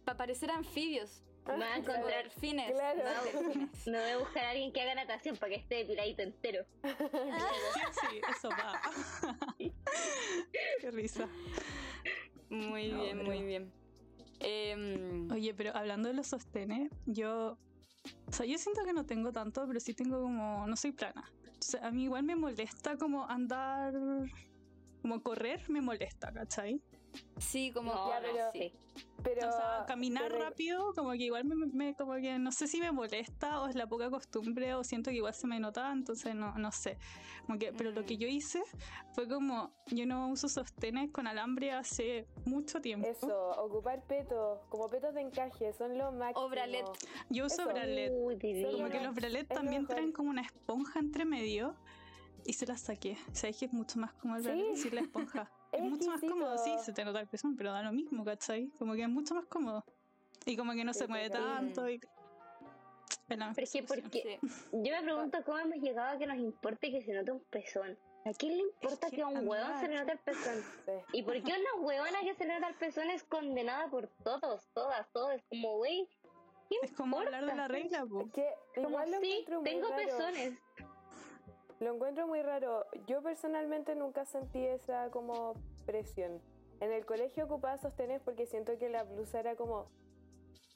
para 0.06 0.18
parecer 0.18 0.52
anfibios. 0.52 1.24
Me 1.46 1.58
va 1.58 1.74
a 1.74 1.76
Como 1.82 1.90
encontrar. 1.92 2.24
delfines. 2.24 2.72
Claro. 2.72 3.04
Me 3.88 4.00
voy 4.00 4.10
a 4.12 4.18
buscar 4.20 4.46
a 4.46 4.50
alguien 4.52 4.72
que 4.72 4.82
haga 4.82 4.96
natación 4.96 5.36
para 5.36 5.50
que 5.50 5.56
esté 5.60 5.76
depiladito 5.76 6.22
entero. 6.22 6.64
Sí, 6.84 6.90
sí, 8.10 8.22
eso 8.32 8.50
va. 8.50 8.80
Qué 10.80 10.92
risa. 10.92 11.28
Muy 12.50 12.90
No, 12.92 13.02
bien, 13.02 13.18
pero- 13.18 13.30
muy 13.30 13.44
bien. 13.44 13.74
Em, 14.44 15.32
Oye, 15.32 15.54
pero 15.54 15.76
hablando 15.76 16.10
de 16.10 16.16
los 16.16 16.28
sostenes, 16.28 16.92
yo. 17.06 17.58
O 18.28 18.32
sea, 18.32 18.46
yo 18.46 18.58
siento 18.58 18.84
que 18.84 18.94
no 18.94 19.06
tengo 19.06 19.32
tanto, 19.32 19.66
pero 19.68 19.80
sí 19.80 19.94
tengo 19.94 20.22
como. 20.22 20.68
No 20.68 20.76
soy 20.76 20.92
plana. 20.92 21.32
A 21.82 21.92
mí 21.92 22.04
igual 22.04 22.24
me 22.24 22.36
molesta 22.36 22.98
como 22.98 23.28
andar. 23.30 23.94
Como 25.02 25.22
correr 25.22 25.70
me 25.70 25.82
molesta, 25.82 26.32
¿cachai? 26.32 26.82
Sí, 27.38 27.72
como 27.72 27.94
No, 27.94 28.12
pero- 28.22 28.52
sí. 28.52 28.74
Pero, 29.24 29.48
o 29.48 29.52
sea, 29.54 29.86
caminar 29.88 30.26
pero- 30.30 30.44
rápido, 30.44 30.94
como 30.94 31.12
que 31.12 31.24
igual 31.24 31.46
me, 31.46 31.56
me- 31.56 31.96
como 31.96 32.14
que 32.16 32.38
no 32.40 32.52
sé 32.52 32.68
si 32.68 32.80
me 32.82 32.92
molesta 32.92 33.62
o 33.62 33.68
es 33.68 33.76
la 33.76 33.88
poca 33.88 34.10
costumbre 34.10 34.76
o 34.76 34.84
siento 34.84 35.10
que 35.12 35.16
igual 35.18 35.34
se 35.34 35.48
me 35.48 35.60
nota, 35.60 35.92
entonces 35.92 36.36
no, 36.36 36.54
no 36.58 36.72
sé. 36.74 36.98
Como 37.48 37.58
que, 37.58 37.72
pero 37.74 37.92
lo 37.92 38.06
que 38.06 38.16
Mm. 38.16 38.20
yo 38.20 38.28
hice 38.28 38.62
fue 39.14 39.28
como, 39.28 39.72
yo 39.88 40.06
no 40.06 40.30
uso 40.30 40.48
sostenes 40.50 41.10
con 41.12 41.26
alambre 41.28 41.72
hace 41.72 42.28
mucho 42.46 42.82
tiempo. 42.82 43.08
Eso, 43.08 43.52
ocupar 43.64 44.04
petos, 44.06 44.60
como 44.70 44.88
petos 44.90 45.14
de 45.14 45.22
encaje, 45.22 45.72
son 45.74 45.98
lo 45.98 46.12
máximo. 46.12 46.46
O 46.46 46.50
bralet. 46.50 46.86
Yo 47.30 47.46
uso 47.46 47.62
eso. 47.64 47.72
bralet. 47.74 48.12
Uy. 48.14 48.38
Como 48.74 48.90
que 48.90 49.00
los 49.02 49.16
bralets 49.16 49.44
es 49.44 49.50
lo 49.50 49.56
también 49.56 49.88
traen 49.88 50.12
como 50.12 50.30
una 50.30 50.42
esponja 50.42 51.00
entre 51.00 51.24
medio 51.26 51.76
y 52.46 52.54
se 52.54 52.66
las 52.68 52.82
saqué. 52.82 53.18
Sabes 53.32 53.58
que 53.58 53.66
es 53.66 53.74
mucho 53.74 54.00
más 54.00 54.14
cómodo 54.14 54.40
el 54.40 54.44
Sí. 54.44 54.50
bralet 54.52 54.76
sin 54.76 54.96
la 54.96 55.02
esponja. 55.02 55.50
es 55.74 55.80
Es 55.84 55.90
mucho 55.90 56.10
más 56.10 56.22
cómodo, 56.22 56.58
sí, 56.58 56.72
se 56.84 56.94
te 56.94 57.04
nota 57.04 57.20
el 57.20 57.28
pezón, 57.28 57.56
pero 57.58 57.72
da 57.74 57.82
lo 57.84 57.92
mismo, 57.92 58.24
¿cachai? 58.24 58.70
Como 58.80 58.94
que 58.94 59.04
es 59.04 59.10
mucho 59.10 59.36
más 59.36 59.46
cómodo. 59.46 59.84
Y 60.46 60.56
como 60.58 60.74
que 60.74 60.84
no 60.84 60.94
Sí, 60.94 61.00
se 61.00 61.08
mueve 61.08 61.30
tanto 61.30 61.90
y... 61.90 62.00
Es 63.30 63.38
la 63.38 63.48
mejor 63.48 63.56
Pero 63.56 63.66
es 63.66 63.72
que, 63.72 63.84
¿por 63.84 63.98
solución. 63.98 64.12
qué? 64.12 64.40
Sí. 64.42 64.50
Yo 64.72 64.92
me 64.96 65.02
pregunto 65.04 65.38
cómo 65.46 65.58
hemos 65.60 65.78
llegado 65.78 66.16
a 66.16 66.18
que 66.18 66.26
nos 66.26 66.38
importe 66.38 66.92
que 66.92 67.02
se 67.02 67.14
note 67.14 67.32
un 67.32 67.40
pezón. 67.50 67.98
¿A 68.26 68.32
quién 68.34 68.54
le 68.58 68.64
importa 68.64 69.10
que, 69.10 69.18
que, 69.18 69.22
a 69.22 69.28
un 69.28 69.48
huevón 69.48 69.80
se 69.80 69.88
le 69.88 69.96
note 70.00 70.12
el 70.14 70.20
pezón? 70.20 70.56
Sí. 70.86 70.92
¿Y 71.14 71.24
por 71.24 71.34
qué 71.44 71.54
una 71.54 71.86
huevona 71.86 72.20
que 72.22 72.36
se 72.36 72.46
le 72.46 72.54
nota 72.56 72.70
el 72.70 72.76
pezón 72.76 73.10
es 73.10 73.24
condenada 73.24 73.88
por 73.90 74.08
todos, 74.24 74.68
todas, 74.74 75.10
todos? 75.12 75.42
Como, 75.50 75.78
güey, 75.78 76.08
¿qué 76.70 76.76
Es 76.84 76.92
como 76.94 77.20
hablar 77.20 77.46
de 77.46 77.56
la 77.56 77.68
regla, 77.68 78.06
po. 78.06 78.22
Es 78.22 78.32
que 78.32 78.48
Como, 78.76 78.90
igual 78.90 79.10
sí, 79.22 79.46
tengo 79.64 79.90
raro. 79.90 79.96
pezones. 80.06 80.54
Lo 81.84 81.94
encuentro 81.94 82.28
muy 82.28 82.42
raro. 82.42 82.86
Yo 83.08 83.22
personalmente 83.22 83.94
nunca 83.96 84.24
sentí 84.26 84.66
esa 84.66 85.10
como 85.12 85.54
presión. 85.86 86.40
En 86.80 86.92
el 86.94 87.06
colegio 87.06 87.46
ocupaba 87.46 87.78
sostenes 87.78 88.22
porque 88.22 88.46
siento 88.46 88.78
que 88.78 88.88
la 88.90 89.04
blusa 89.04 89.42
era 89.42 89.56
como 89.56 89.88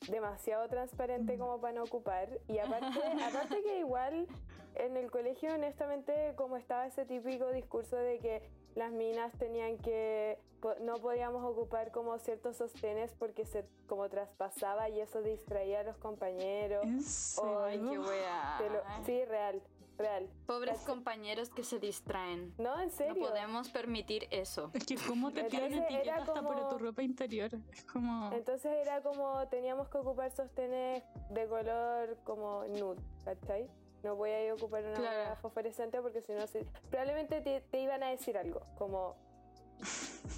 demasiado 0.09 0.67
transparente 0.67 1.37
como 1.37 1.61
para 1.61 1.73
no 1.73 1.83
ocupar. 1.83 2.27
Y 2.49 2.59
aparte, 2.59 2.99
aparte 3.25 3.63
que 3.63 3.79
igual 3.79 4.27
en 4.75 4.97
el 4.97 5.09
colegio 5.09 5.53
honestamente 5.53 6.33
como 6.35 6.57
estaba 6.57 6.85
ese 6.85 7.05
típico 7.05 7.49
discurso 7.51 7.95
de 7.95 8.19
que 8.19 8.41
las 8.75 8.91
minas 8.91 9.31
tenían 9.39 9.77
que 9.77 10.37
no 10.81 10.95
podíamos 10.95 11.43
ocupar 11.43 11.91
como 11.91 12.17
ciertos 12.19 12.57
sostenes 12.57 13.13
porque 13.17 13.45
se 13.45 13.63
como 13.87 14.09
traspasaba 14.09 14.89
y 14.89 14.99
eso 14.99 15.21
distraía 15.21 15.79
a 15.79 15.83
los 15.83 15.97
compañeros. 15.97 16.83
¿En 16.83 16.95
Ay, 16.95 17.79
qué 17.79 17.85
serio? 17.85 18.01
wea. 18.01 18.59
Lo- 18.71 19.05
sí, 19.05 19.23
real, 19.25 19.61
real. 19.97 20.29
Pobres 20.45 20.77
compañeros 20.79 21.49
que 21.49 21.63
se 21.63 21.79
distraen. 21.79 22.53
No, 22.57 22.79
en 22.79 22.89
No 22.89 22.93
serio. 22.95 23.27
podemos 23.27 23.69
permitir 23.69 24.27
eso. 24.31 24.69
Es 24.73 24.85
que 24.85 24.95
cómo 24.95 25.31
te 25.31 25.41
era 25.47 25.65
etiqueta 25.67 26.15
hasta 26.17 26.33
por 26.41 26.55
como- 26.55 26.67
tu 26.69 26.77
ropa 26.77 27.01
interior. 27.03 27.49
Es 27.73 27.83
como... 27.85 28.31
Entonces 28.33 28.71
era 28.81 29.01
como 29.01 29.47
teníamos 29.49 29.89
que 29.89 29.97
ocupar 29.97 30.31
sostenes 30.31 31.03
de 31.31 31.47
color 31.47 32.17
como 32.23 32.63
nude, 32.65 33.01
¿cachai? 33.25 33.67
No 34.03 34.15
voy 34.15 34.29
a 34.29 34.43
ir 34.45 34.51
a 34.51 34.53
ocupar 34.53 34.83
una 34.83 34.93
Claro. 34.93 35.17
hueá 35.17 35.35
fosforescente 35.37 36.01
porque 36.01 36.21
si 36.21 36.31
no 36.33 36.45
se- 36.47 36.65
probablemente 36.89 37.41
te, 37.41 37.61
te 37.61 37.79
iban 37.81 38.03
a 38.03 38.09
decir 38.09 38.37
algo, 38.37 38.61
como 38.77 39.15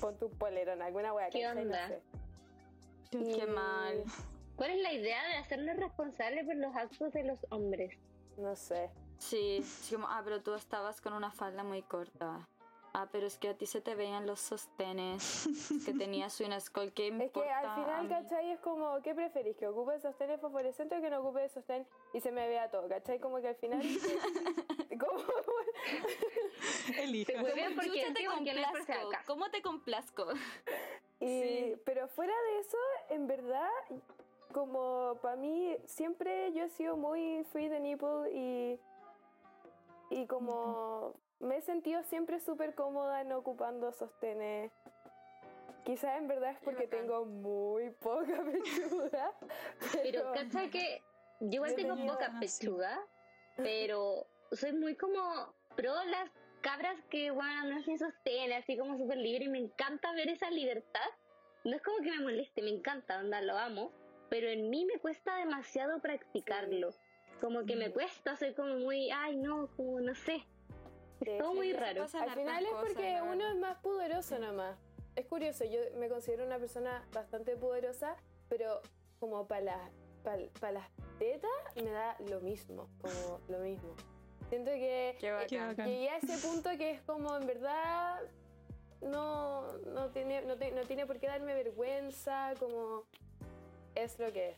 pon 0.01 0.17
tu 0.17 0.29
polerón, 0.31 0.81
alguna 0.81 1.13
hueá, 1.13 1.29
¿Qué 1.29 1.41
¿cachai? 1.41 1.55
No 1.55 1.61
onda? 1.63 1.87
sé. 1.89 2.01
Qué 3.11 3.17
Y- 3.17 3.47
mal. 3.47 4.03
¿Cuál 4.55 4.71
es 4.71 4.81
la 4.81 4.91
idea 4.93 5.23
de 5.27 5.35
hacernos 5.37 5.77
responsables 5.77 6.45
por 6.45 6.55
los 6.55 6.75
actos 6.75 7.13
de 7.13 7.23
los 7.23 7.39
hombres? 7.49 7.97
No 8.37 8.55
sé. 8.55 8.89
Sí, 9.19 9.61
sí, 9.63 9.95
como, 9.95 10.07
ah, 10.07 10.21
pero 10.23 10.41
tú 10.41 10.53
estabas 10.53 11.01
con 11.01 11.13
una 11.13 11.31
falda 11.31 11.63
muy 11.63 11.81
corta. 11.83 12.47
Ah, 12.93 13.07
pero 13.11 13.27
es 13.27 13.37
que 13.37 13.49
a 13.49 13.53
ti 13.53 13.67
se 13.67 13.81
te 13.81 13.93
veían 13.93 14.25
los 14.25 14.39
sostenes 14.39 15.47
que 15.85 15.93
tenías 15.93 16.39
una 16.41 16.59
skull. 16.59 16.91
¿Qué 16.93 17.09
Es 17.09 17.31
que 17.31 17.49
al 17.49 17.75
final? 17.75 18.09
¿cachai? 18.09 18.51
Es 18.51 18.59
como, 18.61 18.99
¿qué 19.03 19.13
preferís? 19.13 19.55
¿Que 19.57 19.67
ocupe 19.67 19.95
el 19.95 20.01
sostén 20.01 20.39
fosforescente 20.39 20.97
o 20.97 21.01
que 21.01 21.09
no 21.09 21.19
ocupe 21.19 21.43
el 21.43 21.49
sostén 21.49 21.85
y 22.13 22.21
se 22.21 22.31
me 22.31 22.47
vea 22.47 22.71
todo? 22.71 22.87
¿Cachai? 22.87 23.19
Como 23.19 23.39
que 23.41 23.49
al 23.49 23.55
final... 23.55 23.81
como, 24.99 25.23
Elija. 26.97 27.33
Te 27.33 27.43
huevean 27.43 27.75
porque 27.75 28.11
te 28.13 28.23
es 28.23 28.29
complazco. 28.29 29.09
¿Cómo 29.27 29.51
te 29.51 29.61
complazco? 29.61 30.25
y, 31.19 31.25
Sí. 31.25 31.75
Pero 31.85 32.07
fuera 32.07 32.33
de 32.33 32.59
eso, 32.59 32.77
en 33.09 33.27
verdad, 33.27 33.69
como 34.51 35.19
para 35.21 35.35
mí, 35.35 35.77
siempre 35.85 36.51
yo 36.53 36.63
he 36.63 36.69
sido 36.69 36.97
muy 36.97 37.43
free 37.51 37.69
the 37.69 37.79
nipple 37.79 38.31
y, 38.33 38.79
y 40.09 40.25
como 40.27 41.15
me 41.39 41.57
he 41.57 41.61
sentido 41.61 42.03
siempre 42.03 42.39
súper 42.39 42.75
cómoda 42.75 43.23
no 43.23 43.37
ocupando 43.37 43.91
sostenes. 43.91 44.71
Quizás 45.85 46.17
en 46.17 46.27
verdad 46.27 46.51
es 46.51 46.59
porque 46.59 46.87
tengo 46.87 47.25
muy 47.25 47.89
poca 47.91 48.43
pechuga. 48.51 49.31
Pero, 49.93 50.31
¿cachai 50.33 50.69
que 50.69 51.01
yo 51.39 51.55
igual 51.55 51.75
tengo 51.75 51.95
poca 51.95 52.33
pechuga, 52.39 52.99
pero 53.55 54.27
soy 54.51 54.73
muy 54.73 54.95
como 54.95 55.53
pro 55.75 55.93
las 56.03 56.29
cabras 56.61 57.01
que 57.09 57.31
bueno, 57.31 57.61
andan 57.61 57.83
sin 57.83 57.97
sostén, 57.97 58.51
así 58.53 58.77
como 58.77 58.97
súper 58.97 59.17
libre, 59.17 59.45
y 59.45 59.49
me 59.49 59.59
encanta 59.59 60.11
ver 60.13 60.29
esa 60.29 60.49
libertad. 60.51 61.09
No 61.63 61.75
es 61.75 61.81
como 61.81 61.97
que 61.99 62.11
me 62.11 62.19
moleste, 62.19 62.61
me 62.61 62.71
encanta, 62.71 63.19
onda, 63.19 63.41
lo 63.41 63.57
amo, 63.57 63.91
pero 64.29 64.49
en 64.49 64.69
mí 64.69 64.85
me 64.85 64.99
cuesta 64.99 65.35
demasiado 65.37 66.01
practicarlo. 66.01 66.91
Como 67.41 67.65
que 67.65 67.75
me 67.75 67.91
cuesta, 67.91 68.35
soy 68.35 68.53
como 68.53 68.75
muy, 68.75 69.09
ay 69.11 69.37
no, 69.37 69.67
como 69.75 69.99
no 70.01 70.13
sé. 70.15 70.45
Es 71.21 71.37
todo 71.39 71.53
muy 71.53 71.73
raro. 71.73 72.03
Al 72.03 72.09
final 72.31 72.63
es 72.65 72.71
cosas, 72.71 72.85
porque 72.87 73.13
la 73.13 73.23
uno 73.23 73.31
verdad. 73.37 73.51
es 73.51 73.57
más 73.59 73.77
pudoroso 73.79 74.39
nomás. 74.39 74.77
Es 75.15 75.25
curioso, 75.25 75.65
yo 75.65 75.79
me 75.97 76.07
considero 76.09 76.45
una 76.45 76.59
persona 76.59 77.05
bastante 77.13 77.55
pudorosa, 77.57 78.15
pero 78.47 78.81
como 79.19 79.47
para 79.47 79.61
las 79.61 79.91
pa, 80.59 80.71
las 80.71 80.87
tetas 81.17 81.49
me 81.75 81.89
da 81.91 82.15
lo 82.29 82.39
mismo, 82.41 82.89
como 83.01 83.39
lo 83.49 83.59
mismo. 83.59 83.95
Siento 84.49 84.71
que 84.71 85.17
Qué 85.19 85.31
bacán. 85.31 85.47
Qué 85.47 85.59
bacán. 85.59 85.87
llegué 85.87 86.09
a 86.09 86.17
ese 86.17 86.37
punto 86.47 86.69
que 86.77 86.91
es 86.91 87.01
como 87.01 87.35
en 87.37 87.45
verdad 87.47 88.19
no, 89.01 89.77
no, 89.79 90.09
tiene, 90.11 90.41
no, 90.43 90.55
te- 90.57 90.71
no 90.71 90.81
tiene 90.83 91.05
por 91.05 91.19
qué 91.19 91.27
darme 91.27 91.53
vergüenza, 91.53 92.53
como 92.59 93.03
es 93.95 94.17
lo 94.19 94.31
que 94.31 94.49
es. 94.51 94.57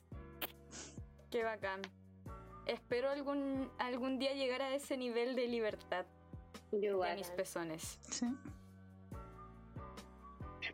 Qué 1.30 1.44
bacán. 1.44 1.82
Espero 2.72 3.10
algún, 3.10 3.70
algún 3.80 4.18
día 4.18 4.34
llegar 4.34 4.62
a 4.62 4.74
ese 4.74 4.96
nivel 4.98 5.36
de 5.36 5.48
libertad 5.48 6.06
Yo 6.72 7.02
de 7.02 7.16
mis 7.16 7.30
pezones. 7.32 8.00
Sí. 8.10 8.26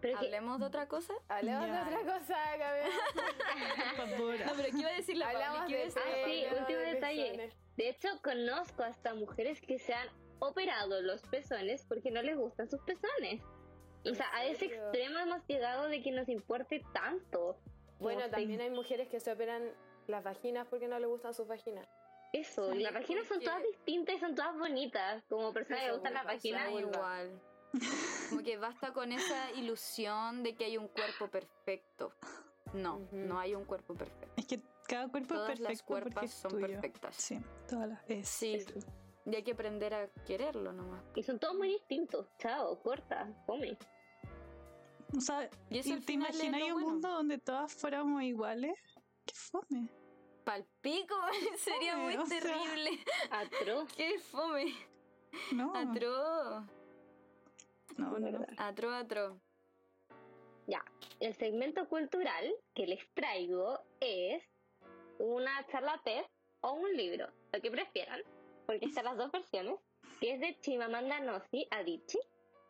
Pero 0.01 0.13
es 0.13 0.19
que 0.19 0.25
¿Hablemos 0.27 0.59
de 0.59 0.65
otra 0.65 0.87
cosa? 0.87 1.13
Hablemos 1.27 1.65
Ya. 1.65 1.83
de 1.85 1.95
otra 1.95 2.19
cosa, 2.19 2.57
Gabriel. 2.57 2.91
No, 4.45 4.53
pero 4.55 4.69
¿qué 4.71 4.77
iba 4.79 4.89
a 4.89 4.93
decir 4.93 5.17
la? 5.17 5.29
Hablamos 5.29 5.65
¿Qué 5.65 5.71
iba 5.71 5.79
a 5.79 5.81
de 5.81 5.85
decir 5.85 6.01
la 6.05 6.11
Ah, 6.11 6.25
sí, 6.53 6.59
último 6.59 6.79
de 6.79 6.85
detalle. 6.93 7.23
pezones. 7.31 7.53
De 7.77 7.89
hecho, 7.89 8.07
conozco 8.21 8.83
hasta 8.83 9.15
mujeres 9.15 9.61
que 9.61 9.79
se 9.79 9.93
han 9.93 10.07
operado 10.39 11.01
los 11.01 11.21
pezones 11.23 11.83
porque 11.87 12.11
no 12.11 12.21
les 12.21 12.37
gustan 12.37 12.69
sus 12.69 12.81
pezones. 12.81 13.41
O 14.05 14.09
¿En 14.09 14.15
sea, 14.15 14.27
a 14.35 14.45
ese 14.45 14.65
extremo 14.65 15.17
hemos 15.19 15.43
llegado 15.47 15.87
de 15.87 16.01
que 16.03 16.11
nos 16.11 16.29
importe 16.29 16.83
tanto. 16.93 17.57
Bueno, 17.99 18.29
también 18.29 18.61
hay 18.61 18.69
mujeres 18.69 19.07
que 19.09 19.19
se 19.19 19.31
operan 19.31 19.63
las 20.07 20.23
vaginas 20.23 20.67
porque 20.69 20.87
no 20.87 20.99
les 20.99 21.07
gustan 21.09 21.33
sus 21.33 21.47
vaginas. 21.47 21.87
Eso, 22.33 22.71
Sí, 22.71 22.79
y 22.79 22.81
las 22.83 22.93
vaginas 22.93 23.25
son 23.27 23.39
todas 23.39 23.63
distintas 23.63 24.15
y 24.15 24.19
son 24.19 24.35
todas 24.35 24.57
bonitas. 24.57 25.23
Como 25.29 25.53
personas 25.53 25.81
que 25.81 25.87
le 25.87 25.93
gustan 25.93 26.13
las 26.13 26.25
vaginas. 26.25 26.69
igual. 26.71 27.41
Como 28.29 28.43
que 28.43 28.57
basta 28.57 28.93
con 28.93 29.11
esa 29.11 29.51
ilusión 29.51 30.43
de 30.43 30.55
que 30.55 30.65
hay 30.65 30.77
un 30.77 30.87
cuerpo 30.87 31.27
perfecto. 31.29 32.13
No, 32.73 33.07
no 33.11 33.39
hay 33.39 33.55
un 33.55 33.63
cuerpo 33.65 33.93
perfecto. 33.93 34.33
Es 34.37 34.45
que 34.45 34.61
cada 34.87 35.09
cuerpo 35.09 35.35
Todas 35.35 35.51
es 35.51 35.59
las 35.59 35.67
perfecto 35.69 35.85
cuerpas 35.87 36.23
es 36.25 36.33
son 36.33 36.51
tuyo. 36.51 36.67
perfectas. 36.67 37.15
Sí, 37.15 37.39
todas 37.67 37.89
las 37.89 38.09
es. 38.09 38.27
Sí, 38.27 38.65
y 39.25 39.35
hay 39.35 39.43
que 39.43 39.51
aprender 39.51 39.93
a 39.93 40.07
quererlo 40.25 40.71
nomás. 40.73 41.03
Y 41.15 41.23
son 41.23 41.39
todos 41.39 41.55
muy 41.55 41.69
distintos. 41.69 42.27
Chao, 42.39 42.79
corta, 42.81 43.27
come. 43.45 43.77
O 45.15 45.21
sea, 45.21 45.49
Y 45.69 45.79
eso 45.79 45.89
¿y 45.89 45.93
al 45.93 46.05
¿te 46.05 46.13
imaginas 46.13 46.61
un 46.63 46.73
bueno. 46.73 46.87
mundo 46.89 47.09
donde 47.09 47.37
todas 47.37 47.73
fuéramos 47.73 48.21
iguales? 48.23 48.77
¡Qué 49.27 49.33
fome! 49.35 49.89
Palpico, 50.43 51.15
sería 51.57 51.93
Fome, 51.93 52.17
muy 52.17 52.27
sea. 52.27 52.39
terrible. 52.39 52.91
Atroz. 53.29 53.93
Qué 53.93 54.17
fome. 54.19 54.73
No, 55.51 55.75
Atro, 55.75 56.65
no, 57.97 58.17
no, 58.17 58.31
no. 58.31 58.45
atro, 58.57 58.91
atro. 58.93 59.41
El 61.19 61.33
segmento 61.35 61.87
cultural 61.89 62.53
que 62.75 62.85
les 62.87 62.99
traigo 63.13 63.79
es 63.99 64.43
una 65.19 65.65
charla 65.67 65.99
TED 66.03 66.23
o 66.61 66.73
un 66.73 66.95
libro, 66.95 67.27
lo 67.51 67.61
que 67.61 67.71
prefieran, 67.71 68.21
porque 68.65 68.85
están 68.85 69.05
las 69.05 69.17
dos 69.17 69.31
versiones, 69.31 69.75
que 70.21 70.33
es 70.33 70.39
de 70.39 70.59
Chimamanda 70.61 71.19
Ngozi 71.21 71.67
Adichie, 71.71 72.19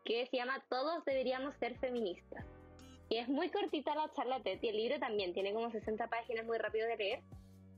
que 0.05 0.25
se 0.27 0.37
llama 0.37 0.63
Todos 0.69 1.03
deberíamos 1.05 1.55
ser 1.57 1.77
feministas. 1.79 2.45
Y 3.09 3.17
es 3.17 3.29
muy 3.29 3.49
cortita 3.49 3.95
la 3.95 4.11
charla 4.13 4.41
TED 4.41 4.59
y 4.61 4.69
el 4.69 4.77
libro 4.77 4.99
también 4.99 5.33
tiene 5.33 5.53
como 5.53 5.71
60 5.71 6.07
páginas 6.07 6.45
muy 6.45 6.57
rápido 6.57 6.87
de 6.87 6.97
leer, 6.97 7.21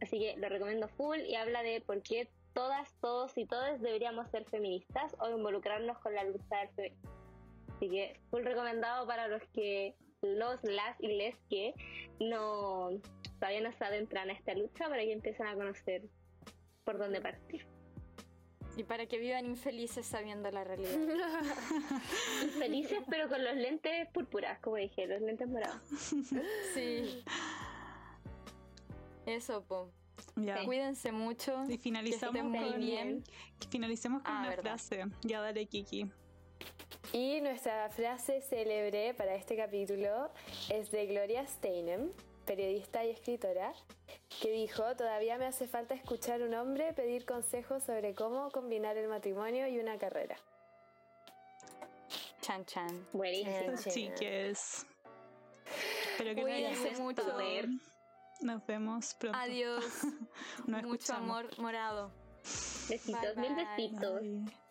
así 0.02 0.20
que 0.20 0.36
lo 0.38 0.50
recomiendo 0.50 0.88
full 0.90 1.20
y 1.20 1.36
habla 1.36 1.62
de 1.62 1.82
por 1.82 2.02
qué 2.02 2.30
todas, 2.54 2.94
todos 3.00 3.38
y 3.38 3.46
todas 3.46 3.80
deberíamos 3.82 4.30
ser 4.32 4.46
feministas 4.46 5.16
o 5.20 5.30
involucrarnos 5.30 6.00
con 6.00 6.16
la 6.16 6.24
lucha 6.24 6.58
del 6.58 6.70
feminismo. 6.70 7.12
Así 7.76 7.90
que 7.90 8.20
full 8.30 8.44
recomendado 8.44 9.06
para 9.08 9.28
los 9.28 9.44
que 9.50 9.96
los, 10.22 10.62
las 10.64 11.00
y 11.00 11.08
les 11.08 11.36
que 11.50 11.74
no 12.20 12.90
todavía 13.40 13.62
no 13.62 13.72
se 13.72 13.86
adentran 13.86 14.30
a 14.30 14.34
esta 14.34 14.54
lucha 14.54 14.90
para 14.90 15.02
que 15.04 15.14
empiecen 15.14 15.48
a 15.48 15.56
conocer 15.56 16.04
por 16.84 16.98
dónde 16.98 17.22
partir. 17.22 17.66
Y 18.78 18.84
para 18.84 19.06
que 19.08 19.18
vivan 19.18 19.46
infelices 19.46 20.06
sabiendo 20.06 20.50
la 20.52 20.64
realidad. 20.64 20.92
Felices 22.60 23.00
pero 23.10 23.28
con 23.28 23.44
los 23.44 23.56
lentes 23.56 24.08
púrpuras, 24.10 24.60
como 24.60 24.78
dije, 24.78 25.06
los 25.08 25.22
lentes 25.22 25.48
morados. 25.50 25.82
Sí. 26.74 27.24
Eso, 29.26 29.64
po. 29.64 29.92
Ya. 30.36 30.64
Cuídense 30.66 31.12
mucho. 31.12 31.64
Y 31.68 31.78
finalizamos 31.78 32.36
estén 32.36 32.50
muy 32.52 32.72
con, 32.72 32.80
bien. 32.80 33.24
finalizamos 33.70 34.24
con 34.24 34.32
Ah, 34.34 34.40
una 34.42 34.50
verdad. 34.50 34.64
frase. 34.64 35.06
Ya 35.24 35.42
dale, 35.42 35.66
Kiki. 35.66 36.10
Y 37.14 37.42
nuestra 37.42 37.90
frase 37.90 38.42
célebre 38.42 39.14
para 39.14 39.36
este 39.36 39.56
capítulo 39.56 40.30
es 40.70 40.92
de 40.92 41.06
Gloria 41.08 41.46
Steinem, 41.48 42.12
periodista 42.46 43.06
y 43.06 43.10
escritora, 43.12 43.74
que 44.30 44.52
dijo, 44.52 44.96
todavía 44.96 45.38
me 45.38 45.46
hace 45.46 45.68
falta 45.68 45.94
escuchar 45.96 46.42
a 46.42 46.46
un 46.46 46.54
hombre 46.54 46.94
pedir 46.94 47.26
consejos 47.26 47.84
sobre 47.84 48.14
cómo 48.14 48.50
combinar 48.52 48.96
el 48.98 49.08
matrimonio 49.08 49.68
y 49.68 49.80
una 49.80 49.98
carrera. 49.98 50.38
Chan 52.42 52.66
chan. 52.66 53.08
Buenísimo. 53.12 53.76
Chiques. 53.90 54.86
Espero 56.12 56.36
que 56.36 56.42
haya 56.52 56.70
Cuídense 56.70 57.02
mucho. 57.02 57.24
gustado. 57.24 57.40
Nos 58.42 58.66
vemos 58.66 59.14
pronto. 59.16 59.38
Adiós. 59.38 59.84
Mucho 60.68 60.78
escuchamos. 60.94 61.30
amor 61.30 61.60
morado. 61.60 62.12
Besitos, 62.90 63.36
Bye, 63.36 63.50
mil 63.50 63.56
besitos. 63.56 64.22
Bye. 64.22 64.69